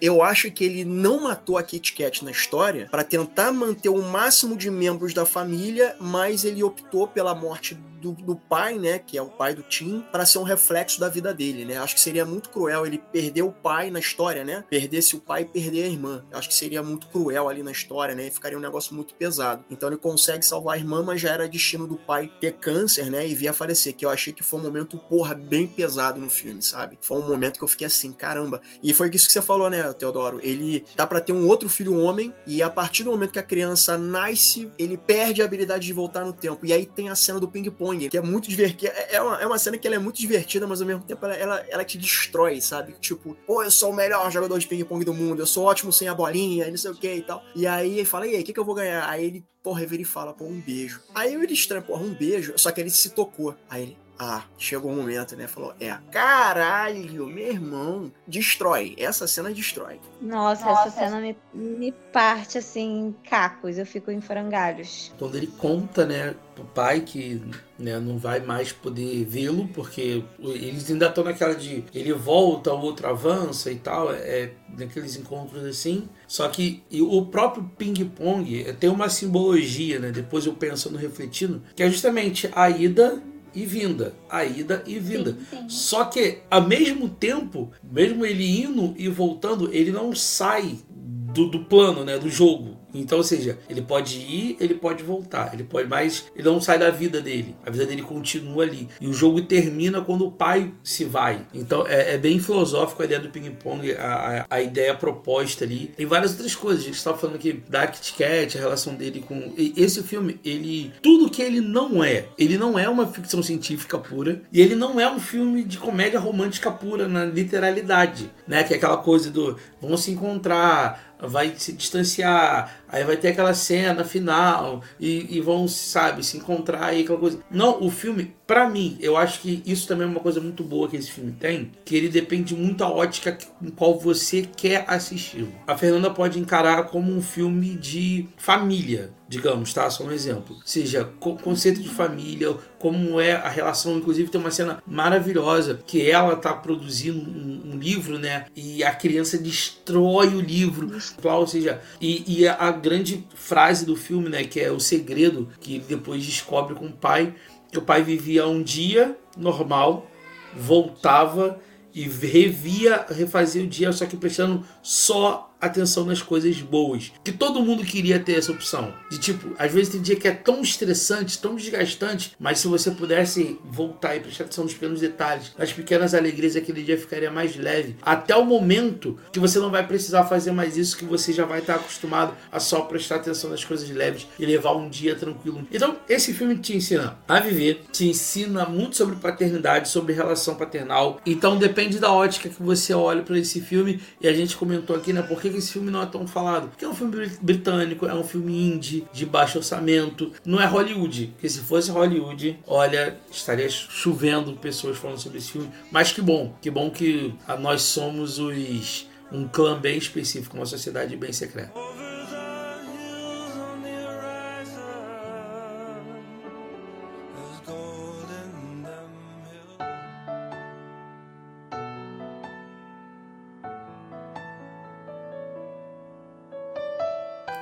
Eu 0.00 0.22
acho 0.22 0.50
que 0.50 0.64
ele 0.64 0.84
não 0.84 1.22
matou 1.22 1.56
a 1.56 1.62
Kit 1.62 1.94
Kat 1.94 2.24
na 2.24 2.30
história 2.30 2.88
para 2.90 3.02
tentar 3.02 3.52
manter 3.52 3.88
o 3.88 4.02
máximo 4.02 4.56
de 4.56 4.70
membros 4.70 5.14
da 5.14 5.24
família, 5.24 5.96
mas 5.98 6.44
ele 6.44 6.62
optou 6.62 7.08
pela 7.08 7.34
morte 7.34 7.74
do, 8.00 8.12
do, 8.12 8.34
pai, 8.34 8.78
né, 8.78 8.98
que 8.98 9.18
é 9.18 9.22
o 9.22 9.28
pai 9.28 9.54
do 9.54 9.62
Tim, 9.62 10.04
para 10.10 10.24
ser 10.24 10.38
um 10.38 10.42
reflexo 10.42 10.98
da 10.98 11.08
vida 11.08 11.34
dele, 11.34 11.64
né? 11.64 11.76
Acho 11.76 11.94
que 11.94 12.00
seria 12.00 12.24
muito 12.24 12.48
cruel 12.48 12.86
ele 12.86 12.98
perder 12.98 13.42
o 13.42 13.52
pai 13.52 13.90
na 13.90 13.98
história, 13.98 14.42
né? 14.42 14.64
Perdesse 14.70 15.16
o 15.16 15.20
pai 15.20 15.42
e 15.42 15.44
perder 15.44 15.84
a 15.84 15.86
irmã. 15.86 16.24
Acho 16.32 16.48
que 16.48 16.54
seria 16.54 16.82
muito 16.82 17.08
cruel 17.08 17.48
ali 17.48 17.62
na 17.62 17.70
história, 17.70 18.14
né? 18.14 18.30
Ficaria 18.30 18.56
um 18.56 18.60
negócio 18.60 18.94
muito 18.94 19.14
pesado. 19.14 19.64
Então 19.70 19.88
ele 19.88 19.98
consegue 19.98 20.44
salvar 20.44 20.76
a 20.76 20.78
irmã, 20.78 21.02
mas 21.02 21.20
já 21.20 21.30
era 21.30 21.48
destino 21.48 21.86
do 21.86 21.96
pai 21.96 22.32
ter 22.40 22.52
câncer, 22.60 23.10
né? 23.10 23.26
E 23.26 23.34
vir 23.34 23.48
a 23.48 23.52
falecer, 23.52 23.94
que 23.94 24.04
eu 24.04 24.10
achei 24.10 24.32
que 24.32 24.42
foi 24.42 24.60
um 24.60 24.62
momento, 24.62 24.98
porra, 24.98 25.34
bem 25.34 25.66
pesado 25.66 26.20
no 26.20 26.30
filme, 26.30 26.62
sabe? 26.62 26.98
Foi 27.00 27.18
um 27.18 27.26
momento 27.26 27.58
que 27.58 27.64
eu 27.64 27.68
fiquei 27.68 27.86
assim, 27.86 28.12
caramba. 28.12 28.60
E 28.82 28.92
foi 28.92 29.10
isso 29.12 29.26
que 29.26 29.32
você 29.32 29.42
falou, 29.42 29.70
né, 29.70 29.92
Teodoro? 29.92 30.40
Ele 30.42 30.84
dá 30.94 31.06
para 31.06 31.20
ter 31.20 31.32
um 31.32 31.46
outro 31.46 31.68
filho 31.68 31.96
homem, 31.96 32.32
e 32.46 32.62
a 32.62 32.70
partir 32.70 33.04
do 33.04 33.10
momento 33.10 33.32
que 33.32 33.38
a 33.38 33.42
criança 33.42 33.96
nasce, 33.96 34.70
ele 34.78 34.96
perde 34.96 35.42
a 35.42 35.44
habilidade 35.44 35.86
de 35.86 35.92
voltar 35.92 36.24
no 36.24 36.32
tempo. 36.32 36.64
E 36.66 36.72
aí 36.72 36.86
tem 36.86 37.08
a 37.08 37.14
cena 37.14 37.40
do 37.40 37.48
ping-pong, 37.48 38.08
que 38.08 38.18
é 38.18 38.20
muito 38.20 38.48
divertida. 38.48 38.92
É, 38.92 39.16
é 39.16 39.22
uma, 39.22 39.40
é 39.40 39.46
uma 39.46 39.58
cena 39.58 39.78
que 39.78 39.86
ela 39.86 39.96
é 39.96 39.98
muito 39.98 40.20
divertida, 40.20 40.66
mas 40.66 40.80
ao 40.80 40.86
mesmo 40.86 41.02
tempo 41.02 41.24
ela, 41.24 41.34
ela, 41.34 41.66
ela 41.68 41.84
te 41.84 41.98
destrói, 41.98 42.60
sabe? 42.60 42.94
Tipo, 43.00 43.36
pô, 43.46 43.62
eu 43.62 43.70
sou 43.70 43.90
o 43.90 43.94
melhor 43.94 44.30
jogador 44.30 44.58
de 44.58 44.66
ping-pong 44.66 45.04
do 45.04 45.14
mundo, 45.14 45.40
eu 45.40 45.46
sou 45.46 45.64
ótimo 45.64 45.92
sem 45.92 46.08
a 46.08 46.14
bolinha, 46.14 46.68
não 46.68 46.76
sei 46.76 46.90
o 46.90 46.94
que 46.94 47.12
e 47.12 47.22
tal. 47.22 47.42
E 47.54 47.66
aí 47.66 47.98
ele 47.98 48.04
fala, 48.04 48.26
e 48.26 48.36
aí, 48.36 48.42
o 48.42 48.44
que, 48.44 48.52
que 48.52 48.60
eu 48.60 48.64
vou 48.64 48.74
ganhar? 48.74 49.08
Aí 49.08 49.24
ele 49.24 49.44
porra, 49.62 49.84
vira 49.86 50.02
e 50.02 50.04
fala, 50.04 50.32
pô, 50.32 50.44
um 50.44 50.60
beijo. 50.60 51.02
Aí 51.14 51.34
ele 51.34 51.52
estranha, 51.52 51.82
porra, 51.82 52.02
um 52.02 52.14
beijo, 52.14 52.54
só 52.56 52.70
que 52.70 52.80
ele 52.80 52.90
se 52.90 53.10
tocou. 53.10 53.54
Aí 53.68 53.82
ele, 53.82 53.98
ah, 54.22 54.44
chegou 54.58 54.90
o 54.90 54.94
um 54.94 54.98
momento, 54.98 55.34
né? 55.34 55.48
Falou, 55.48 55.72
é, 55.80 55.96
caralho, 56.12 57.26
meu 57.26 57.48
irmão, 57.48 58.12
destrói. 58.28 58.94
Essa 58.98 59.26
cena 59.26 59.50
destrói. 59.50 59.98
Nossa, 60.20 60.66
Nossa. 60.66 60.88
essa 60.88 60.98
cena 60.98 61.20
me, 61.20 61.34
me 61.54 61.90
parte 62.12 62.58
assim 62.58 63.06
em 63.06 63.12
cacos, 63.24 63.78
eu 63.78 63.86
fico 63.86 64.10
em 64.10 64.20
frangalhos. 64.20 65.10
Quando 65.18 65.36
ele 65.36 65.46
conta, 65.46 66.04
né, 66.04 66.34
pro 66.54 66.64
pai 66.64 67.00
que 67.00 67.40
né, 67.78 67.98
não 67.98 68.18
vai 68.18 68.40
mais 68.40 68.72
poder 68.72 69.24
vê-lo, 69.24 69.66
porque 69.68 70.22
eles 70.38 70.90
ainda 70.90 71.06
estão 71.06 71.24
naquela 71.24 71.54
de 71.54 71.82
ele 71.94 72.12
volta, 72.12 72.74
o 72.74 72.82
outro 72.82 73.08
avança 73.08 73.72
e 73.72 73.76
tal, 73.76 74.12
é 74.12 74.50
naqueles 74.76 75.16
encontros 75.16 75.64
assim. 75.64 76.06
Só 76.28 76.46
que 76.48 76.82
o 76.92 77.24
próprio 77.24 77.64
ping-pong 77.78 78.70
tem 78.74 78.90
uma 78.90 79.08
simbologia, 79.08 79.98
né? 79.98 80.10
Depois 80.10 80.44
eu 80.44 80.52
pensando, 80.52 80.98
refletindo, 80.98 81.62
que 81.74 81.82
é 81.82 81.88
justamente 81.88 82.50
a 82.52 82.68
ida 82.68 83.22
e 83.54 83.64
vinda, 83.64 84.14
a 84.28 84.44
ida 84.44 84.82
e 84.86 84.98
vinda. 84.98 85.32
Sim, 85.32 85.58
sim. 85.58 85.68
Só 85.68 86.04
que, 86.04 86.38
ao 86.50 86.66
mesmo 86.66 87.08
tempo, 87.08 87.70
mesmo 87.82 88.24
ele 88.24 88.62
indo 88.62 88.94
e 88.96 89.08
voltando, 89.08 89.72
ele 89.72 89.90
não 89.90 90.14
sai 90.14 90.78
do, 90.88 91.48
do 91.48 91.64
plano, 91.64 92.04
né, 92.04 92.18
do 92.18 92.28
jogo. 92.28 92.79
Então, 92.94 93.18
ou 93.18 93.24
seja, 93.24 93.58
ele 93.68 93.82
pode 93.82 94.18
ir, 94.18 94.56
ele 94.60 94.74
pode 94.74 95.02
voltar, 95.02 95.52
ele 95.52 95.64
pode, 95.64 95.88
mas 95.88 96.26
ele 96.34 96.48
não 96.48 96.60
sai 96.60 96.78
da 96.78 96.90
vida 96.90 97.20
dele. 97.20 97.54
A 97.64 97.70
vida 97.70 97.86
dele 97.86 98.02
continua 98.02 98.64
ali. 98.64 98.88
E 99.00 99.06
o 99.06 99.12
jogo 99.12 99.42
termina 99.42 100.00
quando 100.00 100.26
o 100.26 100.32
pai 100.32 100.72
se 100.82 101.04
vai. 101.04 101.46
Então 101.54 101.86
é, 101.86 102.14
é 102.14 102.18
bem 102.18 102.38
filosófico 102.38 103.02
a 103.02 103.04
ideia 103.04 103.20
do 103.20 103.30
ping-pong, 103.30 103.92
a, 103.92 104.46
a, 104.50 104.56
a, 104.56 104.62
ideia 104.62 104.94
proposta 104.94 105.64
ali. 105.64 105.92
Tem 105.96 106.06
várias 106.06 106.32
outras 106.32 106.54
coisas. 106.54 106.82
A 106.82 106.86
gente 106.86 106.96
estava 106.96 107.18
falando 107.18 107.36
aqui 107.36 107.62
da 107.68 107.86
Kit 107.86 108.14
Kat, 108.14 108.56
a 108.56 108.60
relação 108.60 108.94
dele 108.94 109.20
com. 109.26 109.52
Esse 109.56 110.02
filme, 110.02 110.40
ele. 110.44 110.92
Tudo 111.02 111.30
que 111.30 111.42
ele 111.42 111.60
não 111.60 112.02
é. 112.02 112.26
Ele 112.38 112.56
não 112.56 112.78
é 112.78 112.88
uma 112.88 113.06
ficção 113.06 113.42
científica 113.42 113.98
pura. 113.98 114.42
E 114.52 114.60
ele 114.60 114.74
não 114.74 115.00
é 115.00 115.10
um 115.10 115.20
filme 115.20 115.64
de 115.64 115.78
comédia 115.78 116.18
romântica 116.18 116.70
pura 116.70 117.08
na 117.08 117.24
literalidade. 117.24 118.30
Né? 118.46 118.62
Que 118.64 118.74
é 118.74 118.76
aquela 118.76 118.96
coisa 118.96 119.30
do 119.30 119.56
vão 119.80 119.96
se 119.96 120.10
encontrar 120.10 121.10
vai 121.22 121.54
se 121.56 121.72
distanciar, 121.72 122.79
aí 122.90 123.04
vai 123.04 123.16
ter 123.16 123.28
aquela 123.28 123.54
cena 123.54 124.04
final 124.04 124.82
e, 124.98 125.36
e 125.36 125.40
vão, 125.40 125.66
sabe, 125.68 126.24
se 126.24 126.36
encontrar 126.36 126.86
aí, 126.86 127.02
aquela 127.02 127.18
coisa. 127.18 127.40
Não, 127.50 127.82
o 127.82 127.90
filme, 127.90 128.34
para 128.46 128.68
mim, 128.68 128.98
eu 129.00 129.16
acho 129.16 129.40
que 129.40 129.62
isso 129.64 129.86
também 129.86 130.06
é 130.06 130.10
uma 130.10 130.20
coisa 130.20 130.40
muito 130.40 130.62
boa 130.62 130.88
que 130.88 130.96
esse 130.96 131.10
filme 131.10 131.32
tem, 131.32 131.72
que 131.84 131.96
ele 131.96 132.08
depende 132.08 132.54
muito 132.54 132.78
da 132.78 132.88
ótica 132.88 133.36
com 133.58 133.70
qual 133.70 133.98
você 133.98 134.42
quer 134.42 134.84
assistir. 134.88 135.48
A 135.66 135.76
Fernanda 135.76 136.10
pode 136.10 136.38
encarar 136.38 136.84
como 136.84 137.12
um 137.12 137.22
filme 137.22 137.76
de 137.76 138.28
família, 138.36 139.12
digamos, 139.28 139.72
tá? 139.72 139.88
Só 139.88 140.04
um 140.04 140.10
exemplo. 140.10 140.56
Seja, 140.64 141.04
conceito 141.20 141.80
de 141.80 141.88
família, 141.88 142.56
como 142.80 143.20
é 143.20 143.32
a 143.32 143.48
relação, 143.48 143.96
inclusive 143.96 144.30
tem 144.30 144.40
uma 144.40 144.50
cena 144.50 144.82
maravilhosa 144.86 145.80
que 145.86 146.10
ela 146.10 146.34
tá 146.34 146.52
produzindo 146.52 147.20
um, 147.20 147.72
um 147.72 147.78
livro, 147.78 148.18
né? 148.18 148.46
E 148.56 148.82
a 148.82 148.92
criança 148.92 149.38
destrói 149.38 150.34
o 150.34 150.40
livro, 150.40 150.90
ou 151.22 151.46
seja, 151.46 151.80
e, 152.00 152.40
e, 152.40 152.48
a 152.48 152.72
grande 152.80 153.26
frase 153.34 153.84
do 153.84 153.96
filme, 153.96 154.28
né? 154.28 154.44
Que 154.44 154.60
é 154.60 154.70
o 154.70 154.80
segredo 154.80 155.48
que 155.60 155.76
ele 155.76 155.84
depois 155.88 156.24
descobre 156.24 156.74
com 156.74 156.86
o 156.86 156.92
pai, 156.92 157.34
que 157.70 157.78
o 157.78 157.82
pai 157.82 158.02
vivia 158.02 158.46
um 158.46 158.62
dia 158.62 159.16
normal, 159.36 160.10
voltava 160.56 161.60
e 161.94 162.02
revia, 162.02 163.06
refazia 163.08 163.62
o 163.62 163.66
dia, 163.66 163.92
só 163.92 164.06
que 164.06 164.16
prestando 164.16 164.64
só 164.82 165.49
atenção 165.60 166.04
nas 166.04 166.22
coisas 166.22 166.60
boas. 166.60 167.12
Que 167.22 167.32
todo 167.32 167.62
mundo 167.62 167.84
queria 167.84 168.18
ter 168.18 168.38
essa 168.38 168.52
opção. 168.52 168.94
De 169.10 169.18
tipo, 169.18 169.54
às 169.58 169.72
vezes 169.72 169.92
tem 169.92 170.00
dia 170.00 170.16
que 170.16 170.28
é 170.28 170.32
tão 170.32 170.60
estressante, 170.62 171.38
tão 171.38 171.54
desgastante, 171.54 172.32
mas 172.38 172.58
se 172.58 172.68
você 172.68 172.90
pudesse 172.90 173.58
voltar 173.64 174.16
e 174.16 174.20
prestar 174.20 174.44
atenção 174.44 174.64
nos 174.64 174.74
pequenos 174.74 175.00
detalhes, 175.00 175.52
nas 175.58 175.72
pequenas 175.72 176.14
alegrias, 176.14 176.56
aquele 176.56 176.82
dia 176.82 176.98
ficaria 176.98 177.30
mais 177.30 177.56
leve. 177.56 177.96
Até 178.02 178.34
o 178.36 178.44
momento 178.44 179.18
que 179.32 179.38
você 179.38 179.58
não 179.58 179.70
vai 179.70 179.86
precisar 179.86 180.24
fazer 180.24 180.52
mais 180.52 180.76
isso, 180.76 180.96
que 180.96 181.04
você 181.04 181.32
já 181.32 181.44
vai 181.44 181.60
estar 181.60 181.76
acostumado 181.76 182.34
a 182.50 182.58
só 182.58 182.80
prestar 182.82 183.16
atenção 183.16 183.50
nas 183.50 183.64
coisas 183.64 183.88
leves 183.90 184.26
e 184.38 184.46
levar 184.46 184.72
um 184.72 184.88
dia 184.88 185.14
tranquilo. 185.14 185.66
Então, 185.70 185.96
esse 186.08 186.32
filme 186.32 186.56
te 186.56 186.76
ensina 186.76 187.18
a 187.28 187.40
viver, 187.40 187.84
te 187.92 188.06
ensina 188.06 188.64
muito 188.66 188.96
sobre 188.96 189.16
paternidade, 189.16 189.88
sobre 189.88 190.14
relação 190.14 190.54
paternal. 190.54 191.20
Então, 191.26 191.58
depende 191.58 191.98
da 191.98 192.12
ótica 192.12 192.48
que 192.48 192.62
você 192.62 192.94
olha 192.94 193.22
para 193.22 193.38
esse 193.38 193.60
filme. 193.60 194.00
E 194.20 194.28
a 194.28 194.32
gente 194.32 194.56
comentou 194.56 194.96
aqui, 194.96 195.12
né? 195.12 195.22
Porque 195.22 195.49
que 195.50 195.58
esse 195.58 195.72
filme 195.72 195.90
não 195.90 196.02
é 196.02 196.06
tão 196.06 196.26
falado? 196.26 196.68
Porque 196.68 196.84
é 196.84 196.88
um 196.88 196.94
filme 196.94 197.30
britânico, 197.40 198.06
é 198.06 198.14
um 198.14 198.24
filme 198.24 198.52
indie, 198.52 199.06
de 199.12 199.26
baixo 199.26 199.58
orçamento, 199.58 200.32
não 200.44 200.60
é 200.60 200.66
Hollywood. 200.66 201.28
Porque 201.34 201.48
se 201.48 201.60
fosse 201.60 201.90
Hollywood, 201.90 202.58
olha, 202.66 203.18
estaria 203.30 203.68
chovendo 203.68 204.52
pessoas 204.54 204.96
falando 204.96 205.18
sobre 205.18 205.38
esse 205.38 205.52
filme. 205.52 205.70
Mas 205.90 206.12
que 206.12 206.22
bom, 206.22 206.54
que 206.60 206.70
bom 206.70 206.90
que 206.90 207.34
nós 207.58 207.82
somos 207.82 208.38
os 208.38 209.08
um 209.32 209.46
clã 209.46 209.78
bem 209.78 209.96
específico, 209.96 210.56
uma 210.56 210.66
sociedade 210.66 211.16
bem 211.16 211.32
secreta. 211.32 211.72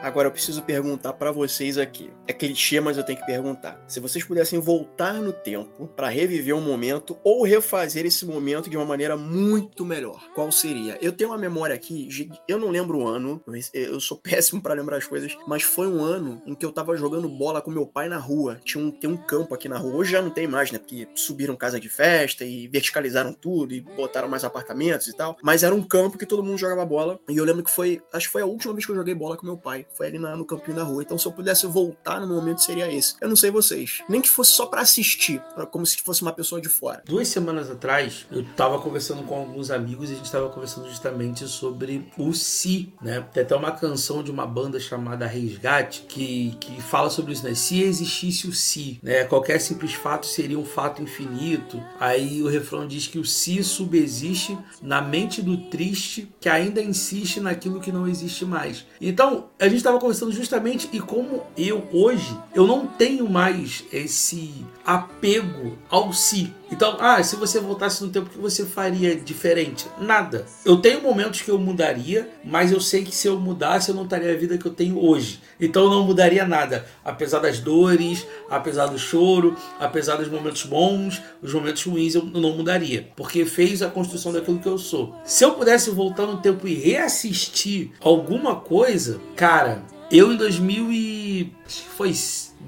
Agora 0.09 0.27
eu 0.27 0.33
preciso 0.33 0.63
perguntar 0.63 1.13
para 1.13 1.31
vocês 1.31 1.77
aqui. 1.77 2.11
É 2.27 2.33
clichê, 2.33 2.81
mas 2.81 2.97
eu 2.97 3.05
tenho 3.05 3.19
que 3.19 3.27
perguntar. 3.27 3.79
Se 3.87 4.01
vocês 4.01 4.25
pudessem 4.25 4.59
voltar 4.59 5.13
no 5.21 5.35
tempo 5.35 5.87
para 5.89 6.09
reviver 6.09 6.55
um 6.55 6.63
momento 6.63 7.19
ou 7.23 7.45
refazer 7.45 8.07
esse 8.07 8.25
momento 8.25 8.71
de 8.71 8.77
uma 8.79 8.87
maneira 8.87 9.19
muito 9.19 9.85
melhor, 9.85 10.31
qual 10.35 10.51
seria? 10.51 10.97
Eu 11.03 11.13
tenho 11.13 11.29
uma 11.29 11.37
memória 11.37 11.75
aqui, 11.75 12.09
eu 12.49 12.59
não 12.59 12.71
lembro 12.71 13.01
o 13.01 13.07
ano, 13.07 13.43
eu 13.75 14.01
sou 14.01 14.17
péssimo 14.25 14.63
para 14.63 14.73
lembrar 14.73 14.97
as 14.97 15.05
coisas, 15.05 15.37
mas 15.47 15.63
foi 15.63 15.87
um 15.87 16.03
ano 16.03 16.41
em 16.47 16.55
que 16.55 16.65
eu 16.65 16.73
tava 16.73 16.97
jogando 16.97 17.29
bola 17.29 17.61
com 17.61 17.71
meu 17.71 17.87
pai 17.87 18.09
na 18.09 18.17
rua. 18.17 18.59
Tinha 18.65 18.83
um, 18.83 18.91
tem 18.91 19.11
um 19.11 19.17
campo 19.17 19.55
aqui 19.55 19.69
na 19.69 19.77
rua. 19.77 19.95
Hoje 19.95 20.13
já 20.13 20.23
não 20.23 20.31
tem 20.31 20.47
mais, 20.47 20.73
né? 20.73 20.79
Porque 20.79 21.07
subiram 21.15 21.55
casa 21.55 21.79
de 21.79 21.91
festa 21.91 22.47
e 22.47 22.67
verticalizaram 22.67 23.35
tudo 23.35 23.75
e 23.75 23.83
botaram 23.83 24.27
mais 24.27 24.43
apartamentos 24.43 25.07
e 25.07 25.15
tal. 25.15 25.37
Mas 25.43 25.63
era 25.63 25.75
um 25.75 25.83
campo 25.83 26.17
que 26.17 26.25
todo 26.25 26.43
mundo 26.43 26.57
jogava 26.57 26.87
bola. 26.87 27.21
E 27.29 27.37
eu 27.37 27.45
lembro 27.45 27.63
que 27.63 27.71
foi, 27.71 28.01
acho 28.11 28.29
que 28.29 28.33
foi 28.33 28.41
a 28.41 28.47
última 28.47 28.73
vez 28.73 28.87
que 28.87 28.93
eu 28.93 28.97
joguei 28.97 29.15
bola 29.15 29.37
com 29.37 29.45
meu 29.45 29.59
pai 29.59 29.87
foi 29.99 30.07
ali 30.07 30.19
na, 30.19 30.37
no 30.37 30.45
campinho 30.45 30.77
da 30.77 30.85
rua. 30.85 31.03
Então, 31.03 31.19
se 31.19 31.27
eu 31.27 31.33
pudesse 31.33 31.67
voltar 31.67 32.21
no 32.21 32.29
momento, 32.29 32.63
seria 32.63 32.91
esse. 32.91 33.17
Eu 33.21 33.29
não 33.29 33.35
sei 33.35 33.51
vocês. 33.51 34.01
Nem 34.09 34.23
que 34.23 34.31
fosse 34.31 34.53
só 34.53 34.65
para 34.67 34.81
assistir, 34.81 35.43
pra, 35.55 35.67
como 35.67 35.85
se 35.85 36.01
fosse 36.01 36.23
uma 36.23 36.33
pessoa 36.33 36.61
de 36.61 36.69
fora. 36.69 37.03
Duas 37.05 37.27
semanas 37.27 37.69
atrás, 37.69 38.25
eu 38.31 38.45
tava 38.57 38.79
conversando 38.79 39.25
com 39.25 39.35
alguns 39.35 39.73
amigos 39.73 40.09
e 40.09 40.13
a 40.13 40.17
gente 40.17 40.31
tava 40.31 40.49
conversando 40.51 40.89
justamente 40.89 41.49
sobre 41.49 42.09
o 42.17 42.33
si, 42.33 42.95
né? 43.03 43.25
Tem 43.33 43.43
até 43.43 43.57
uma 43.57 43.73
canção 43.73 44.23
de 44.23 44.31
uma 44.31 44.47
banda 44.47 44.79
chamada 44.79 45.27
Resgate 45.27 46.03
que, 46.03 46.57
que 46.61 46.81
fala 46.81 47.11
sobre 47.11 47.33
isso, 47.33 47.45
né? 47.45 47.55
Se 47.55 47.83
existisse 47.83 48.47
o 48.47 48.53
si, 48.53 49.01
né? 49.03 49.25
Qualquer 49.25 49.61
simples 49.61 49.95
fato 49.95 50.27
seria 50.27 50.59
um 50.59 50.65
fato 50.65 51.03
infinito. 51.03 51.83
Aí 51.99 52.41
o 52.41 52.49
refrão 52.49 52.87
diz 52.87 53.09
que 53.09 53.19
o 53.19 53.25
si 53.25 53.65
subexiste 53.65 54.57
na 54.81 55.03
mente 55.03 55.43
do 55.43 55.57
triste 55.69 56.33
que 56.41 56.49
ainda 56.49 56.81
insiste 56.81 57.41
naquilo 57.41 57.81
que 57.81 57.91
não 57.91 58.07
existe 58.07 58.45
mais. 58.45 58.87
Então, 59.01 59.51
a 59.59 59.69
gente 59.69 59.88
estava 59.89 59.99
conversando 59.99 60.33
justamente 60.33 60.89
e 60.93 61.01
como 61.01 61.43
eu 61.57 61.89
hoje 61.93 62.37
eu 62.55 62.67
não 62.67 62.87
tenho 62.87 63.29
mais 63.29 63.85
esse 63.91 64.53
apego 64.89 65.77
ao 65.91 66.15
si. 66.15 66.51
Então, 66.73 66.97
ah, 66.99 67.23
se 67.23 67.37
você 67.37 67.61
voltasse 67.61 68.03
no 68.03 68.09
tempo, 68.09 68.27
o 68.27 68.31
que 68.31 68.39
você 68.39 68.65
faria 68.65 69.15
diferente? 69.15 69.87
Nada. 70.01 70.47
Eu 70.65 70.79
tenho 70.79 71.03
momentos 71.03 71.43
que 71.43 71.51
eu 71.51 71.59
mudaria, 71.59 72.27
mas 72.43 72.73
eu 72.73 72.81
sei 72.81 73.05
que 73.05 73.15
se 73.15 73.29
eu 73.29 73.39
mudasse, 73.39 73.91
eu 73.91 73.95
não 73.95 74.05
estaria 74.05 74.33
a 74.33 74.37
vida 74.37 74.57
que 74.57 74.65
eu 74.65 74.73
tenho 74.73 74.99
hoje. 74.99 75.41
Então 75.61 75.85
eu 75.85 75.91
não 75.91 76.05
mudaria 76.05 76.47
nada. 76.47 76.87
Apesar 77.05 77.41
das 77.41 77.61
dores, 77.61 78.27
apesar 78.49 78.87
do 78.87 78.99
choro, 78.99 79.55
apesar 79.79 80.17
dos 80.17 80.29
momentos 80.29 80.63
bons, 80.63 81.21
os 81.43 81.53
momentos 81.53 81.85
ruins, 81.85 82.15
eu 82.15 82.25
não 82.25 82.57
mudaria. 82.57 83.11
Porque 83.15 83.45
fez 83.45 83.83
a 83.83 83.91
construção 83.91 84.33
daquilo 84.33 84.59
que 84.59 84.69
eu 84.69 84.79
sou. 84.79 85.15
Se 85.23 85.45
eu 85.45 85.53
pudesse 85.53 85.91
voltar 85.91 86.25
no 86.25 86.39
tempo 86.39 86.67
e 86.67 86.73
reassistir 86.73 87.91
alguma 88.01 88.57
coisa, 88.57 89.21
cara, 89.37 89.83
eu 90.11 90.33
em 90.33 90.37
2000 90.39 90.91
e... 90.93 91.53
foi 91.95 92.15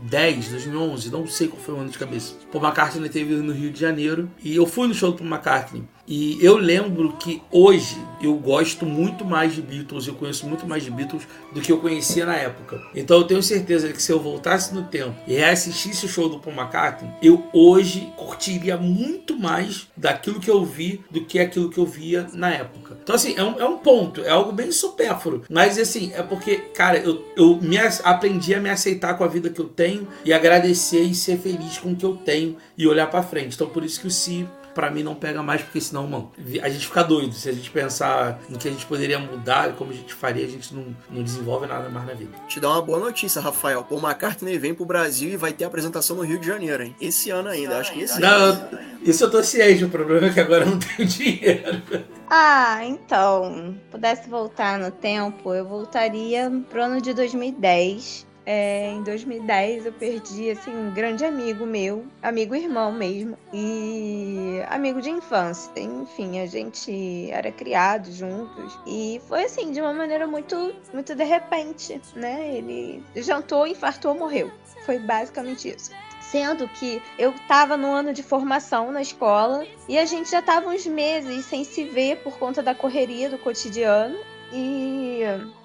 10, 0.03 0.49
2011, 0.49 1.11
não 1.11 1.27
sei 1.27 1.49
qual 1.49 1.61
foi 1.61 1.75
o 1.75 1.79
ano 1.79 1.91
de 1.91 1.99
cabeça. 1.99 2.35
Paul 2.51 2.65
McCartney 2.65 3.09
teve 3.09 3.35
no 3.35 3.53
Rio 3.53 3.71
de 3.71 3.81
Janeiro 3.81 4.31
e 4.43 4.57
eu 4.57 4.67
fui 4.67 4.89
no 4.89 4.95
show 4.95 5.11
do 5.11 5.19
Paul 5.19 5.29
McCartney. 5.29 5.85
E 6.11 6.44
eu 6.44 6.57
lembro 6.57 7.12
que 7.12 7.40
hoje 7.53 7.96
eu 8.20 8.35
gosto 8.35 8.85
muito 8.85 9.25
mais 9.25 9.55
de 9.55 9.62
Beatles, 9.62 10.09
eu 10.09 10.14
conheço 10.14 10.44
muito 10.44 10.66
mais 10.66 10.83
de 10.83 10.90
Beatles 10.90 11.23
do 11.53 11.61
que 11.61 11.70
eu 11.70 11.79
conhecia 11.79 12.27
na 12.27 12.35
época. 12.35 12.83
Então 12.96 13.18
eu 13.18 13.25
tenho 13.25 13.40
certeza 13.40 13.92
que 13.92 14.03
se 14.03 14.11
eu 14.11 14.18
voltasse 14.18 14.75
no 14.75 14.83
tempo 14.83 15.14
e 15.25 15.35
reassistisse 15.35 16.05
o 16.05 16.09
show 16.09 16.29
do 16.29 16.40
Paul 16.40 16.57
McCartney, 16.57 17.12
eu 17.23 17.44
hoje 17.53 18.12
curtiria 18.16 18.77
muito 18.77 19.38
mais 19.38 19.87
daquilo 19.96 20.40
que 20.40 20.51
eu 20.51 20.64
vi 20.64 21.01
do 21.12 21.25
que 21.25 21.38
aquilo 21.38 21.70
que 21.70 21.79
eu 21.79 21.87
via 21.87 22.27
na 22.33 22.51
época. 22.51 22.99
Então, 23.01 23.14
assim, 23.14 23.37
é 23.37 23.44
um, 23.44 23.61
é 23.61 23.64
um 23.64 23.79
ponto, 23.79 24.20
é 24.23 24.31
algo 24.31 24.51
bem 24.51 24.73
supérfluo. 24.73 25.42
Mas, 25.49 25.79
assim, 25.79 26.12
é 26.14 26.23
porque, 26.23 26.57
cara, 26.75 26.99
eu, 26.99 27.25
eu 27.37 27.57
me, 27.62 27.79
aprendi 27.79 28.53
a 28.53 28.61
me 28.61 28.68
aceitar 28.68 29.14
com 29.14 29.23
a 29.23 29.29
vida 29.29 29.49
que 29.49 29.61
eu 29.61 29.68
tenho 29.68 30.09
e 30.25 30.33
agradecer 30.33 31.03
e 31.03 31.14
ser 31.14 31.38
feliz 31.38 31.79
com 31.79 31.92
o 31.92 31.96
que 31.96 32.05
eu 32.05 32.16
tenho 32.16 32.57
e 32.77 32.87
olhar 32.87 33.07
para 33.07 33.23
frente. 33.23 33.55
Então, 33.55 33.68
por 33.68 33.85
isso 33.85 34.01
que 34.01 34.09
o 34.09 34.11
Si 34.11 34.46
para 34.74 34.90
mim 34.90 35.02
não 35.02 35.14
pega 35.14 35.42
mais, 35.42 35.62
porque 35.62 35.80
senão, 35.80 36.06
mano, 36.06 36.33
a 36.62 36.68
gente 36.68 36.87
fica 36.87 37.02
doido. 37.02 37.35
Se 37.35 37.48
a 37.48 37.52
gente 37.52 37.70
pensar 37.70 38.40
no 38.48 38.59
que 38.59 38.68
a 38.68 38.70
gente 38.70 38.87
poderia 38.87 39.18
mudar 39.18 39.70
e 39.70 39.72
como 39.74 39.90
a 39.90 39.94
gente 39.94 40.14
faria, 40.14 40.44
a 40.44 40.48
gente 40.48 40.74
não, 40.74 40.94
não 41.11 41.22
desenvolve 41.22 41.66
nada 41.66 41.88
mais 41.88 42.06
na 42.06 42.14
vida. 42.14 42.33
Te 42.48 42.61
dar 42.61 42.70
uma 42.70 42.83
boa 42.83 42.98
notícia, 42.98 43.40
Rafael. 43.40 43.85
Paul 43.85 44.00
McCartney 44.00 44.59
vem 44.59 44.74
pro 44.74 44.85
Brasil 44.85 45.30
e 45.30 45.37
vai 45.37 45.52
ter 45.52 45.64
apresentação 45.64 46.16
no 46.16 46.22
Rio 46.22 46.38
de 46.38 46.46
Janeiro, 46.46 46.83
hein? 46.83 46.94
Esse 47.00 47.30
ano 47.30 47.48
ainda, 47.48 47.78
acho 47.78 47.92
que 47.92 48.00
esse 48.00 48.20
não, 48.20 48.28
ano. 48.28 48.78
Isso 49.02 49.24
eu 49.24 49.30
tô 49.30 49.42
ciente, 49.42 49.85
o 49.85 49.88
problema 49.88 50.26
é 50.26 50.30
que 50.30 50.40
agora 50.40 50.64
eu 50.64 50.70
não 50.70 50.78
tenho 50.78 51.06
dinheiro. 51.09 51.83
Ah, 52.28 52.85
então, 52.85 53.76
pudesse 53.90 54.28
voltar 54.28 54.78
no 54.78 54.90
tempo, 54.90 55.52
eu 55.54 55.66
voltaria 55.66 56.50
pro 56.68 56.85
ano 56.85 57.00
de 57.00 57.12
2010 57.12 58.30
é, 58.53 58.91
em 58.91 59.05
2010 59.05 59.87
eu 59.87 59.93
perdi 59.93 60.51
assim 60.51 60.73
um 60.77 60.93
grande 60.93 61.25
amigo 61.25 61.65
meu, 61.65 62.05
amigo 62.21 62.53
irmão 62.53 62.91
mesmo, 62.91 63.39
e 63.53 64.61
amigo 64.69 65.01
de 65.01 65.09
infância. 65.09 65.71
Enfim, 65.77 66.41
a 66.41 66.47
gente 66.47 67.31
era 67.31 67.53
criado 67.53 68.11
juntos 68.11 68.77
e 68.85 69.23
foi 69.29 69.45
assim 69.45 69.71
de 69.71 69.81
uma 69.81 69.93
maneira 69.93 70.27
muito, 70.27 70.75
muito 70.93 71.15
de 71.15 71.23
repente, 71.23 72.01
né? 72.17 72.57
Ele 72.57 73.01
jantou, 73.15 73.69
infartou, 73.69 74.17
morreu. 74.17 74.51
Foi 74.85 74.99
basicamente 74.99 75.69
isso 75.69 75.93
sendo 76.21 76.69
que 76.69 77.03
eu 77.19 77.31
estava 77.31 77.77
no 77.77 77.93
ano 77.93 78.13
de 78.13 78.23
formação 78.23 78.93
na 78.93 79.03
escola 79.03 79.67
e 79.89 79.99
a 79.99 80.05
gente 80.05 80.31
já 80.31 80.39
estava 80.39 80.71
uns 80.71 80.87
meses 80.87 81.45
sem 81.45 81.65
se 81.65 81.85
ver 81.85 82.19
por 82.19 82.39
conta 82.39 82.63
da 82.63 82.73
correria 82.73 83.29
do 83.29 83.37
cotidiano. 83.37 84.17
E, 84.53 85.23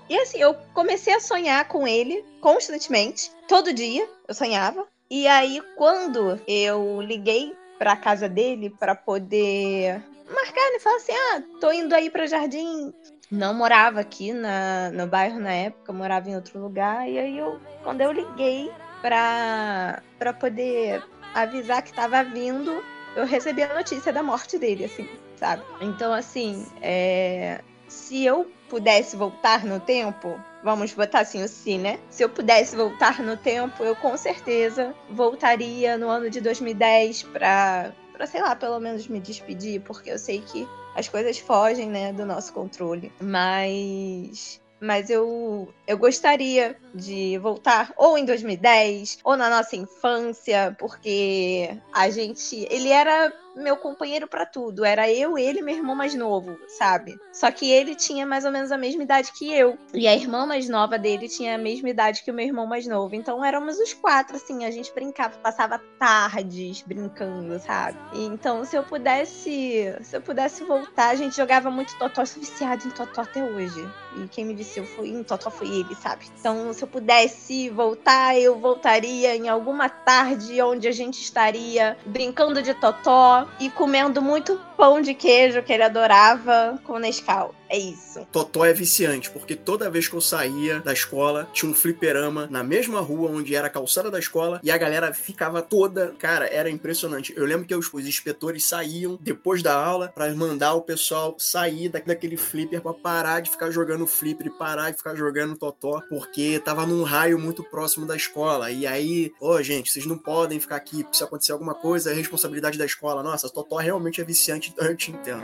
e 0.09 0.17
assim, 0.17 0.39
eu 0.39 0.53
comecei 0.73 1.13
a 1.13 1.19
sonhar 1.19 1.67
com 1.67 1.87
ele 1.87 2.23
constantemente, 2.41 3.31
todo 3.47 3.73
dia 3.73 4.07
eu 4.27 4.33
sonhava. 4.33 4.87
E 5.09 5.27
aí, 5.27 5.61
quando 5.75 6.39
eu 6.47 7.01
liguei 7.01 7.55
para 7.77 7.95
casa 7.95 8.27
dele 8.27 8.69
para 8.69 8.95
poder 8.95 10.01
marcar, 10.29 10.71
né? 10.71 10.79
Falar 10.79 10.95
assim: 10.97 11.11
ah, 11.13 11.43
tô 11.59 11.71
indo 11.71 11.93
aí 11.93 12.09
para 12.09 12.27
Jardim. 12.27 12.93
Não 13.31 13.53
morava 13.53 13.99
aqui 13.99 14.33
na, 14.33 14.91
no 14.91 15.07
bairro 15.07 15.39
na 15.39 15.51
época, 15.51 15.91
morava 15.91 16.29
em 16.29 16.35
outro 16.35 16.59
lugar. 16.59 17.09
E 17.09 17.17
aí, 17.17 17.37
eu, 17.37 17.59
quando 17.83 18.01
eu 18.01 18.11
liguei 18.11 18.71
para 19.01 20.01
poder 20.39 21.03
avisar 21.33 21.81
que 21.81 21.89
estava 21.89 22.23
vindo, 22.23 22.83
eu 23.15 23.25
recebi 23.25 23.63
a 23.63 23.73
notícia 23.73 24.13
da 24.13 24.21
morte 24.21 24.59
dele, 24.59 24.85
assim, 24.85 25.09
sabe? 25.35 25.63
Então, 25.81 26.13
assim, 26.13 26.65
é... 26.81 27.61
se 27.95 28.25
eu 28.25 28.51
pudesse 28.69 29.15
voltar 29.15 29.63
no 29.63 29.79
tempo, 29.79 30.39
vamos 30.63 30.93
botar 30.93 31.21
assim 31.21 31.41
o 31.41 31.47
si, 31.47 31.77
né? 31.77 31.97
Se 32.09 32.23
eu 32.23 32.29
pudesse 32.29 32.75
voltar 32.75 33.21
no 33.21 33.37
tempo, 33.37 33.83
eu 33.83 33.95
com 33.95 34.15
certeza 34.17 34.93
voltaria 35.09 35.97
no 35.97 36.09
ano 36.09 36.29
de 36.29 36.41
2010 36.41 37.23
para 37.23 37.93
para 38.11 38.27
sei 38.27 38.41
lá, 38.41 38.55
pelo 38.55 38.79
menos 38.79 39.07
me 39.07 39.19
despedir, 39.19 39.81
porque 39.81 40.09
eu 40.09 40.17
sei 40.17 40.41
que 40.41 40.67
as 40.95 41.09
coisas 41.09 41.37
fogem, 41.37 41.89
né, 41.89 42.13
do 42.13 42.25
nosso 42.25 42.53
controle. 42.53 43.11
Mas 43.19 44.61
mas 44.79 45.09
eu, 45.09 45.73
eu 45.87 45.97
gostaria 45.97 46.77
de 46.93 47.37
voltar 47.39 47.93
ou 47.97 48.17
em 48.17 48.25
2010 48.25 49.19
ou 49.23 49.35
na 49.35 49.49
nossa 49.49 49.75
infância, 49.75 50.75
porque 50.77 51.69
a 51.93 52.09
gente. 52.09 52.67
Ele 52.69 52.89
era 52.89 53.33
meu 53.55 53.77
companheiro 53.77 54.27
para 54.27 54.45
tudo. 54.45 54.83
Era 54.85 55.11
eu, 55.11 55.37
ele 55.37 55.59
e 55.59 55.61
meu 55.61 55.75
irmão 55.75 55.95
mais 55.95 56.13
novo, 56.13 56.57
sabe? 56.67 57.17
Só 57.31 57.51
que 57.51 57.69
ele 57.71 57.95
tinha 57.95 58.25
mais 58.25 58.45
ou 58.45 58.51
menos 58.51 58.71
a 58.71 58.77
mesma 58.77 59.03
idade 59.03 59.31
que 59.31 59.51
eu. 59.51 59.77
E 59.93 60.07
a 60.07 60.15
irmã 60.15 60.45
mais 60.45 60.67
nova 60.69 60.97
dele 60.97 61.27
tinha 61.27 61.55
a 61.55 61.57
mesma 61.57 61.89
idade 61.89 62.23
que 62.23 62.31
o 62.31 62.33
meu 62.33 62.45
irmão 62.45 62.67
mais 62.67 62.85
novo. 62.87 63.15
Então 63.15 63.43
éramos 63.43 63.77
os 63.77 63.93
quatro, 63.93 64.35
assim, 64.35 64.65
a 64.65 64.71
gente 64.71 64.93
brincava, 64.93 65.37
passava 65.37 65.79
tardes 65.99 66.81
brincando, 66.81 67.57
sabe? 67.59 67.97
Então, 68.13 68.63
se 68.65 68.75
eu 68.75 68.83
pudesse. 68.83 69.95
Se 70.01 70.17
eu 70.17 70.21
pudesse 70.21 70.63
voltar, 70.63 71.09
a 71.09 71.15
gente 71.15 71.35
jogava 71.35 71.69
muito 71.69 71.97
Totó, 71.97 72.25
sou 72.25 72.41
viciada 72.41 72.85
em 72.85 72.89
Totó 72.89 73.21
até 73.21 73.43
hoje. 73.43 73.87
E 74.17 74.27
quem 74.27 74.45
me 74.45 74.53
viciou 74.53 74.85
foi 74.85 75.09
em 75.09 75.23
Totó 75.23 75.49
foi 75.49 75.67
ele, 75.67 75.95
sabe? 75.95 76.25
Então, 76.39 76.71
se 76.73 76.83
eu 76.83 76.87
pudesse 76.87 77.69
voltar, 77.69 78.37
eu 78.37 78.57
voltaria 78.57 79.35
em 79.35 79.49
alguma 79.49 79.89
tarde 79.89 80.61
onde 80.61 80.87
a 80.87 80.91
gente 80.91 81.21
estaria 81.21 81.97
brincando 82.05 82.61
de 82.61 82.73
Totó, 82.73 83.44
e 83.59 83.69
comendo 83.69 84.21
muito 84.21 84.59
pão 84.77 85.01
de 85.01 85.13
queijo 85.13 85.63
que 85.63 85.73
ele 85.73 85.83
adorava 85.83 86.79
com 86.83 86.99
Nescau. 86.99 87.53
É 87.69 87.77
isso. 87.77 88.25
Totó 88.31 88.65
é 88.65 88.73
viciante, 88.73 89.29
porque 89.29 89.55
toda 89.55 89.89
vez 89.89 90.07
que 90.07 90.15
eu 90.15 90.21
saía 90.21 90.79
da 90.79 90.93
escola, 90.93 91.49
tinha 91.51 91.69
um 91.69 91.73
fliperama 91.73 92.47
na 92.49 92.63
mesma 92.63 92.99
rua 92.99 93.29
onde 93.29 93.55
era 93.55 93.67
a 93.67 93.69
calçada 93.69 94.11
da 94.11 94.19
escola 94.19 94.59
e 94.63 94.71
a 94.71 94.77
galera 94.77 95.13
ficava 95.13 95.61
toda. 95.61 96.13
Cara, 96.19 96.45
era 96.47 96.69
impressionante. 96.69 97.33
Eu 97.35 97.45
lembro 97.45 97.65
que 97.65 97.75
os, 97.75 97.91
os 97.91 98.07
inspetores 98.07 98.65
saíam 98.65 99.17
depois 99.21 99.63
da 99.63 99.75
aula 99.75 100.11
para 100.13 100.33
mandar 100.35 100.73
o 100.73 100.81
pessoal 100.81 101.35
sair 101.39 101.89
daquele 101.89 102.37
flipper 102.37 102.81
para 102.81 102.93
parar 102.93 103.39
de 103.39 103.49
ficar 103.49 103.71
jogando 103.71 104.05
flipper 104.05 104.47
e 104.47 104.49
parar 104.51 104.91
de 104.91 104.97
ficar 104.97 105.15
jogando 105.15 105.57
Totó, 105.57 106.01
porque 106.09 106.59
tava 106.59 106.85
num 106.85 107.03
raio 107.03 107.39
muito 107.39 107.63
próximo 107.63 108.05
da 108.05 108.15
escola. 108.15 108.71
E 108.71 108.85
aí, 108.85 109.33
ô 109.39 109.49
oh, 109.49 109.61
gente, 109.61 109.91
vocês 109.91 110.05
não 110.05 110.17
podem 110.17 110.59
ficar 110.59 110.75
aqui, 110.75 111.05
se 111.11 111.23
acontecer 111.23 111.51
alguma 111.51 111.73
coisa, 111.73 112.11
é 112.11 112.13
responsabilidade 112.13 112.77
da 112.77 112.85
escola. 112.85 113.23
Nossa, 113.23 113.49
Totó 113.49 113.77
realmente 113.77 114.21
é 114.21 114.23
viciante, 114.23 114.73
eu 114.77 114.95
te 114.95 115.11
entendo. 115.11 115.43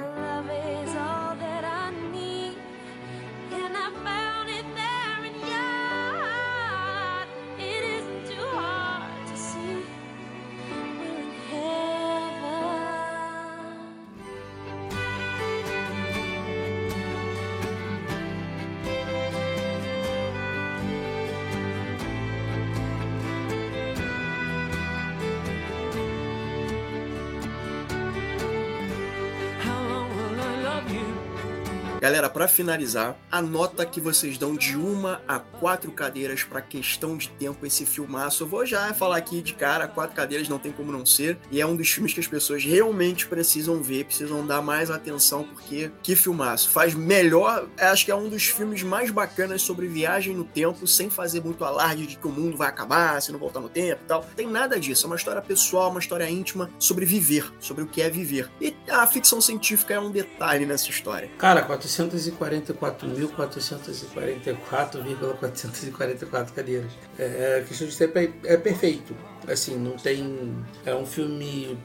Galera, 32.02 32.28
para 32.32 32.48
finalizar, 32.48 33.16
a 33.32 33.44
nota 33.44 33.86
que 33.86 34.02
vocês 34.02 34.36
dão 34.36 34.56
de 34.56 34.76
uma 34.76 35.22
a 35.28 35.40
quatro 35.62 35.92
cadeiras 35.92 36.44
para 36.44 36.60
questão 36.60 37.16
de 37.16 37.30
tempo 37.30 37.68
esse 37.68 37.86
filmaço. 37.86 38.44
Eu 38.44 38.48
vou 38.48 38.66
já 38.66 38.92
falar 38.96 39.18
aqui 39.18 39.44
de 39.44 39.54
cara, 39.54 39.88
quatro 39.88 40.16
cadeiras 40.16 40.50
não 40.50 40.58
tem 40.58 40.72
como 40.72 40.92
não 40.92 41.06
ser. 41.06 41.38
E 41.52 41.62
é 41.62 41.66
um 41.66 41.76
dos 41.76 41.88
filmes 41.88 42.16
que 42.16 42.20
as 42.20 42.26
pessoas 42.26 42.66
realmente 42.66 43.28
precisam 43.28 43.80
ver, 43.80 44.06
precisam 44.06 44.44
dar 44.46 44.60
mais 44.64 44.90
atenção, 44.90 45.44
porque 45.44 45.92
que 46.02 46.16
filmaço. 46.16 46.68
Faz 46.70 46.96
melhor, 46.96 47.68
acho 47.78 48.06
que 48.06 48.12
é 48.12 48.16
um 48.16 48.28
dos 48.28 48.46
filmes 48.46 48.82
mais 48.82 49.12
bacanas 49.12 49.62
sobre 49.62 49.88
viagem 49.88 50.36
no 50.36 50.44
tempo, 50.44 50.88
sem 50.88 51.12
fazer 51.12 51.44
muito 51.44 51.64
alarde 51.64 52.08
de 52.08 52.18
que 52.18 52.28
o 52.28 52.32
mundo 52.32 52.58
vai 52.58 52.68
acabar, 52.68 53.22
se 53.22 53.32
não 53.32 53.38
voltar 53.38 53.60
no 53.60 53.70
tempo 53.70 54.02
e 54.04 54.08
tal. 54.08 54.26
Tem 54.36 54.48
nada 54.48 54.80
disso. 54.80 55.06
É 55.06 55.08
uma 55.08 55.16
história 55.16 55.44
pessoal, 55.44 55.92
uma 55.92 56.00
história 56.00 56.28
íntima 56.28 56.72
sobre 56.80 57.06
viver, 57.06 57.54
sobre 57.60 57.84
o 57.84 57.88
que 57.88 58.02
é 58.02 58.10
viver. 58.10 58.50
E 58.60 58.76
a 58.90 59.06
ficção 59.06 59.40
científica 59.40 59.94
é 59.94 60.00
um 60.00 60.10
detalhe 60.10 60.66
nessa 60.66 60.90
história. 60.90 61.30
Cara, 61.38 61.62
400 61.62 62.26
444.444,444 65.52 66.52
cadeiras. 66.54 66.92
É, 67.18 67.62
a 67.64 67.68
questão 67.68 67.88
de 67.88 67.98
tempo 67.98 68.18
é, 68.18 68.32
é 68.46 68.58
perfeito. 68.58 69.16
Assim, 69.48 69.76
não 69.78 69.92
tem. 69.92 70.56
É 70.86 70.94
um 70.96 71.06
filme 71.06 71.78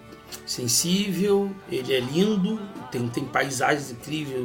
sensível, 0.45 1.51
ele 1.71 1.95
é 1.95 2.01
lindo, 2.01 2.61
tem, 2.91 3.09
tem 3.09 3.25
paisagens 3.25 3.93
incríveis, 3.93 4.45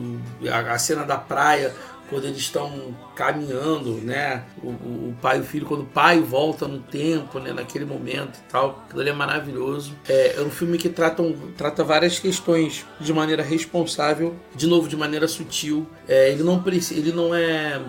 a, 0.52 0.74
a 0.74 0.80
cena 0.80 1.04
da 1.04 1.18
praia 1.18 1.74
quando 2.12 2.26
eles 2.26 2.40
estão 2.40 2.94
caminhando, 3.16 3.94
né? 4.04 4.44
O, 4.62 4.68
o, 4.68 5.18
pai 5.22 5.38
e 5.38 5.40
o 5.40 5.44
filho, 5.46 5.66
quando 5.66 5.84
o 5.84 5.86
pai 5.86 6.20
volta 6.20 6.68
no 6.68 6.80
tempo, 6.80 7.40
né? 7.40 7.54
Naquele 7.54 7.86
momento 7.86 8.38
e 8.38 8.52
tal. 8.52 8.84
Aquilo 8.86 9.08
é 9.08 9.14
maravilhoso. 9.14 9.96
É, 10.10 10.36
é 10.36 10.42
um 10.42 10.50
filme 10.50 10.78
que 10.78 10.90
trata, 10.90 11.24
trata 11.58 11.86
várias 11.86 12.20
questões 12.20 12.86
de 13.00 13.14
maneira 13.14 13.42
responsável, 13.42 14.36
de 14.54 14.68
novo, 14.68 14.90
de 14.90 14.98
maneira 14.98 15.26
sutil. 15.26 15.88
É, 16.06 16.30
ele, 16.32 16.44
não, 16.44 16.62
ele 16.92 17.14
não 17.14 17.34
é 17.34 17.82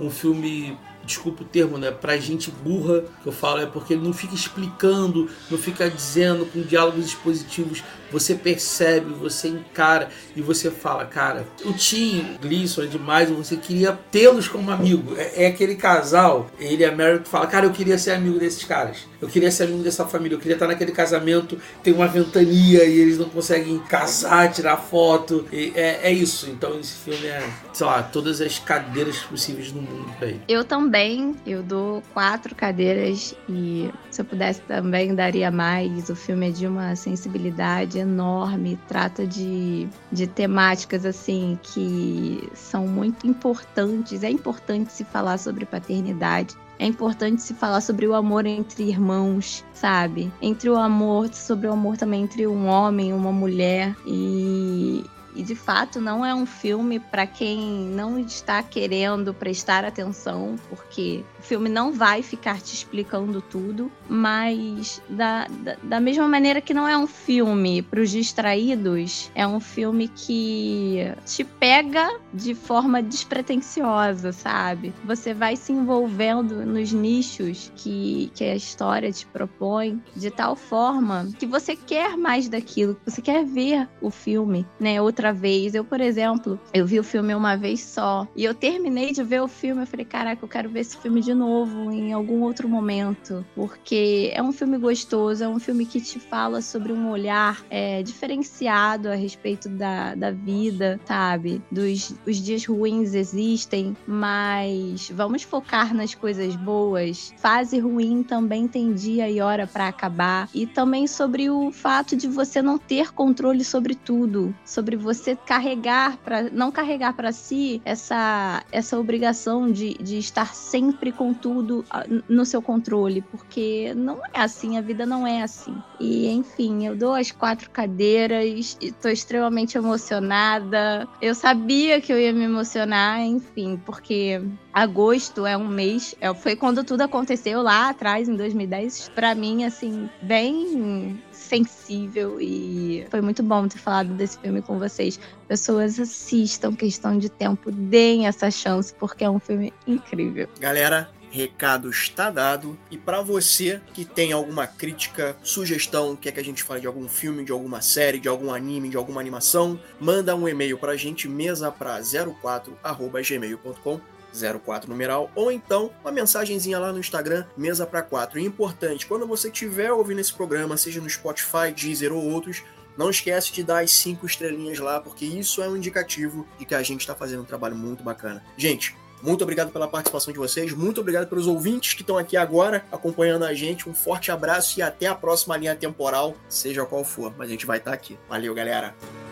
um 0.00 0.10
filme 0.10 0.76
desculpa 1.06 1.44
o 1.44 1.46
termo, 1.46 1.78
né, 1.78 1.90
pra 1.90 2.16
gente 2.16 2.50
burra, 2.50 3.04
que 3.22 3.28
eu 3.28 3.32
falo, 3.32 3.60
é 3.60 3.66
porque 3.66 3.94
ele 3.94 4.02
não 4.02 4.12
fica 4.12 4.34
explicando, 4.34 5.30
não 5.48 5.56
fica 5.56 5.88
dizendo 5.88 6.44
com 6.46 6.60
diálogos 6.62 7.06
expositivos, 7.06 7.82
você 8.10 8.34
percebe, 8.34 9.12
você 9.12 9.48
encara 9.48 10.08
e 10.34 10.40
você 10.40 10.70
fala, 10.70 11.04
cara, 11.04 11.46
o 11.64 11.72
Tim 11.72 12.36
Gleason 12.40 12.82
é 12.82 12.86
demais, 12.86 13.30
você 13.30 13.56
queria 13.56 13.98
tê-los 14.10 14.48
como 14.48 14.70
amigo. 14.70 15.14
É, 15.16 15.44
é, 15.44 15.46
aquele 15.48 15.74
casal, 15.74 16.50
ele 16.58 16.82
e 16.82 16.86
a 16.86 16.94
Mary 16.94 17.20
que 17.20 17.28
fala, 17.28 17.46
cara, 17.46 17.66
eu 17.66 17.72
queria 17.72 17.98
ser 17.98 18.12
amigo 18.12 18.38
desses 18.38 18.64
caras. 18.64 19.06
Eu 19.20 19.28
queria 19.28 19.50
ser 19.50 19.64
amigo 19.64 19.82
dessa 19.82 20.04
família, 20.04 20.36
eu 20.36 20.40
queria 20.40 20.54
estar 20.54 20.66
naquele 20.66 20.92
casamento, 20.92 21.58
tem 21.82 21.92
uma 21.92 22.06
ventania 22.06 22.84
e 22.84 22.98
eles 22.98 23.18
não 23.18 23.28
conseguem 23.28 23.78
casar, 23.80 24.52
tirar 24.52 24.76
foto. 24.76 25.46
É, 25.52 26.08
é 26.08 26.12
isso. 26.12 26.48
Então 26.50 26.78
esse 26.78 26.96
filme 26.96 27.26
é, 27.26 27.42
sei 27.72 27.86
lá, 27.86 28.02
todas 28.02 28.40
as 28.40 28.58
cadeiras 28.58 29.18
possíveis 29.18 29.72
no 29.72 29.82
mundo 29.82 30.12
pra 30.18 30.28
ele. 30.28 30.40
Eu 30.48 30.64
também, 30.64 31.34
eu 31.46 31.62
dou 31.62 32.02
quatro 32.12 32.54
cadeiras 32.54 33.34
e 33.48 33.90
se 34.10 34.20
eu 34.20 34.24
pudesse 34.24 34.60
também 34.62 35.14
daria 35.14 35.50
mais. 35.50 36.08
O 36.08 36.16
filme 36.16 36.48
é 36.48 36.50
de 36.50 36.66
uma 36.66 36.94
sensibilidade 36.94 37.95
enorme, 37.98 38.78
trata 38.88 39.26
de, 39.26 39.88
de 40.10 40.26
temáticas 40.26 41.04
assim 41.04 41.58
que 41.62 42.48
são 42.54 42.86
muito 42.86 43.26
importantes. 43.26 44.22
É 44.22 44.30
importante 44.30 44.92
se 44.92 45.04
falar 45.04 45.38
sobre 45.38 45.64
paternidade. 45.64 46.56
É 46.78 46.86
importante 46.86 47.42
se 47.42 47.54
falar 47.54 47.80
sobre 47.80 48.06
o 48.06 48.14
amor 48.14 48.44
entre 48.44 48.84
irmãos, 48.84 49.64
sabe? 49.72 50.30
Entre 50.42 50.68
o 50.68 50.76
amor, 50.76 51.32
sobre 51.32 51.66
o 51.66 51.72
amor 51.72 51.96
também 51.96 52.22
entre 52.22 52.46
um 52.46 52.66
homem 52.66 53.10
e 53.10 53.12
uma 53.14 53.32
mulher. 53.32 53.96
E, 54.06 55.02
E 55.36 55.42
de 55.42 55.54
fato 55.54 56.00
não 56.00 56.24
é 56.24 56.34
um 56.34 56.46
filme 56.46 56.98
para 56.98 57.26
quem 57.26 57.60
não 57.60 58.18
está 58.18 58.62
querendo 58.62 59.34
prestar 59.34 59.84
atenção, 59.84 60.56
porque 60.68 61.22
o 61.38 61.42
filme 61.42 61.68
não 61.68 61.92
vai 61.92 62.22
ficar 62.22 62.60
te 62.60 62.74
explicando 62.74 63.42
tudo, 63.42 63.92
mas 64.08 65.02
da, 65.08 65.46
da, 65.46 65.76
da 65.82 66.00
mesma 66.00 66.26
maneira 66.26 66.60
que 66.60 66.72
não 66.72 66.88
é 66.88 66.96
um 66.96 67.06
filme 67.06 67.82
para 67.82 68.00
os 68.00 68.10
distraídos, 68.10 69.30
é 69.34 69.46
um 69.46 69.60
filme 69.60 70.08
que 70.08 71.12
te 71.26 71.44
pega 71.44 72.18
de 72.32 72.54
forma 72.54 73.02
despretensiosa, 73.02 74.32
sabe? 74.32 74.94
Você 75.04 75.34
vai 75.34 75.54
se 75.54 75.72
envolvendo 75.72 76.64
nos 76.64 76.92
nichos 76.92 77.70
que, 77.76 78.30
que 78.34 78.44
a 78.44 78.56
história 78.56 79.12
te 79.12 79.26
propõe 79.26 80.00
de 80.14 80.30
tal 80.30 80.56
forma 80.56 81.28
que 81.38 81.46
você 81.46 81.76
quer 81.76 82.16
mais 82.16 82.48
daquilo, 82.48 82.94
que 82.94 83.10
você 83.10 83.20
quer 83.20 83.44
ver 83.44 83.88
o 84.00 84.10
filme, 84.10 84.66
né? 84.80 85.00
Outra 85.00 85.25
vez. 85.32 85.74
Eu, 85.74 85.84
por 85.84 86.00
exemplo, 86.00 86.58
eu 86.72 86.86
vi 86.86 86.98
o 86.98 87.04
filme 87.04 87.34
uma 87.34 87.56
vez 87.56 87.80
só 87.80 88.26
e 88.34 88.44
eu 88.44 88.54
terminei 88.54 89.12
de 89.12 89.22
ver 89.22 89.42
o 89.42 89.48
filme. 89.48 89.82
Eu 89.82 89.86
falei, 89.86 90.04
caraca, 90.04 90.44
eu 90.44 90.48
quero 90.48 90.68
ver 90.68 90.80
esse 90.80 90.96
filme 90.96 91.20
de 91.20 91.34
novo 91.34 91.90
em 91.90 92.12
algum 92.12 92.42
outro 92.42 92.68
momento, 92.68 93.44
porque 93.54 94.30
é 94.34 94.42
um 94.42 94.52
filme 94.52 94.78
gostoso, 94.78 95.44
é 95.44 95.48
um 95.48 95.58
filme 95.58 95.86
que 95.86 96.00
te 96.00 96.18
fala 96.18 96.60
sobre 96.60 96.92
um 96.92 97.10
olhar 97.10 97.64
é, 97.70 98.02
diferenciado 98.02 99.08
a 99.08 99.14
respeito 99.14 99.68
da, 99.68 100.14
da 100.14 100.30
vida, 100.30 101.00
sabe? 101.04 101.62
Dos 101.70 102.14
os 102.26 102.36
dias 102.36 102.64
ruins 102.66 103.14
existem, 103.14 103.96
mas 104.06 105.10
vamos 105.10 105.42
focar 105.42 105.94
nas 105.94 106.14
coisas 106.14 106.54
boas. 106.56 107.32
Fase 107.38 107.78
ruim 107.78 108.22
também 108.22 108.68
tem 108.68 108.92
dia 108.92 109.30
e 109.30 109.40
hora 109.40 109.66
para 109.66 109.88
acabar. 109.88 110.48
E 110.54 110.66
também 110.66 111.06
sobre 111.06 111.48
o 111.50 111.70
fato 111.70 112.16
de 112.16 112.28
você 112.28 112.60
não 112.60 112.78
ter 112.78 113.12
controle 113.12 113.64
sobre 113.64 113.94
tudo, 113.94 114.54
sobre 114.64 114.96
você 114.96 115.15
carregar 115.44 116.16
para 116.18 116.42
não 116.50 116.70
carregar 116.70 117.12
para 117.14 117.32
si 117.32 117.80
essa 117.84 118.62
essa 118.70 118.98
obrigação 118.98 119.70
de, 119.70 119.94
de 119.94 120.18
estar 120.18 120.54
sempre 120.54 121.12
com 121.12 121.32
tudo 121.32 121.84
ah, 121.90 122.04
no 122.28 122.44
seu 122.44 122.60
controle, 122.60 123.22
porque 123.22 123.92
não 123.94 124.20
é 124.32 124.40
assim, 124.40 124.78
a 124.78 124.80
vida 124.80 125.06
não 125.06 125.26
é 125.26 125.42
assim. 125.42 125.76
E 125.98 126.28
enfim, 126.28 126.86
eu 126.86 126.96
dou 126.96 127.14
as 127.14 127.30
quatro 127.30 127.70
cadeiras, 127.70 128.76
estou 128.80 129.10
extremamente 129.10 129.76
emocionada. 129.78 131.08
Eu 131.20 131.34
sabia 131.34 132.00
que 132.00 132.12
eu 132.12 132.18
ia 132.18 132.32
me 132.32 132.44
emocionar, 132.44 133.20
enfim, 133.20 133.80
porque 133.84 134.40
agosto 134.72 135.46
é 135.46 135.56
um 135.56 135.66
mês, 135.66 136.14
é, 136.20 136.32
foi 136.34 136.54
quando 136.54 136.84
tudo 136.84 137.00
aconteceu 137.02 137.62
lá 137.62 137.88
atrás, 137.88 138.28
em 138.28 138.36
2010. 138.36 139.10
Para 139.14 139.34
mim, 139.34 139.64
assim, 139.64 140.08
bem 140.20 141.18
sensível 141.46 142.40
e 142.40 143.06
foi 143.10 143.20
muito 143.20 143.42
bom 143.42 143.66
ter 143.68 143.78
falado 143.78 144.14
desse 144.14 144.38
filme 144.38 144.60
com 144.60 144.78
vocês. 144.78 145.18
Pessoas 145.48 145.98
assistam 145.98 146.74
Questão 146.74 147.18
de 147.18 147.28
Tempo, 147.28 147.70
deem 147.70 148.26
essa 148.26 148.50
chance, 148.50 148.94
porque 148.94 149.24
é 149.24 149.30
um 149.30 149.38
filme 149.38 149.72
incrível. 149.86 150.48
Galera, 150.58 151.10
recado 151.30 151.90
está 151.90 152.30
dado. 152.30 152.78
E 152.90 152.96
para 152.96 153.22
você 153.22 153.80
que 153.92 154.04
tem 154.04 154.32
alguma 154.32 154.66
crítica, 154.66 155.36
sugestão, 155.42 156.16
quer 156.16 156.32
que 156.32 156.40
a 156.40 156.44
gente 156.44 156.62
fale 156.62 156.80
de 156.80 156.86
algum 156.86 157.08
filme, 157.08 157.44
de 157.44 157.52
alguma 157.52 157.80
série, 157.80 158.18
de 158.18 158.28
algum 158.28 158.52
anime, 158.52 158.88
de 158.88 158.96
alguma 158.96 159.20
animação, 159.20 159.78
manda 160.00 160.34
um 160.34 160.48
e-mail 160.48 160.78
para 160.78 160.92
a 160.92 160.96
gente, 160.96 161.28
mesa 161.28 161.70
para 161.70 162.00
04@gmail.com 162.00 164.00
04 164.40 164.90
numeral, 164.90 165.30
ou 165.34 165.50
então 165.50 165.90
uma 166.02 166.12
mensagenzinha 166.12 166.78
lá 166.78 166.92
no 166.92 166.98
Instagram, 166.98 167.44
mesa 167.56 167.86
para 167.86 168.02
4. 168.02 168.38
E 168.38 168.44
importante, 168.44 169.06
quando 169.06 169.26
você 169.26 169.48
estiver 169.48 169.92
ouvindo 169.92 170.20
esse 170.20 170.32
programa, 170.32 170.76
seja 170.76 171.00
no 171.00 171.08
Spotify, 171.08 171.72
Deezer 171.74 172.12
ou 172.12 172.24
outros, 172.24 172.62
não 172.96 173.10
esquece 173.10 173.52
de 173.52 173.62
dar 173.62 173.82
as 173.82 173.90
cinco 173.92 174.26
estrelinhas 174.26 174.78
lá, 174.78 175.00
porque 175.00 175.24
isso 175.24 175.62
é 175.62 175.68
um 175.68 175.76
indicativo 175.76 176.46
de 176.58 176.64
que 176.64 176.74
a 176.74 176.82
gente 176.82 177.00
está 177.00 177.14
fazendo 177.14 177.42
um 177.42 177.44
trabalho 177.44 177.76
muito 177.76 178.02
bacana. 178.02 178.42
Gente, 178.56 178.96
muito 179.22 179.42
obrigado 179.42 179.70
pela 179.70 179.88
participação 179.88 180.32
de 180.32 180.38
vocês, 180.38 180.72
muito 180.72 181.00
obrigado 181.00 181.28
pelos 181.28 181.46
ouvintes 181.46 181.94
que 181.94 182.02
estão 182.02 182.16
aqui 182.16 182.36
agora 182.36 182.84
acompanhando 182.90 183.44
a 183.44 183.54
gente. 183.54 183.88
Um 183.88 183.94
forte 183.94 184.30
abraço 184.30 184.78
e 184.78 184.82
até 184.82 185.06
a 185.06 185.14
próxima 185.14 185.56
linha 185.56 185.74
temporal, 185.74 186.34
seja 186.48 186.84
qual 186.84 187.04
for, 187.04 187.34
mas 187.36 187.48
a 187.48 187.52
gente 187.52 187.66
vai 187.66 187.78
estar 187.78 187.90
tá 187.90 187.94
aqui. 187.94 188.18
Valeu, 188.28 188.54
galera! 188.54 189.25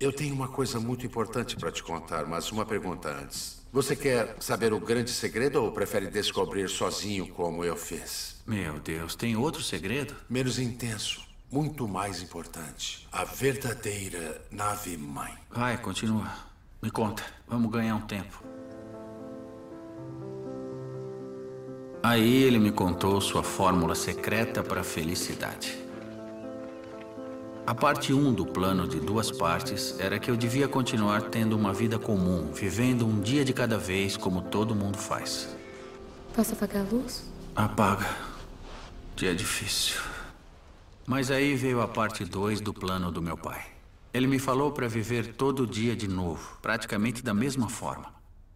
Eu 0.00 0.12
tenho 0.12 0.32
uma 0.32 0.46
coisa 0.46 0.78
muito 0.78 1.04
importante 1.04 1.56
para 1.56 1.72
te 1.72 1.82
contar, 1.82 2.24
mas 2.24 2.52
uma 2.52 2.64
pergunta 2.64 3.08
antes. 3.08 3.60
Você 3.72 3.96
quer 3.96 4.36
saber 4.38 4.72
o 4.72 4.78
grande 4.78 5.10
segredo 5.10 5.60
ou 5.60 5.72
prefere 5.72 6.06
descobrir 6.06 6.68
sozinho 6.68 7.26
como 7.26 7.64
eu 7.64 7.76
fiz? 7.76 8.36
Meu 8.46 8.78
Deus, 8.78 9.16
tem 9.16 9.36
outro 9.36 9.60
segredo? 9.60 10.14
Menos 10.30 10.60
intenso, 10.60 11.20
muito 11.50 11.88
mais 11.88 12.22
importante. 12.22 13.08
A 13.10 13.24
verdadeira 13.24 14.40
nave-mãe. 14.52 15.34
Vai, 15.50 15.76
continua. 15.76 16.32
Me 16.80 16.92
conta. 16.92 17.24
Vamos 17.48 17.68
ganhar 17.72 17.96
um 17.96 18.02
tempo. 18.02 18.40
Aí 22.04 22.44
ele 22.44 22.60
me 22.60 22.70
contou 22.70 23.20
sua 23.20 23.42
fórmula 23.42 23.96
secreta 23.96 24.62
para 24.62 24.82
a 24.82 24.84
felicidade. 24.84 25.87
A 27.68 27.74
parte 27.74 28.14
1 28.14 28.28
um 28.28 28.32
do 28.32 28.46
plano 28.46 28.88
de 28.88 28.98
duas 28.98 29.30
partes 29.30 30.00
era 30.00 30.18
que 30.18 30.30
eu 30.30 30.36
devia 30.38 30.66
continuar 30.66 31.20
tendo 31.24 31.54
uma 31.54 31.70
vida 31.70 31.98
comum, 31.98 32.50
vivendo 32.50 33.06
um 33.06 33.20
dia 33.20 33.44
de 33.44 33.52
cada 33.52 33.76
vez 33.76 34.16
como 34.16 34.40
todo 34.40 34.74
mundo 34.74 34.96
faz. 34.96 35.54
Posso 36.34 36.54
apagar 36.54 36.86
a 36.86 36.88
luz? 36.90 37.30
Apaga. 37.54 38.08
Dia 39.14 39.34
difícil. 39.34 40.00
Mas 41.06 41.30
aí 41.30 41.54
veio 41.56 41.82
a 41.82 41.86
parte 41.86 42.24
2 42.24 42.62
do 42.62 42.72
plano 42.72 43.12
do 43.12 43.20
meu 43.20 43.36
pai. 43.36 43.66
Ele 44.14 44.26
me 44.26 44.38
falou 44.38 44.72
para 44.72 44.88
viver 44.88 45.34
todo 45.34 45.66
dia 45.66 45.94
de 45.94 46.08
novo, 46.08 46.56
praticamente 46.62 47.22
da 47.22 47.34
mesma 47.34 47.68
forma. 47.68 48.06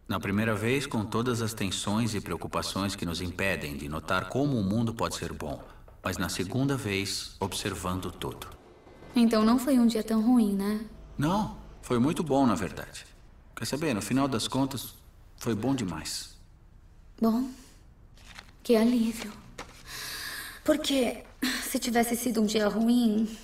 Na 0.08 0.18
primeira 0.18 0.54
vez, 0.54 0.86
com 0.86 1.04
todas 1.04 1.42
as 1.42 1.52
tensões 1.52 2.14
e 2.14 2.20
preocupações 2.22 2.96
que 2.96 3.04
nos 3.04 3.20
impedem 3.20 3.76
de 3.76 3.90
notar 3.90 4.30
como 4.30 4.58
o 4.58 4.64
mundo 4.64 4.94
pode 4.94 5.16
ser 5.16 5.34
bom, 5.34 5.62
mas 6.02 6.16
na 6.16 6.30
segunda 6.30 6.78
vez, 6.78 7.36
observando 7.38 8.10
tudo. 8.10 8.61
Então 9.14 9.44
não 9.44 9.58
foi 9.58 9.78
um 9.78 9.86
dia 9.86 10.02
tão 10.02 10.22
ruim, 10.22 10.54
né? 10.54 10.80
Não, 11.18 11.56
foi 11.82 11.98
muito 11.98 12.22
bom, 12.22 12.46
na 12.46 12.54
verdade. 12.54 13.04
Quer 13.54 13.66
saber, 13.66 13.94
no 13.94 14.02
final 14.02 14.26
das 14.26 14.48
contas, 14.48 14.94
foi 15.36 15.54
bom 15.54 15.74
demais. 15.74 16.34
Bom, 17.20 17.48
que 18.62 18.74
alívio. 18.74 19.32
Porque 20.64 21.24
se 21.62 21.78
tivesse 21.78 22.16
sido 22.16 22.40
um 22.40 22.46
dia 22.46 22.68
ruim, 22.68 23.36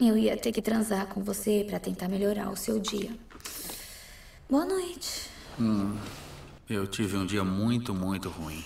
eu 0.00 0.18
ia 0.18 0.36
ter 0.36 0.52
que 0.52 0.60
transar 0.60 1.06
com 1.06 1.22
você 1.22 1.64
para 1.68 1.78
tentar 1.78 2.08
melhorar 2.08 2.50
o 2.50 2.56
seu 2.56 2.78
dia. 2.78 3.16
Boa 4.50 4.64
noite. 4.64 5.30
Hum, 5.58 5.96
eu 6.68 6.86
tive 6.86 7.16
um 7.16 7.24
dia 7.24 7.44
muito, 7.44 7.94
muito 7.94 8.28
ruim. 8.28 8.64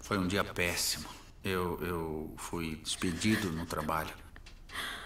Foi 0.00 0.18
um 0.18 0.26
dia 0.26 0.44
péssimo. 0.44 1.06
Eu, 1.42 1.78
eu 1.82 2.34
fui 2.36 2.76
despedido 2.76 3.50
no 3.50 3.64
trabalho. 3.64 4.25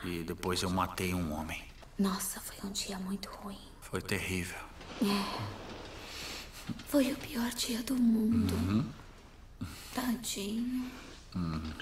E 0.05 0.23
depois 0.23 0.63
eu 0.63 0.71
matei 0.71 1.15
um 1.15 1.33
homem. 1.33 1.63
Nossa, 1.99 2.41
foi 2.41 2.57
um 2.69 2.73
dia 2.73 2.99
muito 2.99 3.29
ruim. 3.31 3.59
Foi 3.81 4.01
terrível. 4.01 4.59
É. 5.03 5.71
Foi 6.89 7.13
o 7.13 7.17
pior 7.17 7.51
dia 7.51 7.83
do 7.83 7.95
mundo. 7.95 8.55
Uhum. 8.55 8.93
Tadinho. 9.95 10.91
Uhum. 11.35 11.73